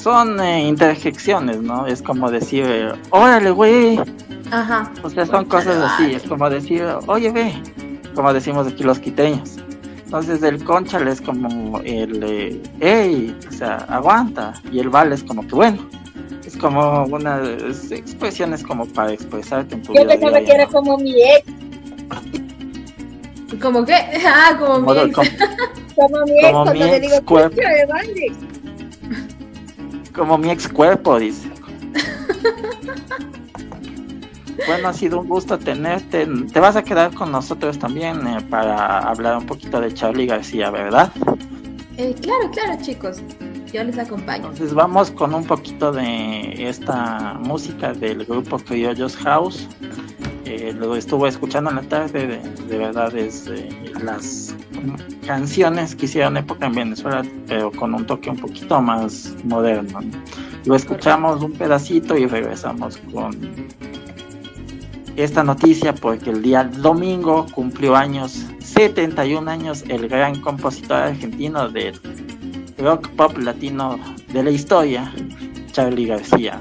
Son 0.05 0.38
eh, 0.38 0.68
interjecciones, 0.68 1.62
¿no? 1.62 1.86
Es 1.86 2.02
como 2.02 2.30
decir, 2.30 2.92
órale, 3.09 3.50
güey. 3.50 3.98
Ajá. 4.50 4.92
O 5.02 5.09
sea, 5.09 5.24
son 5.24 5.46
cosas 5.46 5.78
así, 5.78 6.12
es 6.12 6.24
como 6.24 6.50
decir, 6.50 6.84
oye, 7.07 7.30
ve, 7.30 7.55
como 8.14 8.34
decimos 8.34 8.66
aquí 8.66 8.82
los 8.82 8.98
quiteños. 8.98 9.57
Entonces 10.05 10.42
el 10.42 10.62
conchal 10.62 11.09
es 11.09 11.22
como 11.22 11.80
el, 11.80 12.22
eh, 12.22 12.62
hey, 12.80 13.34
o 13.48 13.52
sea, 13.52 13.76
aguanta. 13.88 14.52
Y 14.70 14.80
el 14.80 14.90
vale 14.90 15.14
es 15.14 15.24
como 15.24 15.40
que 15.46 15.55
bueno. 15.55 15.88
Es 16.44 16.55
como 16.55 17.05
una 17.05 17.40
expresiones 17.90 18.62
como 18.62 18.84
para 18.84 19.11
expresarte 19.11 19.74
en 19.74 19.84
tu 19.84 19.94
Yo 19.94 20.02
vida. 20.02 20.16
Yo 20.16 20.20
pensaba 20.20 20.40
que 20.44 20.52
era 20.52 20.66
como 20.66 20.98
mi 20.98 21.14
ex. 21.14 21.50
¿Cómo 23.59 23.86
qué? 23.86 23.94
Ah, 24.26 24.55
como, 24.59 24.80
mi 24.80 25.00
ex. 25.00 25.16
Como, 25.94 26.26
mi 26.26 26.40
ex, 26.40 26.52
como 26.52 26.64
cuando 26.64 26.84
le 26.84 27.00
digo, 27.00 27.24
cuerpo. 27.24 27.57
vale. 27.88 28.55
Como 30.15 30.39
mi 30.39 30.51
ex 30.51 30.69
cuerpo, 30.69 31.19
dice. 31.19 31.51
Bueno, 34.67 34.89
ha 34.89 34.93
sido 34.93 35.21
un 35.21 35.29
gusto 35.29 35.59
tenerte. 35.59 36.27
Te 36.53 36.61
vas 36.61 36.77
a 36.77 36.83
quedar 36.83 37.12
con 37.12 37.31
nosotros 37.31 37.79
también 37.79 38.27
eh, 38.27 38.41
para 38.49 38.99
hablar 38.99 39.37
un 39.37 39.47
poquito 39.47 39.81
de 39.81 39.93
Charlie 39.93 40.27
García, 40.27 40.71
¿verdad? 40.71 41.12
Eh, 41.97 42.15
claro, 42.21 42.51
claro, 42.51 42.81
chicos. 42.81 43.21
Yo 43.73 43.85
les 43.85 43.99
acompaño. 43.99 44.45
Entonces 44.49 44.73
vamos 44.73 45.11
con 45.11 45.35
un 45.35 45.45
poquito 45.45 45.93
de 45.93 46.69
esta 46.69 47.35
música 47.41 47.93
del 47.93 48.25
grupo 48.25 48.59
Criollos 48.59 49.17
House. 49.17 49.69
Eh, 50.57 50.72
lo 50.72 50.94
estuve 50.94 51.28
escuchando 51.28 51.70
en 51.70 51.76
la 51.76 51.82
tarde, 51.82 52.40
de, 52.68 52.78
verdad 52.78 53.14
es 53.16 53.50
las 54.00 54.55
canciones 55.26 55.96
que 55.96 56.05
hicieron 56.05 56.36
época 56.36 56.66
en 56.66 56.74
Venezuela, 56.74 57.22
pero 57.48 57.72
con 57.72 57.92
un 57.92 58.07
toque 58.07 58.30
un 58.30 58.36
poquito 58.36 58.80
más 58.80 59.34
moderno. 59.42 59.98
Lo 60.64 60.76
escuchamos 60.76 61.42
un 61.42 61.52
pedacito 61.52 62.16
y 62.16 62.26
regresamos 62.26 62.98
con 63.12 63.36
esta 65.16 65.42
noticia 65.42 65.92
porque 65.92 66.30
el 66.30 66.42
día 66.42 66.62
domingo 66.62 67.46
cumplió 67.52 67.96
años, 67.96 68.46
71 68.61 69.50
años, 69.50 69.84
el 69.88 70.07
gran 70.09 70.40
compositor 70.40 70.98
argentino 70.98 71.68
del 71.68 72.00
rock 72.78 73.09
pop 73.11 73.36
latino 73.38 73.98
de 74.32 74.42
la 74.44 74.50
historia, 74.50 75.12
Charlie 75.72 76.07
García. 76.07 76.61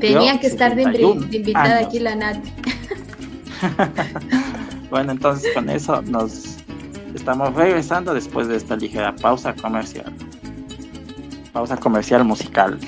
Tenía 0.00 0.40
que 0.40 0.46
estar 0.46 0.74
de, 0.74 0.82
invitada 1.30 1.80
aquí 1.80 1.98
la 1.98 2.14
Nat. 2.14 2.38
bueno, 4.90 5.12
entonces 5.12 5.52
con 5.54 5.68
eso 5.70 6.02
nos 6.02 6.56
estamos 7.14 7.54
regresando 7.54 8.14
después 8.14 8.48
de 8.48 8.56
esta 8.56 8.76
ligera 8.76 9.14
pausa 9.14 9.54
comercial. 9.54 10.14
Pausa 11.52 11.76
comercial 11.76 12.24
musical. 12.24 12.78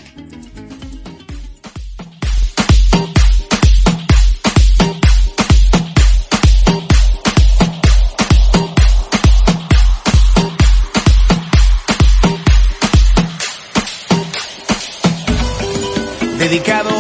dedicado 16.39 16.91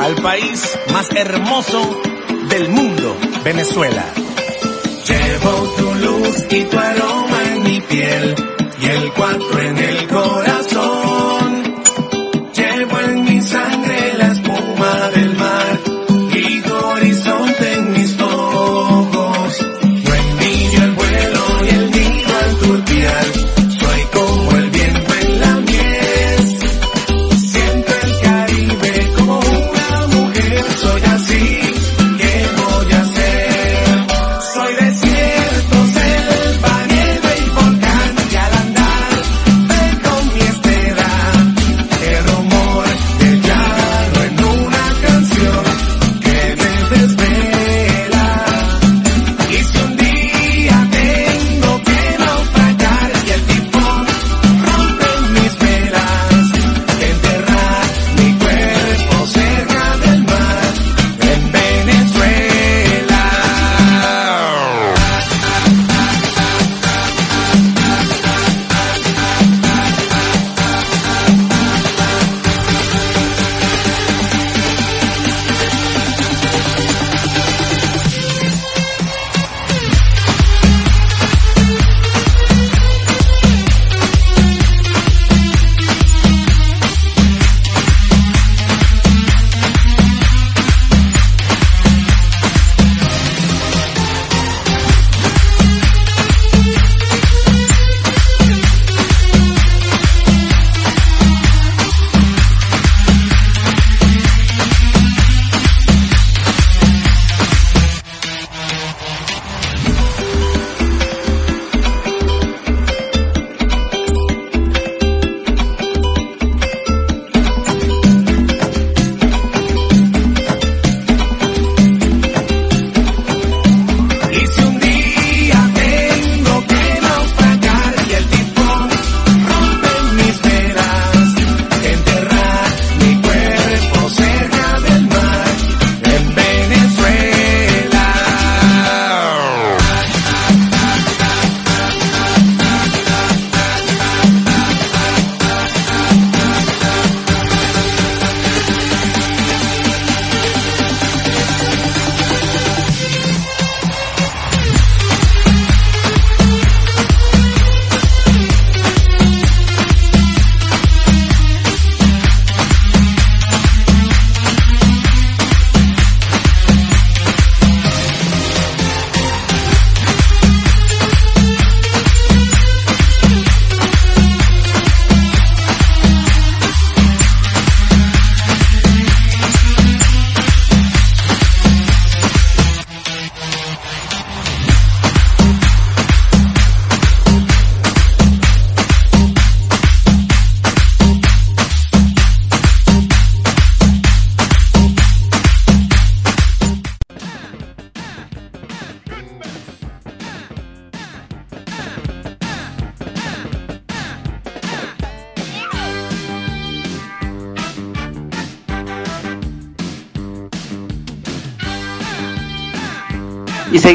al 0.00 0.14
país 0.16 0.78
más 0.92 1.10
hermoso 1.10 1.95
Venezuela. 3.56 4.04
Llevo 5.08 5.50
tu 5.78 5.94
luz 5.94 6.44
y 6.50 6.64
tu 6.64 6.78
aroma 6.78 7.15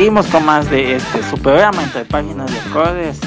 seguimos 0.02 0.26
con 0.30 0.44
más 0.46 0.68
de 0.72 0.96
este 0.96 1.22
su 1.30 1.38
programa 1.38 1.84
entre 1.84 2.06
páginas 2.06 2.52
de 2.52 2.60
acordes. 2.60 3.20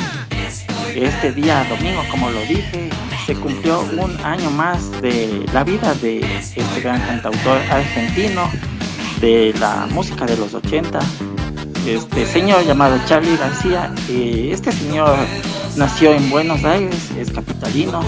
Este 0.96 1.30
día 1.30 1.64
domingo, 1.68 2.02
como 2.10 2.28
lo 2.30 2.40
dije, 2.40 2.90
se 3.24 3.36
cumplió 3.36 3.82
un 3.96 4.18
año 4.24 4.50
más 4.50 4.90
de 5.00 5.46
la 5.52 5.62
vida 5.62 5.94
de 5.94 6.18
este 6.18 6.64
gran 6.80 7.00
cantautor 7.02 7.58
argentino 7.70 8.50
de 9.20 9.54
la 9.60 9.86
música 9.92 10.26
de 10.26 10.36
los 10.36 10.52
80, 10.52 10.98
este 11.86 12.26
señor 12.26 12.64
llamado 12.64 12.98
Charlie 13.06 13.36
García. 13.36 13.94
Eh, 14.08 14.50
este 14.52 14.72
señor 14.72 15.16
nació 15.76 16.12
en 16.12 16.28
Buenos 16.28 16.64
Aires, 16.64 17.12
es 17.16 17.30
capitalino. 17.30 18.00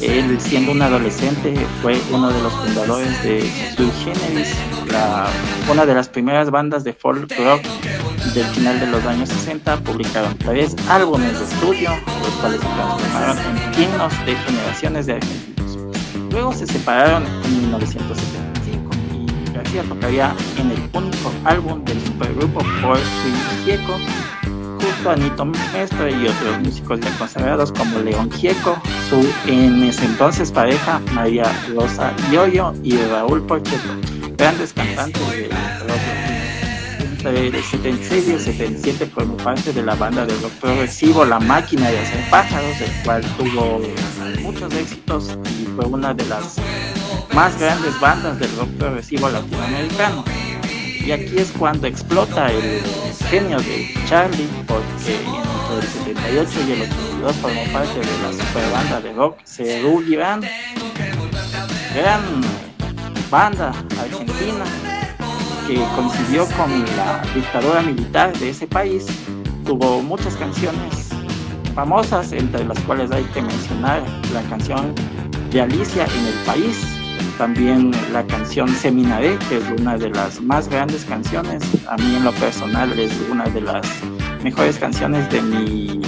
Él 0.00 0.40
siendo 0.40 0.72
un 0.72 0.82
adolescente 0.82 1.54
fue 1.82 2.00
uno 2.10 2.30
de 2.30 2.42
los 2.42 2.52
fundadores 2.52 3.22
de 3.22 3.40
Sui 3.76 3.90
Generis, 4.04 4.54
una 5.70 5.86
de 5.86 5.94
las 5.94 6.08
primeras 6.08 6.50
bandas 6.50 6.84
de 6.84 6.92
folk 6.92 7.32
rock 7.38 7.62
del 8.34 8.46
final 8.46 8.78
de 8.80 8.86
los 8.86 9.04
años 9.04 9.28
60. 9.28 9.78
Publicaron 9.78 10.36
tres 10.38 10.76
álbumes 10.88 11.38
de 11.38 11.44
estudio, 11.44 11.90
los 12.20 12.30
cuales 12.40 12.60
se 12.60 12.66
transformaron 12.66 13.38
en 13.38 13.82
himnos 13.82 14.26
de 14.26 14.36
generaciones 14.36 15.06
de 15.06 15.12
argentinos. 15.14 15.78
Luego 16.30 16.52
se 16.52 16.66
separaron 16.66 17.24
en 17.44 17.60
1975 17.60 18.90
y 19.14 19.52
García 19.54 19.82
tocaría 19.84 20.34
en 20.58 20.70
el 20.70 20.90
único 20.92 21.32
álbum 21.44 21.84
del 21.84 22.00
supergrupo 22.04 22.60
Por 22.82 22.98
Gieco 23.64 23.98
junto 24.94 25.10
a 25.10 25.16
Nito 25.16 25.44
Mestre 25.44 26.10
y 26.10 26.26
otros 26.26 26.58
músicos 26.60 27.00
ya 27.00 27.10
consagrados 27.18 27.72
como 27.72 27.98
León 28.00 28.30
Gieco, 28.30 28.76
su 29.08 29.26
en 29.50 29.82
ese 29.84 30.04
entonces 30.04 30.50
pareja 30.50 31.00
María 31.12 31.44
Rosa 31.74 32.12
Yoyo 32.32 32.72
y 32.82 32.96
Raúl 32.96 33.42
Porcheto 33.42 33.94
grandes 34.36 34.72
cantantes 34.72 35.22
de 35.30 35.48
entre 37.26 37.46
el 37.48 37.64
76 37.64 38.28
y 38.28 38.32
el 38.32 38.40
77 38.40 39.06
formó 39.06 39.36
parte 39.38 39.72
de 39.72 39.82
la 39.82 39.94
banda 39.96 40.24
de 40.26 40.34
rock 40.34 40.52
progresivo 40.60 41.24
La 41.24 41.40
Máquina 41.40 41.90
de 41.90 41.98
Hacer 41.98 42.20
Pájaros, 42.30 42.80
el 42.80 42.92
cual 43.04 43.22
tuvo 43.36 43.80
muchos 44.42 44.72
éxitos 44.74 45.36
y 45.60 45.66
fue 45.74 45.86
una 45.86 46.14
de 46.14 46.24
las 46.26 46.56
más 47.34 47.58
grandes 47.58 47.98
bandas 47.98 48.38
del 48.38 48.54
rock 48.56 48.68
progresivo 48.78 49.28
latinoamericano. 49.28 50.24
Y 51.06 51.12
aquí 51.12 51.38
es 51.38 51.52
cuando 51.52 51.86
explota 51.86 52.50
el 52.50 52.82
genio 53.30 53.58
de 53.60 53.94
Charlie, 54.08 54.48
porque 54.66 55.14
entre 55.14 55.76
el 55.78 55.86
78 55.86 56.50
y 56.66 56.72
el 56.72 56.82
82 56.82 57.36
formó 57.36 57.62
parte 57.72 58.00
de 58.00 58.22
la 58.22 58.32
super 58.32 58.70
banda 58.72 59.00
de 59.00 59.12
rock 59.12 59.38
Cerú 59.44 60.02
Gran 61.94 62.40
banda 63.30 63.68
argentina 64.00 64.64
que 65.68 65.80
coincidió 65.94 66.44
con 66.56 66.84
la 66.96 67.22
dictadura 67.32 67.82
militar 67.82 68.36
de 68.38 68.50
ese 68.50 68.66
país. 68.66 69.06
Tuvo 69.64 70.02
muchas 70.02 70.34
canciones 70.34 71.10
famosas, 71.76 72.32
entre 72.32 72.64
las 72.64 72.80
cuales 72.80 73.12
hay 73.12 73.22
que 73.26 73.42
mencionar 73.42 74.02
la 74.32 74.42
canción 74.48 74.92
de 75.52 75.60
Alicia 75.60 76.04
en 76.04 76.26
el 76.26 76.34
país, 76.44 76.95
también 77.38 77.92
la 78.12 78.26
canción 78.26 78.68
Seminaré, 78.68 79.38
que 79.48 79.58
es 79.58 79.64
una 79.80 79.96
de 79.96 80.10
las 80.10 80.40
más 80.40 80.68
grandes 80.68 81.04
canciones. 81.04 81.62
A 81.88 81.96
mí 81.96 82.16
en 82.16 82.24
lo 82.24 82.32
personal 82.32 82.98
es 82.98 83.12
una 83.30 83.44
de 83.44 83.60
las 83.60 83.86
mejores 84.42 84.78
canciones 84.78 85.28
de 85.30 85.42
mi 85.42 86.00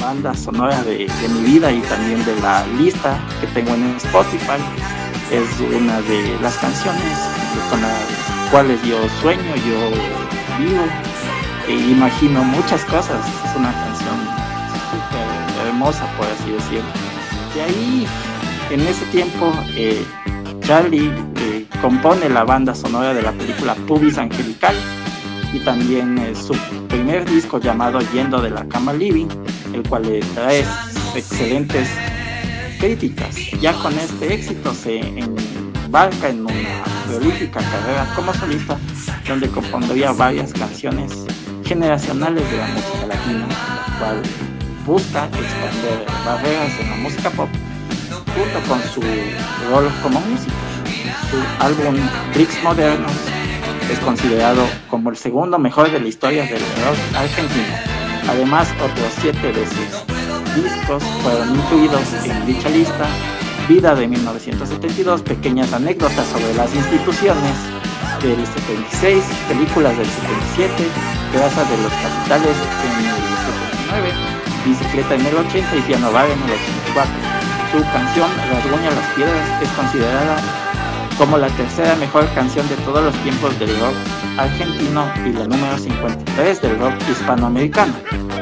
banda 0.00 0.34
sonora 0.34 0.82
de, 0.82 0.98
de 0.98 1.28
mi 1.28 1.52
vida 1.52 1.72
y 1.72 1.80
también 1.80 2.24
de 2.24 2.36
la 2.40 2.66
lista 2.78 3.18
que 3.40 3.46
tengo 3.48 3.74
en 3.74 3.96
Spotify 3.96 4.60
es 5.30 5.60
una 5.60 6.00
de 6.02 6.38
las 6.40 6.56
canciones 6.58 7.18
con 7.70 7.80
las 7.82 8.50
cuales 8.50 8.80
yo 8.84 8.96
sueño, 9.20 9.56
yo 9.56 9.90
vivo 10.58 10.84
e 11.68 11.74
imagino 11.74 12.44
muchas 12.44 12.84
cosas. 12.84 13.26
Es 13.44 13.56
una 13.56 13.72
canción 13.72 14.16
súper 14.90 15.66
hermosa, 15.66 16.06
por 16.16 16.26
así 16.26 16.52
decirlo. 16.52 16.90
Y 17.56 17.58
ahí, 17.58 18.06
en 18.70 18.80
ese 18.82 19.04
tiempo, 19.06 19.52
eh, 19.74 20.04
Charlie 20.66 21.12
eh, 21.36 21.64
compone 21.80 22.28
la 22.28 22.42
banda 22.42 22.74
sonora 22.74 23.14
de 23.14 23.22
la 23.22 23.30
película 23.30 23.76
Pubis 23.86 24.18
Angelical 24.18 24.74
y 25.52 25.60
también 25.60 26.34
su 26.34 26.54
primer 26.88 27.24
disco 27.24 27.60
llamado 27.60 28.00
Yendo 28.12 28.42
de 28.42 28.50
la 28.50 28.64
Cama 28.64 28.92
Living, 28.92 29.28
el 29.72 29.88
cual 29.88 30.02
le 30.02 30.18
trae 30.34 30.64
excelentes 31.14 31.88
críticas. 32.80 33.36
Ya 33.60 33.74
con 33.74 33.96
este 33.96 34.34
éxito 34.34 34.74
se 34.74 34.98
embarca 34.98 36.30
en 36.30 36.40
una 36.40 36.82
prolífica 37.06 37.60
carrera 37.60 38.12
como 38.16 38.34
solista, 38.34 38.76
donde 39.28 39.48
compondría 39.48 40.10
varias 40.10 40.52
canciones 40.52 41.12
generacionales 41.64 42.42
de 42.50 42.56
la 42.56 42.66
música 42.66 43.06
latina, 43.06 43.46
la 43.46 43.98
cual 44.00 44.22
busca 44.84 45.26
expandir 45.26 46.06
barreras 46.24 46.72
en 46.80 46.90
la 46.90 46.96
música 46.96 47.30
pop 47.30 47.48
junto 48.36 48.68
con 48.68 48.82
su 48.82 49.00
rol 49.70 49.90
como 50.02 50.20
músico. 50.20 50.52
Su 51.30 51.64
álbum 51.64 51.96
Tricks 52.32 52.62
Modernos 52.62 53.12
es 53.90 53.98
considerado 54.00 54.62
como 54.90 55.10
el 55.10 55.16
segundo 55.16 55.58
mejor 55.58 55.90
de 55.90 56.00
la 56.00 56.08
historia 56.08 56.44
del 56.44 56.60
rock 56.60 56.98
argentino. 57.16 57.74
Además, 58.28 58.68
otros 58.84 59.12
siete 59.20 59.52
veces 59.52 60.04
discos 60.54 61.02
fueron 61.22 61.54
incluidos 61.54 62.02
en 62.24 62.46
dicha 62.46 62.68
lista, 62.68 63.06
Vida 63.68 63.96
de 63.96 64.06
1972, 64.06 65.22
pequeñas 65.22 65.72
anécdotas 65.72 66.26
sobre 66.28 66.54
las 66.54 66.72
instituciones 66.72 67.52
del 68.22 68.46
76, 68.46 69.24
películas 69.48 69.96
del 69.98 70.06
77, 70.06 70.72
Grasa 71.32 71.64
de 71.64 71.76
los 71.82 71.92
Capitales 71.92 72.56
en 72.86 73.04
el 73.04 73.12
79, 73.90 74.12
Bicicleta 74.64 75.14
en 75.16 75.26
el 75.26 75.36
80 75.36 75.76
y 75.76 75.80
Piano 75.80 76.12
Bar 76.12 76.26
en 76.30 76.38
el 76.44 76.52
84. 76.52 77.45
Su 77.72 77.82
canción 77.82 78.30
Rasguña 78.50 78.90
las 78.90 79.06
Piedras 79.14 79.62
es 79.62 79.68
considerada 79.70 80.36
como 81.18 81.38
la 81.38 81.48
tercera 81.48 81.96
mejor 81.96 82.28
canción 82.34 82.68
de 82.68 82.76
todos 82.76 83.02
los 83.02 83.14
tiempos 83.22 83.58
del 83.58 83.70
rock 83.80 83.94
argentino 84.38 85.10
y 85.24 85.32
la 85.32 85.46
número 85.46 85.78
53 85.78 86.62
del 86.62 86.78
rock 86.78 86.94
hispanoamericano. 87.10 87.94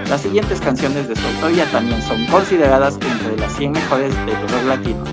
Las 0.08 0.22
siguientes 0.22 0.60
canciones 0.60 1.08
de 1.08 1.16
su 1.16 1.26
autoría 1.26 1.64
también 1.70 2.02
son 2.02 2.26
consideradas 2.26 2.94
entre 2.96 3.36
las 3.38 3.52
100 3.56 3.72
mejores 3.72 4.14
del 4.26 4.40
rock 4.48 4.64
latino. 4.66 5.04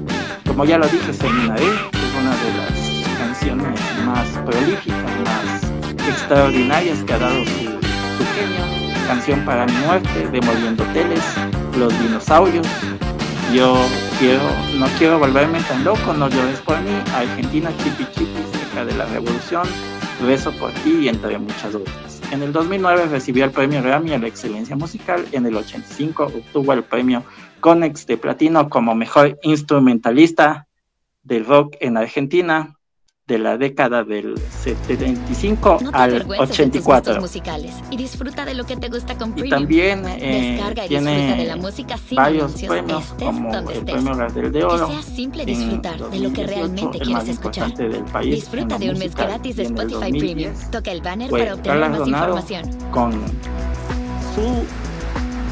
Como 0.47 0.66
ya 0.66 0.78
lo 0.78 0.88
dije, 0.88 1.14
Seminaré 1.14 1.64
es 1.64 2.14
una 2.20 2.32
de 2.32 2.51
las 2.57 3.18
canciones 3.18 3.80
más 4.05 4.28
prolíficas, 4.45 5.12
más 5.24 6.07
extraordinarias 6.07 7.03
que 7.03 7.14
ha 7.14 7.20
dado 7.20 7.45
su, 7.45 7.51
genio. 8.36 8.82
Canción 9.07 9.45
para 9.45 9.66
mi 9.66 9.74
muerte, 9.86 10.28
Demoliendo 10.32 10.84
Hoteles, 10.84 11.24
Los 11.78 11.97
Dinosaurios. 11.99 12.68
Yo 13.54 13.76
quiero, 14.18 14.43
no 14.80 14.88
quiero 14.97 15.20
volverme 15.20 15.60
tan 15.64 15.84
loco, 15.84 16.14
no 16.14 16.30
llores 16.30 16.62
por 16.62 16.80
mí, 16.80 16.91
Argentina 17.14 17.70
Chipi 17.78 18.06
Chipi, 18.12 18.41
cerca 18.58 18.86
de 18.86 18.95
la 18.95 19.06
revolución, 19.06 19.68
Beso 20.26 20.54
por 20.54 20.72
ti 20.72 20.99
y 21.02 21.10
entre 21.10 21.38
muchas 21.38 21.76
otras. 21.76 22.22
En 22.32 22.43
el 22.43 22.54
2009 22.54 23.08
recibió 23.08 23.43
el 23.43 23.52
premio 23.52 23.84
Grammy 23.84 24.14
a 24.14 24.20
la 24.20 24.28
excelencia 24.28 24.76
musical. 24.78 25.26
En 25.34 25.45
el 25.45 25.58
85 25.58 26.24
obtuvo 26.24 26.72
el 26.72 26.84
premio 26.84 27.24
Conex 27.60 28.08
de 28.08 28.18
Platino 28.18 28.70
como 28.70 28.95
mejor 28.95 29.38
instrumentalista 29.43 30.68
de 31.24 31.39
rock 31.39 31.76
en 31.82 31.97
Argentina 31.97 32.78
de 33.32 33.39
la 33.39 33.57
década 33.57 34.03
del 34.03 34.38
75 34.38 35.79
al 35.93 36.25
84. 36.38 37.21
musicales 37.21 37.73
y 37.89 37.95
disfruta 37.95 38.43
de 38.43 38.53
lo 38.55 38.65
que 38.65 38.75
te 38.75 38.89
gusta 38.89 39.17
con 39.17 39.34
Y 39.38 39.47
también 39.49 40.03
eh, 40.05 40.61
tiene 40.89 41.49
varios 42.11 42.51
premios 42.61 43.15
como 43.17 43.69
el 43.69 43.86
premio 43.86 44.15
Gardel 44.17 44.51
de 44.51 44.65
Oro. 44.65 44.88
Que 44.88 44.93
sea 44.93 45.01
simple 45.01 45.45
disfrutar 45.45 46.09
de 46.09 46.19
lo 46.19 46.34
que 46.34 46.45
realmente 46.45 46.99
quieres 46.99 47.29
escuchar. 47.29 47.73
Del 47.73 48.03
país 48.03 48.36
disfruta 48.36 48.77
de 48.77 48.89
un 48.89 48.99
mes 48.99 49.15
gratis 49.15 49.55
de 49.55 49.63
Spotify 49.63 50.11
Premium. 50.11 50.53
Toca 50.69 50.91
el 50.91 51.01
banner 51.01 51.29
para 51.29 51.53
obtener 51.53 51.89
más 51.89 52.07
información. 52.07 52.69
Con 52.91 53.11
su 54.36 54.80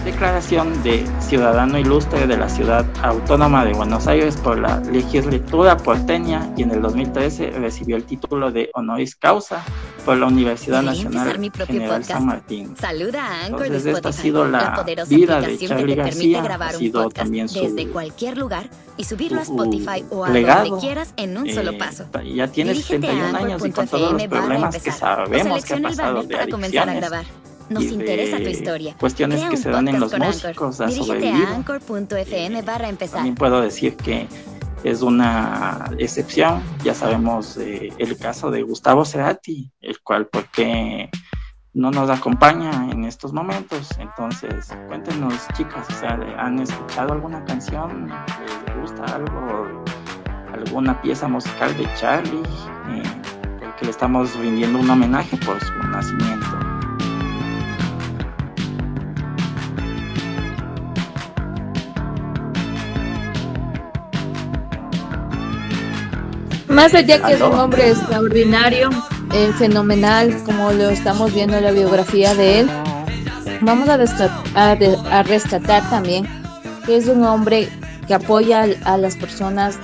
declaración 0.03 0.81
de 0.83 1.05
ciudadano 1.19 1.77
ilustre 1.77 2.25
de 2.25 2.37
la 2.37 2.49
ciudad 2.49 2.85
autónoma 3.03 3.65
de 3.65 3.73
Buenos 3.73 4.07
Aires 4.07 4.37
por 4.37 4.57
la 4.57 4.79
legislatura 4.79 5.77
porteña 5.77 6.51
y 6.55 6.63
en 6.63 6.71
el 6.71 6.81
2013 6.81 7.51
recibió 7.51 7.95
el 7.97 8.05
título 8.05 8.51
de 8.51 8.69
honoris 8.73 9.15
causa 9.15 9.63
por 10.05 10.17
la 10.17 10.27
Universidad 10.27 10.81
Nacional 10.81 11.37
General 11.67 12.03
San 12.03 12.25
Martín. 12.25 12.75
Saluda 12.77 13.25
a 13.25 13.45
Anchor 13.45 13.65
Entonces, 13.67 13.83
de 13.83 13.91
esta 13.91 14.09
ha 14.09 14.13
sido 14.13 14.47
la 14.47 14.83
la 14.95 15.05
vida 15.05 15.41
de 15.41 15.57
Charlie 15.57 15.95
García, 15.95 16.41
grabar 16.41 16.69
ha 16.69 16.77
sido 16.77 17.03
podcast 17.03 17.25
también 17.25 17.49
su 17.49 17.59
desde 17.59 17.87
cualquier 17.89 18.37
lugar 18.37 18.69
y 18.97 19.03
subirlo 19.03 19.39
a 19.39 19.43
Spotify 19.43 20.05
o 20.09 20.25
a 20.25 20.29
legado, 20.29 20.65
donde 20.69 20.81
quieras 20.81 21.13
en 21.17 21.37
un 21.37 21.49
solo 21.49 21.71
Eh, 21.71 21.77
paso. 21.77 22.05
ya 22.23 22.47
tiene 22.47 22.71
Dirígete 22.71 23.07
a 23.07 23.11
71 23.11 23.37
años 23.37 23.65
y 23.65 23.71
con 23.71 23.87
todos 23.87 24.13
los 24.13 24.23
problemas 24.27 24.77
que 24.81 24.91
sabemos 24.91 25.63
que 25.65 25.73
ha 25.73 25.81
pasado 25.81 26.23
de 26.23 26.49
comenzar 26.49 26.89
a 26.89 26.91
adicciones 26.93 26.95
grabar. 26.95 27.48
Nos 27.69 27.83
de 27.83 27.93
interesa 27.93 28.37
tu 28.37 28.49
historia. 28.49 28.95
cuestiones 28.99 29.39
Crea 29.39 29.49
que 29.49 29.57
se 29.57 29.69
dan 29.69 29.87
en 29.87 29.99
los 29.99 30.17
músicos 30.17 30.81
a 30.81 30.89
sobrevivir. 30.89 31.45
a 31.45 31.55
anchor.fm 31.55 32.61
barra 32.63 32.89
empezar. 32.89 33.17
También 33.17 33.35
puedo 33.35 33.61
decir 33.61 33.95
que 33.95 34.27
es 34.83 35.01
una 35.01 35.91
excepción. 35.97 36.61
Ya 36.83 36.93
sabemos 36.93 37.57
eh, 37.57 37.89
el 37.97 38.17
caso 38.17 38.51
de 38.51 38.63
Gustavo 38.63 39.05
Cerati, 39.05 39.71
el 39.81 39.99
cual 40.01 40.27
porque 40.27 41.09
no 41.73 41.91
nos 41.91 42.09
acompaña 42.09 42.89
en 42.91 43.05
estos 43.05 43.33
momentos. 43.33 43.89
Entonces, 43.99 44.69
cuéntenos, 44.87 45.33
chicas, 45.55 45.87
¿han 46.03 46.59
escuchado 46.59 47.13
alguna 47.13 47.43
canción? 47.45 48.09
¿Les 48.65 48.81
gusta 48.81 49.03
algo? 49.15 49.83
¿Alguna 50.53 51.01
pieza 51.01 51.27
musical 51.27 51.75
de 51.77 51.87
Charlie? 51.95 52.41
Eh, 52.89 53.03
porque 53.59 53.85
le 53.85 53.91
estamos 53.91 54.35
rindiendo 54.35 54.79
un 54.79 54.89
homenaje 54.89 55.37
por 55.37 55.59
su 55.63 55.73
nacimiento. 55.89 56.68
Más 66.79 66.93
allá 66.93 67.21
que 67.21 67.33
es 67.33 67.41
un 67.41 67.59
hombre 67.59 67.89
extraordinario, 67.89 68.89
eh, 69.33 69.51
fenomenal, 69.57 70.33
como 70.45 70.71
lo 70.71 70.89
estamos 70.89 71.33
viendo 71.33 71.57
en 71.57 71.65
la 71.65 71.71
biografía 71.71 72.33
de 72.33 72.61
él, 72.61 72.69
vamos 73.59 73.89
a, 73.89 73.95
a, 74.55 75.23
rescatar 75.23 75.89
también 75.89 76.25
que 76.85 76.95
es 76.95 77.09
un 77.09 77.25
hombre 77.25 77.67
que 78.07 78.13
apoya 78.13 78.65
a, 78.85 78.97
las 78.97 79.17
personas 79.17 79.77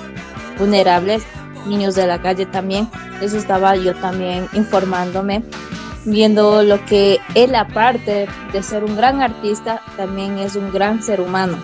vulnerables, 0.58 1.24
niños 1.66 1.96
de 1.96 2.08
la 2.08 2.22
calle 2.22 2.46
también. 2.46 2.90
Eso 3.20 3.36
estaba 3.36 3.76
yo 3.76 3.94
también 3.96 4.48
informándome, 4.54 5.44
viendo 6.06 6.64
lo 6.64 6.86
que 6.86 7.20
él, 7.34 7.56
aparte 7.56 8.26
de 8.54 8.64
ser 8.64 8.86
un 8.86 8.96
gran 8.96 9.22
artista, 9.22 9.82
también 9.98 10.38
es 10.38 10.56
un 10.56 10.72
gran 10.72 11.04
ser 11.04 11.20
humano. 11.20 11.58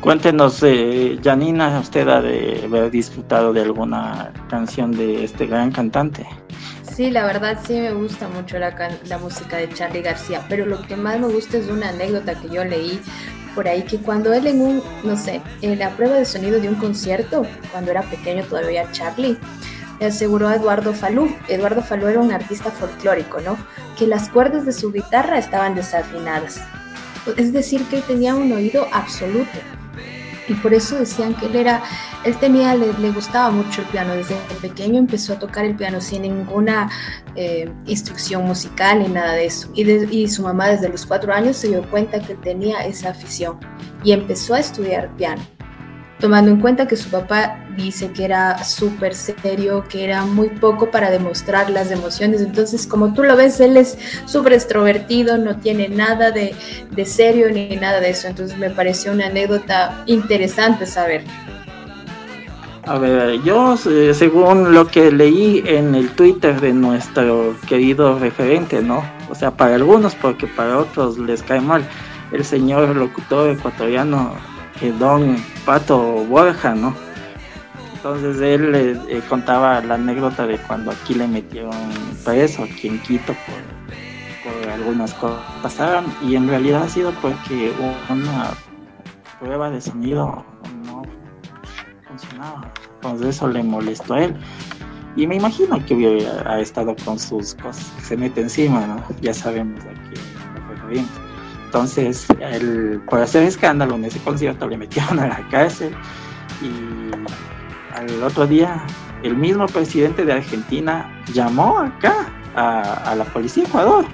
Cuéntenos, 0.00 0.62
eh, 0.62 1.20
Janina, 1.22 1.78
usted 1.78 2.08
ha 2.08 2.22
de 2.22 2.62
haber 2.64 2.90
disfrutado 2.90 3.52
de 3.52 3.60
alguna 3.60 4.32
canción 4.48 4.92
de 4.92 5.24
este 5.24 5.46
gran 5.46 5.70
cantante. 5.70 6.26
Sí, 6.96 7.10
la 7.10 7.26
verdad 7.26 7.58
sí 7.66 7.74
me 7.74 7.92
gusta 7.92 8.26
mucho 8.28 8.58
la, 8.58 8.74
la 9.04 9.18
música 9.18 9.58
de 9.58 9.68
Charlie 9.68 10.00
García, 10.00 10.42
pero 10.48 10.64
lo 10.64 10.80
que 10.80 10.96
más 10.96 11.20
me 11.20 11.26
gusta 11.28 11.58
es 11.58 11.68
una 11.68 11.90
anécdota 11.90 12.34
que 12.34 12.48
yo 12.48 12.64
leí 12.64 12.98
por 13.54 13.68
ahí, 13.68 13.82
que 13.82 13.98
cuando 13.98 14.32
él 14.32 14.46
en 14.46 14.62
un, 14.62 14.82
no 15.04 15.18
sé, 15.18 15.42
en 15.60 15.78
la 15.78 15.90
prueba 15.90 16.14
de 16.14 16.24
sonido 16.24 16.58
de 16.58 16.70
un 16.70 16.76
concierto, 16.76 17.42
cuando 17.70 17.90
era 17.90 18.00
pequeño 18.02 18.42
todavía 18.44 18.90
Charlie, 18.92 19.36
le 19.98 20.06
aseguró 20.06 20.48
a 20.48 20.56
Eduardo 20.56 20.94
Falú, 20.94 21.30
Eduardo 21.48 21.82
Falú 21.82 22.06
era 22.06 22.20
un 22.20 22.32
artista 22.32 22.70
folclórico, 22.70 23.40
¿no? 23.42 23.58
Que 23.98 24.06
las 24.06 24.30
cuerdas 24.30 24.64
de 24.64 24.72
su 24.72 24.92
guitarra 24.92 25.36
estaban 25.36 25.74
desafinadas. 25.74 26.58
Es 27.36 27.52
decir, 27.52 27.84
que 27.90 27.96
él 27.96 28.02
tenía 28.06 28.34
un 28.34 28.50
oído 28.50 28.86
absoluto 28.92 29.58
y 30.50 30.54
por 30.54 30.74
eso 30.74 30.96
decían 30.96 31.34
que 31.34 31.46
él 31.46 31.56
era, 31.56 31.82
él 32.24 32.36
tenía, 32.38 32.74
le, 32.74 33.10
gustaba 33.12 33.50
mucho 33.50 33.82
el 33.82 33.86
piano, 33.88 34.14
desde 34.14 34.34
pequeño 34.60 34.98
empezó 34.98 35.34
a 35.34 35.38
tocar 35.38 35.64
el 35.64 35.76
piano 35.76 36.00
sin 36.00 36.22
ninguna 36.22 36.90
eh, 37.36 37.70
instrucción 37.86 38.44
musical 38.44 38.98
ni 38.98 39.08
nada 39.08 39.34
de 39.34 39.46
eso. 39.46 39.70
Y, 39.74 39.88
y 39.88 40.28
su 40.28 40.42
mamá 40.42 40.68
desde 40.68 40.88
los 40.88 41.06
cuatro 41.06 41.32
años 41.32 41.56
se 41.56 41.68
dio 41.68 41.88
cuenta 41.88 42.20
que 42.20 42.34
tenía 42.34 42.84
esa 42.84 43.10
afición 43.10 43.58
y 44.02 44.12
empezó 44.12 44.54
a 44.54 44.58
estudiar 44.58 45.14
piano 45.16 45.42
tomando 46.20 46.50
en 46.50 46.60
cuenta 46.60 46.86
que 46.86 46.96
su 46.96 47.10
papá 47.10 47.64
dice 47.76 48.12
que 48.12 48.24
era 48.24 48.62
súper 48.62 49.14
serio, 49.14 49.84
que 49.88 50.04
era 50.04 50.24
muy 50.24 50.50
poco 50.50 50.90
para 50.90 51.10
demostrar 51.10 51.70
las 51.70 51.90
emociones. 51.90 52.42
Entonces, 52.42 52.86
como 52.86 53.14
tú 53.14 53.22
lo 53.24 53.36
ves, 53.36 53.58
él 53.60 53.76
es 53.76 53.98
súper 54.26 54.52
extrovertido, 54.52 55.38
no 55.38 55.56
tiene 55.56 55.88
nada 55.88 56.30
de, 56.30 56.54
serio 57.04 57.50
ni 57.50 57.76
nada 57.76 58.00
de 58.00 58.10
eso. 58.10 58.28
Entonces, 58.28 58.56
me 58.58 58.70
pareció 58.70 59.12
una 59.12 59.26
anécdota 59.26 60.02
interesante 60.06 60.86
saber. 60.86 61.24
A 62.86 62.98
ver, 62.98 63.42
yo 63.42 63.76
eh, 63.86 64.12
según 64.14 64.74
lo 64.74 64.86
que 64.86 65.12
leí 65.12 65.62
en 65.66 65.94
el 65.94 66.10
Twitter 66.10 66.60
de 66.60 66.72
nuestro 66.72 67.54
querido 67.68 68.18
referente, 68.18 68.82
¿no? 68.82 69.02
O 69.30 69.34
sea, 69.34 69.50
para 69.50 69.76
algunos, 69.76 70.14
porque 70.14 70.46
para 70.46 70.78
otros 70.78 71.18
les 71.18 71.42
cae 71.42 71.60
mal, 71.60 71.84
el 72.32 72.44
señor 72.44 72.96
locutor 72.96 73.50
ecuatoriano 73.50 74.32
don 74.88 75.36
Pato 75.64 76.24
Borja, 76.24 76.74
¿no? 76.74 76.94
Entonces 77.94 78.40
él 78.40 78.74
eh, 78.74 79.22
contaba 79.28 79.80
la 79.82 79.94
anécdota 79.94 80.46
de 80.46 80.56
cuando 80.58 80.90
aquí 80.90 81.14
le 81.14 81.28
metieron 81.28 81.72
preso, 82.24 82.64
aquí 82.64 82.88
en 82.88 82.98
Quito, 83.00 83.34
por, 83.34 84.70
algunas 84.70 85.12
cosas 85.14 85.40
pasaron, 85.62 86.06
y 86.22 86.34
en 86.34 86.48
realidad 86.48 86.84
ha 86.84 86.88
sido 86.88 87.12
porque 87.20 87.72
una 88.08 88.52
prueba 89.38 89.70
de 89.70 89.80
sonido 89.80 90.44
no 90.86 91.02
funcionaba. 92.08 92.72
Entonces 92.94 93.36
eso 93.36 93.48
le 93.48 93.62
molestó 93.62 94.14
a 94.14 94.24
él. 94.24 94.36
Y 95.16 95.26
me 95.26 95.36
imagino 95.36 95.84
que 95.84 95.94
hubiera 95.94 96.60
estado 96.60 96.96
con 97.04 97.18
sus 97.18 97.54
cosas 97.56 97.92
que 97.96 98.02
se 98.02 98.16
mete 98.16 98.40
encima, 98.40 98.86
¿no? 98.86 99.02
Ya 99.20 99.34
sabemos 99.34 99.80
aquí 99.84 100.20
bien. 100.90 101.29
Entonces, 101.70 102.26
el, 102.40 103.00
por 103.08 103.20
hacer 103.20 103.44
escándalo 103.44 103.94
en 103.94 104.04
ese 104.04 104.18
concierto 104.18 104.66
le 104.66 104.76
metieron 104.76 105.20
a 105.20 105.28
la 105.28 105.48
cárcel 105.50 105.94
y 106.60 107.96
al 107.96 108.24
otro 108.24 108.44
día 108.44 108.84
el 109.22 109.36
mismo 109.36 109.66
presidente 109.66 110.24
de 110.24 110.32
Argentina 110.32 111.22
llamó 111.32 111.78
acá 111.78 112.26
a, 112.56 113.14
la 113.14 113.24
policía 113.26 113.62
de 113.62 113.68
Ecuador 113.68 114.04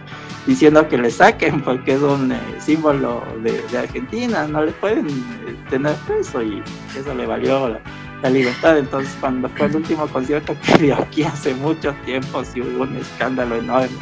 diciendo 0.46 0.86
que 0.86 0.98
le 0.98 1.10
saquen 1.10 1.62
porque 1.62 1.94
es 1.94 2.02
un 2.02 2.30
eh, 2.30 2.38
símbolo 2.58 3.24
de, 3.42 3.78
Argentina, 3.78 4.46
no 4.46 4.62
le 4.62 4.72
pueden 4.72 5.08
eh, 5.08 5.56
tener 5.70 5.94
preso 6.06 6.42
y 6.42 6.62
eso 6.94 7.14
le 7.14 7.24
valió 7.24 7.70
la, 7.70 7.80
la, 8.22 8.28
libertad. 8.28 8.76
Entonces 8.76 9.16
cuando 9.18 9.48
fue 9.48 9.64
el 9.64 9.76
último 9.76 10.06
concierto 10.08 10.54
que 10.60 10.76
dio 10.76 10.96
aquí 10.96 11.22
hace 11.22 11.54
mucho 11.54 11.94
tiempo, 12.04 12.44
sí 12.44 12.60
hubo 12.60 12.82
un 12.82 12.96
escándalo 12.96 13.56
enorme. 13.56 13.96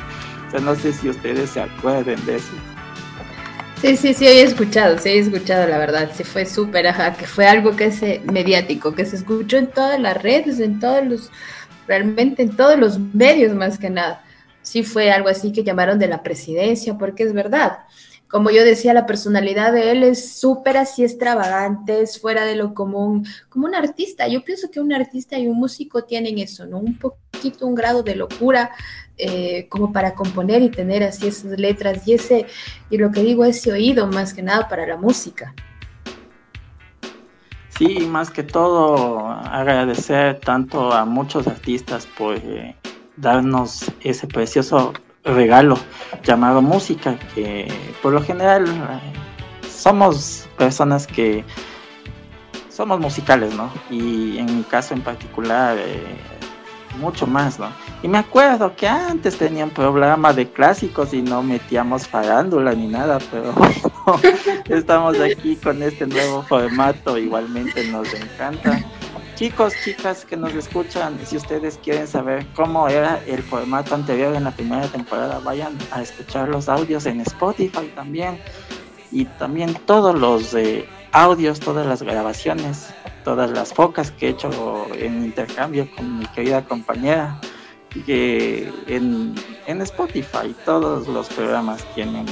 O 0.49 0.51
sea, 0.51 0.59
no 0.59 0.75
sé 0.75 0.93
si 0.93 1.09
ustedes 1.09 1.51
se 1.51 1.61
acuerden 1.61 2.19
de 2.27 2.35
eso. 2.35 2.74
Sí, 3.81 3.97
sí, 3.97 4.15
sí, 4.15 4.27
he 4.27 4.43
escuchado, 4.43 4.99
sí, 4.99 5.11
he 5.11 5.19
escuchado, 5.19 5.67
la 5.69 5.77
verdad. 5.79 6.11
Sí, 6.15 6.25
fue 6.25 6.47
súper, 6.47 6.87
ajá, 6.87 7.15
que 7.15 7.27
fue 7.27 7.47
algo 7.47 7.77
que 7.77 7.87
es 7.87 8.01
mediático, 8.25 8.95
que 8.95 9.05
se 9.05 9.17
escuchó 9.17 9.59
en 9.59 9.67
todas 9.67 10.01
las 10.01 10.23
redes, 10.23 10.59
en 10.61 10.81
todos 10.81 11.05
los, 11.07 11.31
realmente 11.87 12.43
en 12.43 12.57
todos 12.57 12.79
los 12.79 12.99
medios 12.99 13.55
más 13.55 13.79
que 13.79 13.91
nada. 13.91 14.23
Sí, 14.63 14.83
fue 14.83 15.11
algo 15.11 15.29
así 15.29 15.53
que 15.53 15.65
llamaron 15.65 15.99
de 15.99 16.09
la 16.09 16.23
presidencia, 16.23 16.97
porque 16.97 17.25
es 17.25 17.35
verdad. 17.35 17.81
Como 18.29 18.51
yo 18.51 18.65
decía, 18.65 18.95
la 18.95 19.07
personalidad 19.07 19.73
de 19.73 19.91
él 19.91 20.03
es 20.03 20.39
súper 20.39 20.79
así 20.79 21.05
extravagante, 21.05 22.01
es 22.01 22.19
fuera 22.19 22.45
de 22.47 22.57
lo 22.57 22.73
común, 22.75 23.27
como 23.51 23.67
un 23.67 23.75
artista. 23.75 24.27
Yo 24.29 24.43
pienso 24.43 24.71
que 24.71 24.81
un 24.81 24.93
artista 24.93 25.39
y 25.39 25.47
un 25.47 25.59
músico 25.59 26.05
tienen 26.05 26.39
eso, 26.39 26.67
¿no? 26.67 26.79
Un 26.79 26.99
poquito, 26.99 27.67
un 27.67 27.75
grado 27.75 28.03
de 28.03 28.17
locura, 28.17 28.71
eh, 29.17 29.69
como 29.69 29.93
para 29.93 30.15
componer 30.15 30.63
y 30.63 30.71
tener 30.71 31.03
así 31.05 31.29
esas 31.29 31.59
letras 31.59 32.07
y 32.09 32.15
ese, 32.15 32.47
y 32.91 32.99
lo 32.99 33.11
que 33.11 33.23
digo, 33.23 33.45
ese 33.45 33.73
oído 33.73 34.07
más 34.09 34.35
que 34.35 34.43
nada 34.43 34.69
para 34.69 34.87
la 34.87 34.97
música. 34.97 35.55
Sí, 37.79 38.07
más 38.07 38.31
que 38.31 38.43
todo 38.43 39.29
agradecer 39.29 40.39
tanto 40.41 40.93
a 40.93 41.05
muchos 41.05 41.47
artistas 41.47 42.07
por 42.07 42.37
eh, 42.37 42.77
darnos 43.17 43.91
ese 44.01 44.27
precioso 44.27 44.93
regalo 45.25 45.77
llamado 46.23 46.63
música, 46.63 47.19
que 47.35 47.73
por 48.03 48.13
lo 48.13 48.23
general 48.23 48.67
eh, 48.67 49.69
somos 49.69 50.49
personas 50.57 51.07
que 51.07 51.45
somos 52.69 52.99
musicales, 53.01 53.55
¿no? 53.55 53.71
Y 53.91 54.39
en 54.39 54.59
mi 54.59 54.63
caso 54.65 54.95
en 54.95 55.01
particular, 55.01 55.77
mucho 56.99 57.27
más, 57.27 57.59
¿no? 57.59 57.71
Y 58.03 58.09
me 58.09 58.19
acuerdo 58.19 58.75
que 58.77 58.87
antes 58.89 59.37
tenían 59.37 59.71
programa 59.71 60.33
de 60.33 60.49
clásicos 60.49 61.15
y 61.15 61.23
no 61.23 61.43
metíamos 61.43 62.07
farándula 62.07 62.73
ni 62.75 62.87
nada, 62.87 63.19
pero 63.31 63.55
estamos 64.69 65.19
aquí 65.21 65.57
con 65.57 65.83
este 65.83 66.07
nuevo 66.07 66.43
formato, 66.43 67.19
igualmente 67.19 67.87
nos 67.89 68.13
encanta. 68.15 68.83
Chicos, 69.35 69.73
chicas 69.85 70.25
que 70.25 70.37
nos 70.37 70.55
escuchan, 70.55 71.19
si 71.25 71.37
ustedes 71.37 71.79
quieren 71.83 72.07
saber 72.07 72.47
cómo 72.55 72.89
era 72.89 73.21
el 73.27 73.43
formato 73.43 73.95
anterior 73.97 74.35
en 74.37 74.45
la 74.45 74.53
primera 74.53 74.87
temporada, 74.87 75.41
vayan 75.41 75.77
a 75.91 76.03
escuchar 76.03 76.49
los 76.49 76.69
audios 76.69 77.05
en 77.07 77.21
Spotify 77.21 77.91
también 77.97 78.39
y 79.11 79.25
también 79.25 79.75
todos 79.87 80.17
los 80.17 80.55
eh, 80.55 80.89
audios, 81.11 81.59
todas 81.59 81.85
las 81.85 82.03
grabaciones 82.03 82.95
todas 83.25 83.51
las 83.51 83.73
focas 83.73 84.11
que 84.11 84.27
he 84.27 84.31
hecho 84.31 84.87
en 84.95 85.25
intercambio 85.25 85.89
con 85.97 86.19
mi 86.19 86.27
querida 86.27 86.65
compañera 86.65 87.41
que 88.07 88.73
en, 88.87 89.35
en 89.67 89.83
Spotify 89.83 90.55
todos 90.65 91.07
los 91.09 91.29
programas 91.29 91.85
tienen 91.95 92.27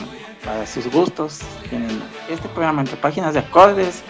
para 0.45 0.67
sus 0.67 0.91
gustos 0.91 1.41
tienen 1.71 2.03
este 2.29 2.49
programa 2.49 2.83
entre 2.83 2.97
páginas 2.97 3.35
de 3.35 3.41
acordes 3.41 4.03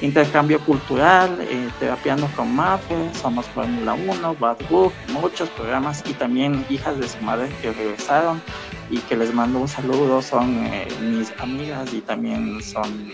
intercambio 0.00 0.60
cultural 0.60 1.38
eh, 1.40 1.68
terapiando 1.78 2.28
con 2.34 2.54
Mafe 2.54 2.96
somos 3.14 3.46
Fórmula 3.46 3.94
1 3.94 4.34
Bad 4.34 4.58
Book 4.68 4.92
muchos 5.12 5.48
programas 5.50 6.02
y 6.06 6.12
también 6.14 6.66
hijas 6.68 6.98
de 6.98 7.08
su 7.08 7.18
madre 7.22 7.48
que 7.62 7.72
regresaron 7.72 8.42
y 8.90 8.98
que 8.98 9.16
les 9.16 9.32
mando 9.32 9.60
un 9.60 9.68
saludo 9.68 10.20
son 10.22 10.66
eh, 10.66 10.88
mis 11.00 11.32
amigas 11.40 11.92
y 11.94 12.00
también 12.00 12.60
son 12.62 13.12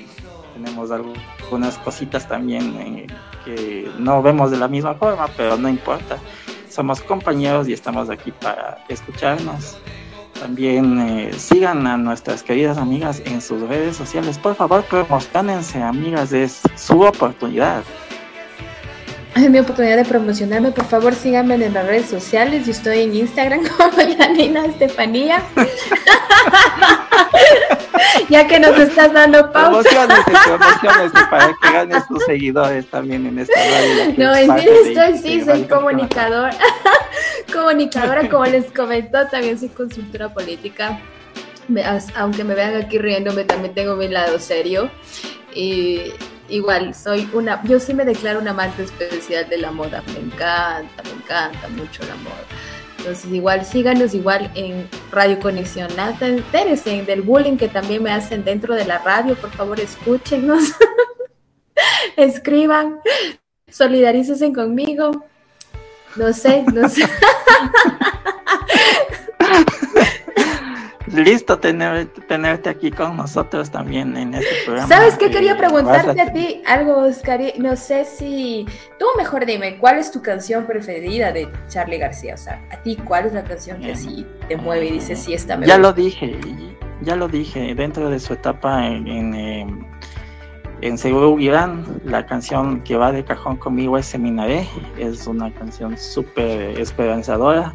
tenemos 0.54 0.90
algunas 0.90 1.78
cositas 1.78 2.26
también 2.28 2.76
eh, 2.78 3.06
que 3.44 3.90
no 3.98 4.22
vemos 4.22 4.50
de 4.50 4.56
la 4.56 4.68
misma 4.68 4.94
forma, 4.94 5.26
pero 5.36 5.56
no 5.56 5.68
importa. 5.68 6.18
somos 6.68 7.02
compañeros 7.02 7.68
y 7.68 7.72
estamos 7.72 8.08
aquí 8.08 8.32
para 8.32 8.84
escucharnos. 8.88 9.76
También 10.40 10.98
eh, 10.98 11.32
sigan 11.36 11.86
a 11.86 11.96
nuestras 11.96 12.42
queridas 12.42 12.78
amigas 12.78 13.22
en 13.26 13.40
sus 13.40 13.60
redes 13.68 13.96
sociales. 13.96 14.38
Por 14.38 14.54
favor, 14.54 14.82
promocionense, 14.84 15.82
amigas, 15.82 16.32
es 16.32 16.60
su 16.74 17.00
oportunidad. 17.02 17.84
Es 19.34 19.48
mi 19.48 19.58
oportunidad 19.58 19.96
de 19.96 20.04
promocionarme. 20.04 20.72
Por 20.72 20.84
favor, 20.84 21.14
síganme 21.14 21.54
en 21.54 21.72
las 21.72 21.86
redes 21.86 22.06
sociales. 22.06 22.66
Yo 22.66 22.72
estoy 22.72 23.00
en 23.00 23.14
Instagram 23.14 23.62
como 23.76 24.02
Yanina 24.02 24.66
Estefanía. 24.66 25.42
ya 28.28 28.46
que 28.46 28.60
nos 28.60 28.78
estás 28.78 29.12
dando 29.12 29.50
pausa. 29.50 29.88
Promociones, 29.88 31.12
para 31.30 31.56
que 31.62 31.72
ganes 31.72 32.06
tus 32.08 32.22
seguidores 32.24 32.86
también 32.88 33.26
en 33.26 33.38
esta 33.38 33.58
radio. 33.58 34.14
No, 34.18 34.34
en 34.34 34.60
sí 34.60 34.68
estoy, 34.84 35.18
sí, 35.18 35.44
soy 35.44 35.62
comunicador. 35.64 36.50
comunicadora, 37.52 38.28
como 38.28 38.44
les 38.44 38.70
comentó, 38.70 39.26
también 39.28 39.58
soy 39.58 39.70
consultora 39.70 40.28
política. 40.28 41.00
aunque 42.16 42.44
me 42.44 42.54
vean 42.54 42.76
aquí 42.76 42.98
riéndome, 42.98 43.44
también 43.44 43.74
tengo 43.74 43.96
mi 43.96 44.08
lado 44.08 44.38
serio. 44.38 44.90
Y 45.54 46.12
igual, 46.52 46.94
soy 46.94 47.28
una, 47.32 47.62
yo 47.64 47.80
sí 47.80 47.94
me 47.94 48.04
declaro 48.04 48.40
una 48.40 48.50
amante 48.50 48.82
especial 48.84 49.48
de 49.48 49.58
la 49.58 49.70
moda. 49.70 50.02
Me 50.14 50.20
encanta, 50.20 51.02
me 51.04 51.22
encanta 51.22 51.68
mucho 51.70 52.02
la 52.04 52.14
moda. 52.16 52.44
Entonces, 52.98 53.32
igual, 53.32 53.64
síganos 53.64 54.14
igual 54.14 54.50
en 54.54 54.88
Radio 55.10 55.40
Conexión. 55.40 55.88
Nada, 55.96 56.28
interesen 56.28 57.04
del 57.04 57.22
bullying 57.22 57.56
que 57.56 57.68
también 57.68 58.02
me 58.02 58.12
hacen 58.12 58.44
dentro 58.44 58.74
de 58.74 58.84
la 58.84 58.98
radio. 58.98 59.34
Por 59.34 59.50
favor, 59.50 59.80
escúchenos. 59.80 60.62
Escriban, 62.16 63.00
solidarícense 63.68 64.52
conmigo. 64.52 65.24
No 66.14 66.32
sé, 66.32 66.64
no 66.72 66.88
sé. 66.88 67.02
Listo 71.12 71.58
tener, 71.58 72.06
tenerte 72.26 72.70
aquí 72.70 72.90
con 72.90 73.16
nosotros 73.16 73.70
también 73.70 74.16
en 74.16 74.34
este 74.34 74.48
programa. 74.64 74.88
¿Sabes 74.88 75.16
qué? 75.18 75.30
Quería 75.30 75.58
preguntarte 75.58 76.20
a... 76.20 76.32
ti 76.32 76.62
algo, 76.66 76.98
Oscar. 76.98 77.40
No 77.58 77.76
sé 77.76 78.04
si... 78.04 78.66
Tú 78.98 79.04
mejor 79.18 79.44
dime, 79.44 79.78
¿cuál 79.78 79.98
es 79.98 80.10
tu 80.10 80.22
canción 80.22 80.64
preferida 80.64 81.30
de 81.32 81.50
Charlie 81.68 81.98
García? 81.98 82.34
O 82.34 82.38
sea, 82.38 82.64
a 82.70 82.82
ti, 82.82 82.96
¿cuál 82.96 83.26
es 83.26 83.34
la 83.34 83.44
canción 83.44 83.80
que 83.80 83.92
así 83.92 84.26
te 84.48 84.56
mueve 84.56 84.86
y 84.86 84.92
dices, 84.92 85.18
sí, 85.18 85.34
esta 85.34 85.56
me 85.56 85.66
Ya 85.66 85.76
lo 85.76 85.92
dije, 85.92 86.38
ya 87.02 87.16
lo 87.16 87.28
dije. 87.28 87.74
Dentro 87.74 88.08
de 88.08 88.18
su 88.18 88.32
etapa 88.32 88.86
en, 88.86 89.06
en, 89.06 89.34
em, 89.34 89.84
en 90.80 90.96
Seguro 90.96 91.38
Irán, 91.38 91.84
la 92.04 92.24
canción 92.24 92.82
que 92.84 92.96
va 92.96 93.12
de 93.12 93.22
cajón 93.22 93.56
conmigo 93.56 93.98
es 93.98 94.06
Seminaré. 94.06 94.66
Es 94.96 95.26
una 95.26 95.52
canción 95.52 95.98
súper 95.98 96.80
esperanzadora 96.80 97.74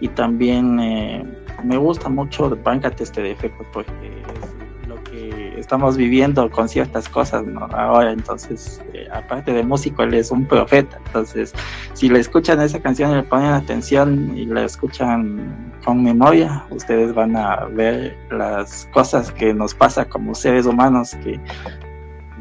y 0.00 0.06
también... 0.08 0.78
Eh, 0.78 1.45
me 1.64 1.76
gusta 1.76 2.08
mucho 2.08 2.56
Bancate 2.62 3.04
este 3.04 3.22
defecto 3.22 3.64
porque 3.72 3.90
es 3.92 4.88
lo 4.88 5.02
que 5.04 5.58
estamos 5.58 5.96
viviendo 5.96 6.50
con 6.50 6.68
ciertas 6.68 7.08
cosas 7.08 7.44
ahora 7.72 8.12
entonces 8.12 8.80
eh, 8.92 9.08
aparte 9.12 9.52
de 9.52 9.62
músico 9.62 10.02
él 10.02 10.14
es 10.14 10.30
un 10.30 10.44
profeta 10.44 10.98
entonces 11.06 11.52
si 11.94 12.08
le 12.08 12.20
escuchan 12.20 12.60
esa 12.60 12.80
canción 12.80 13.12
y 13.12 13.14
le 13.16 13.22
ponen 13.22 13.50
atención 13.52 14.36
y 14.36 14.46
la 14.46 14.64
escuchan 14.64 15.72
con 15.84 16.02
memoria 16.02 16.64
ustedes 16.70 17.14
van 17.14 17.36
a 17.36 17.64
ver 17.66 18.16
las 18.30 18.88
cosas 18.92 19.32
que 19.32 19.52
nos 19.54 19.74
pasa 19.74 20.04
como 20.04 20.34
seres 20.34 20.66
humanos 20.66 21.16
que 21.22 21.40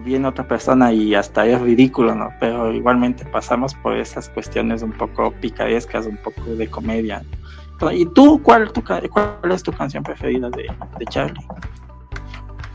viene 0.05 0.27
otra 0.27 0.47
persona 0.47 0.93
y 0.93 1.15
hasta 1.15 1.45
es 1.47 1.59
ridículo, 1.59 2.15
¿no? 2.15 2.29
Pero 2.39 2.71
igualmente 2.71 3.25
pasamos 3.25 3.73
por 3.73 3.97
esas 3.97 4.29
cuestiones 4.29 4.83
un 4.83 4.91
poco 4.91 5.31
picarescas, 5.31 6.05
un 6.05 6.17
poco 6.17 6.41
de 6.55 6.67
comedia. 6.67 7.23
¿Y 7.91 8.05
tú 8.07 8.41
cuál, 8.41 8.71
cuál 8.73 9.51
es 9.51 9.63
tu 9.63 9.71
canción 9.71 10.03
preferida 10.03 10.49
de, 10.49 10.67
Charlie? 11.09 11.45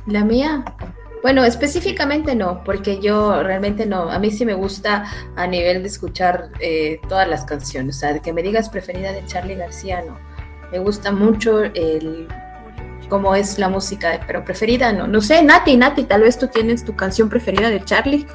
La 0.07 0.25
mía. 0.25 0.65
Bueno, 1.23 1.45
específicamente 1.45 2.35
no, 2.35 2.65
porque 2.65 3.01
yo 3.01 3.43
realmente 3.43 3.87
no. 3.87 4.11
A 4.11 4.19
mí 4.19 4.31
sí 4.31 4.47
me 4.47 4.55
gusta 4.55 5.05
a 5.37 5.47
nivel 5.47 5.83
de 5.83 5.89
escuchar 5.89 6.51
eh, 6.61 7.01
todas 7.09 7.29
las 7.29 7.45
canciones. 7.45 7.97
O 7.97 8.01
sea, 8.01 8.13
de 8.15 8.21
que 8.21 8.33
me 8.33 8.43
digas 8.43 8.69
preferida 8.69 9.13
de 9.13 9.25
Charlie 9.27 9.57
García, 9.57 10.03
no. 10.07 10.17
Me 10.73 10.79
gusta 10.79 11.13
mucho 11.13 11.63
el 11.63 12.29
cómo 13.09 13.35
es 13.35 13.59
la 13.59 13.69
música, 13.69 14.21
pero 14.27 14.45
preferida 14.45 14.93
no. 14.93 15.07
No 15.07 15.21
sé, 15.21 15.43
Nati, 15.43 15.77
Nati, 15.77 16.05
tal 16.05 16.23
vez 16.23 16.39
tú 16.39 16.47
tienes 16.47 16.85
tu 16.85 16.95
canción 16.95 17.29
preferida 17.29 17.69
de 17.69 17.85
Charlie. 17.85 18.27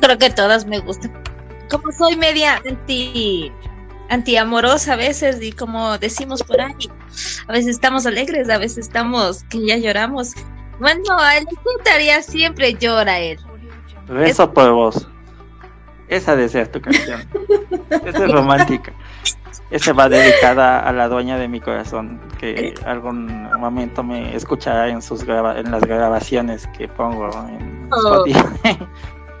Creo 0.00 0.18
que 0.18 0.30
todas 0.30 0.66
me 0.66 0.80
gustan. 0.80 1.12
Como 1.70 1.92
soy 1.92 2.16
media 2.16 2.60
anti 2.68 3.52
antiamorosa 4.08 4.94
a 4.94 4.96
veces 4.96 5.42
y 5.42 5.52
como 5.52 5.98
decimos 5.98 6.42
por 6.42 6.60
ahí, 6.60 6.90
a 7.46 7.52
veces 7.52 7.72
estamos 7.72 8.06
alegres, 8.06 8.48
a 8.50 8.58
veces 8.58 8.86
estamos 8.86 9.44
que 9.44 9.64
ya 9.66 9.76
lloramos. 9.76 10.34
Bueno, 10.80 11.02
él 11.36 11.46
gustaría 11.64 12.22
siempre 12.22 12.74
llora 12.74 13.18
él. 13.18 13.38
Eso 14.20 14.52
por 14.52 14.72
vos. 14.72 15.08
Esa 16.08 16.36
de 16.36 16.48
ser 16.48 16.68
tu 16.68 16.80
canción. 16.80 17.26
Esa 17.90 18.24
es 18.24 18.32
romántica. 18.32 18.92
Esa 19.70 19.92
va 19.92 20.08
dedicada 20.08 20.80
a 20.80 20.92
la 20.92 21.08
dueña 21.08 21.38
de 21.38 21.48
mi 21.48 21.60
corazón, 21.60 22.20
que 22.38 22.74
algún 22.84 23.44
momento 23.58 24.04
me 24.04 24.36
escuchará 24.36 24.88
en 24.88 25.00
sus 25.00 25.22
en 25.22 25.70
las 25.70 25.82
grabaciones 25.82 26.66
que 26.76 26.86
pongo 26.86 27.30
en 27.48 27.88
oh. 27.90 28.24
Spotify. 28.26 28.78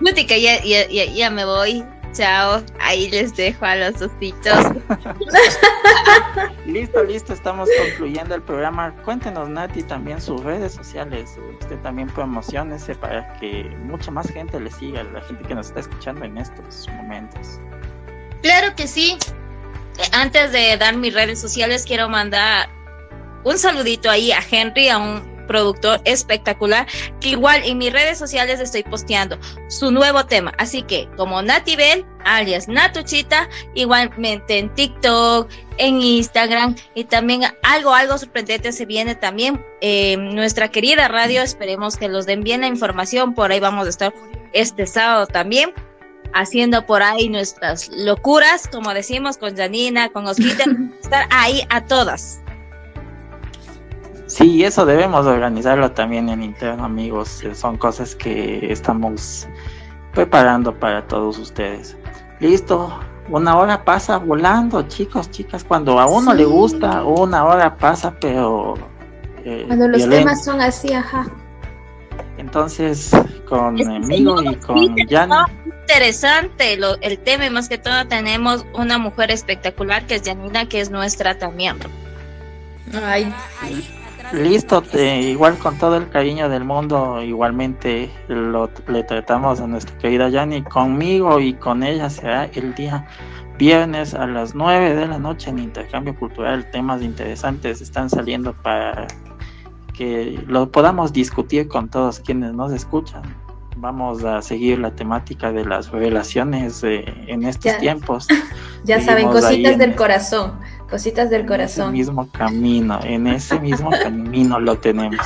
ya, 0.40 0.64
ya, 0.64 0.88
ya, 0.88 1.04
ya 1.04 1.30
me 1.30 1.44
voy. 1.44 1.84
Chao, 2.14 2.62
ahí 2.80 3.10
les 3.10 3.34
dejo 3.34 3.64
a 3.64 3.74
los 3.74 4.00
ositos. 4.00 4.56
listo, 6.66 7.02
listo, 7.02 7.32
estamos 7.32 7.68
concluyendo 7.76 8.36
el 8.36 8.42
programa. 8.42 8.94
Cuéntenos, 9.04 9.48
Nati, 9.48 9.82
también 9.82 10.20
sus 10.20 10.40
redes 10.44 10.74
sociales. 10.74 11.36
Usted 11.60 11.76
también 11.80 12.08
promocionese 12.08 12.94
para 12.94 13.34
que 13.40 13.64
mucha 13.82 14.12
más 14.12 14.30
gente 14.30 14.60
le 14.60 14.70
siga, 14.70 15.02
la 15.02 15.22
gente 15.22 15.42
que 15.42 15.56
nos 15.56 15.66
está 15.66 15.80
escuchando 15.80 16.24
en 16.24 16.38
estos 16.38 16.88
momentos. 16.90 17.58
Claro 18.42 18.74
que 18.76 18.86
sí. 18.86 19.18
Antes 20.12 20.52
de 20.52 20.76
dar 20.76 20.96
mis 20.96 21.14
redes 21.14 21.40
sociales, 21.40 21.84
quiero 21.84 22.08
mandar 22.08 22.68
un 23.42 23.58
saludito 23.58 24.08
ahí 24.08 24.30
a 24.30 24.38
Henry, 24.48 24.88
a 24.88 24.98
un 24.98 25.33
productor 25.46 26.00
espectacular, 26.04 26.86
que 27.20 27.30
igual 27.30 27.62
en 27.64 27.78
mis 27.78 27.92
redes 27.92 28.18
sociales 28.18 28.60
estoy 28.60 28.82
posteando 28.82 29.38
su 29.68 29.90
nuevo 29.90 30.24
tema. 30.26 30.52
Así 30.58 30.82
que 30.82 31.08
como 31.16 31.40
Nati 31.42 31.76
Bell, 31.76 32.04
alias 32.24 32.68
Natuchita, 32.68 33.48
igualmente 33.74 34.58
en 34.58 34.72
TikTok, 34.74 35.50
en 35.78 36.00
Instagram 36.00 36.76
y 36.94 37.04
también 37.04 37.42
algo, 37.62 37.92
algo 37.92 38.18
sorprendente 38.18 38.72
se 38.72 38.86
viene 38.86 39.14
también 39.14 39.64
en 39.80 40.34
nuestra 40.34 40.68
querida 40.68 41.08
radio. 41.08 41.42
Esperemos 41.42 41.96
que 41.96 42.08
los 42.08 42.26
den 42.26 42.42
bien 42.42 42.62
la 42.62 42.68
información. 42.68 43.34
Por 43.34 43.52
ahí 43.52 43.60
vamos 43.60 43.86
a 43.86 43.90
estar 43.90 44.14
este 44.52 44.86
sábado 44.86 45.26
también 45.26 45.72
haciendo 46.34 46.84
por 46.84 47.02
ahí 47.02 47.28
nuestras 47.28 47.88
locuras, 47.88 48.68
como 48.68 48.92
decimos, 48.92 49.38
con 49.38 49.56
Janina, 49.56 50.08
con 50.10 50.26
Osquita, 50.26 50.64
estar 51.02 51.26
ahí 51.30 51.62
a 51.70 51.84
todas. 51.84 52.43
Sí, 54.34 54.64
eso 54.64 54.84
debemos 54.84 55.26
organizarlo 55.26 55.92
también 55.92 56.28
en 56.28 56.42
interno, 56.42 56.84
amigos. 56.84 57.44
Son 57.54 57.78
cosas 57.78 58.16
que 58.16 58.72
estamos 58.72 59.46
preparando 60.12 60.74
para 60.74 61.06
todos 61.06 61.38
ustedes. 61.38 61.96
Listo, 62.40 62.98
una 63.28 63.56
hora 63.56 63.84
pasa 63.84 64.18
volando, 64.18 64.82
chicos, 64.88 65.30
chicas. 65.30 65.62
Cuando 65.62 66.00
a 66.00 66.06
uno 66.06 66.34
le 66.34 66.44
gusta, 66.46 67.04
una 67.04 67.44
hora 67.44 67.76
pasa, 67.76 68.12
pero. 68.20 68.74
Eh, 69.44 69.66
cuando 69.68 69.86
los 69.86 70.08
temas 70.08 70.44
son 70.44 70.60
así, 70.60 70.92
ajá. 70.92 71.26
Entonces, 72.36 73.12
con 73.48 73.80
Amigo 73.88 74.42
y 74.42 74.56
con 74.56 74.96
Jan. 75.08 75.30
Interesante 75.64 76.76
el 77.02 77.18
tema, 77.20 77.46
y 77.46 77.50
más 77.50 77.68
que 77.68 77.78
todo, 77.78 78.04
tenemos 78.08 78.66
una 78.74 78.98
mujer 78.98 79.30
espectacular 79.30 80.04
que 80.08 80.16
es 80.16 80.22
Janina, 80.24 80.68
que 80.68 80.80
es 80.80 80.90
nuestra 80.90 81.38
también. 81.38 81.76
Ay. 82.92 83.32
Listo, 84.32 84.82
igual 84.94 85.58
con 85.58 85.78
todo 85.78 85.96
el 85.96 86.08
cariño 86.08 86.48
del 86.48 86.64
mundo, 86.64 87.22
igualmente 87.22 88.10
lo, 88.28 88.70
le 88.88 89.02
tratamos 89.04 89.60
a 89.60 89.66
nuestra 89.66 89.96
querida 89.98 90.28
Yani. 90.28 90.62
Conmigo 90.62 91.40
y 91.40 91.54
con 91.54 91.82
ella 91.82 92.10
será 92.10 92.46
el 92.46 92.74
día 92.74 93.06
viernes 93.58 94.14
a 94.14 94.26
las 94.26 94.54
9 94.54 94.94
de 94.94 95.06
la 95.06 95.18
noche 95.18 95.50
en 95.50 95.58
Intercambio 95.58 96.16
Cultural. 96.16 96.68
Temas 96.70 97.02
interesantes 97.02 97.80
están 97.80 98.10
saliendo 98.10 98.52
para 98.54 99.06
que 99.92 100.42
lo 100.46 100.70
podamos 100.70 101.12
discutir 101.12 101.68
con 101.68 101.88
todos 101.88 102.20
quienes 102.20 102.52
nos 102.52 102.72
escuchan. 102.72 103.22
Vamos 103.76 104.24
a 104.24 104.40
seguir 104.42 104.78
la 104.78 104.94
temática 104.94 105.52
de 105.52 105.64
las 105.64 105.90
relaciones 105.90 106.82
eh, 106.84 107.04
en 107.26 107.44
estos 107.44 107.76
tiempos. 107.78 108.26
Ya 108.86 109.00
saben, 109.00 109.28
cositas 109.28 109.78
del 109.78 109.94
corazón 109.94 110.60
Cositas 110.90 111.30
del 111.30 111.46
corazón. 111.46 111.94
En 111.94 112.00
ese 112.00 112.10
mismo 112.10 112.28
camino, 112.30 113.00
en 113.02 113.26
ese 113.26 113.58
mismo 113.58 113.90
camino 114.02 114.60
lo 114.60 114.78
tenemos. 114.78 115.18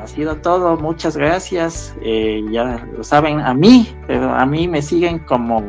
Ha 0.00 0.06
sido 0.06 0.36
todo, 0.36 0.76
muchas 0.76 1.16
gracias. 1.16 1.94
Eh, 2.02 2.44
ya 2.50 2.86
lo 2.96 3.04
saben, 3.04 3.40
a 3.40 3.52
mí, 3.52 3.94
pero 4.06 4.30
a 4.30 4.46
mí 4.46 4.66
me 4.66 4.80
siguen 4.80 5.18
como 5.20 5.62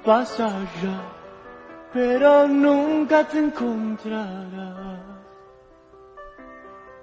Vas 0.10 0.40
allá, 0.40 1.00
pero 1.94 2.48
nunca 2.48 3.24
te 3.26 3.38
encontrarás. 3.38 5.02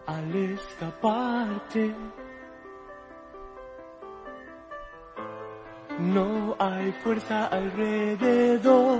Al 0.06 0.34
escaparte, 0.34 1.94
no 6.00 6.56
hay 6.58 6.90
fuerza 7.04 7.46
alrededor, 7.46 8.98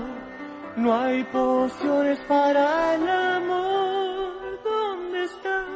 no 0.77 0.93
hay 0.93 1.25
pociones 1.25 2.17
para 2.29 2.95
el 2.95 3.09
amor. 3.09 4.63
¿Dónde 4.63 5.23
estás? 5.25 5.67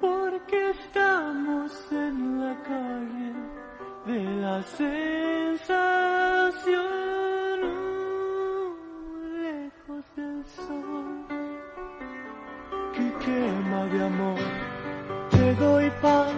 porque 0.00 0.70
estamos 0.70 1.72
en 1.92 2.40
la 2.40 2.62
calle 2.62 3.53
de 4.06 4.22
la 4.22 4.62
sensación 4.62 5.64
lejos 9.42 10.04
del 10.14 10.44
sol 10.44 11.26
que 12.92 13.12
quema 13.24 13.84
de 13.86 14.04
amor. 14.04 14.40
Te 15.30 15.54
doy 15.54 15.90
paz 16.02 16.24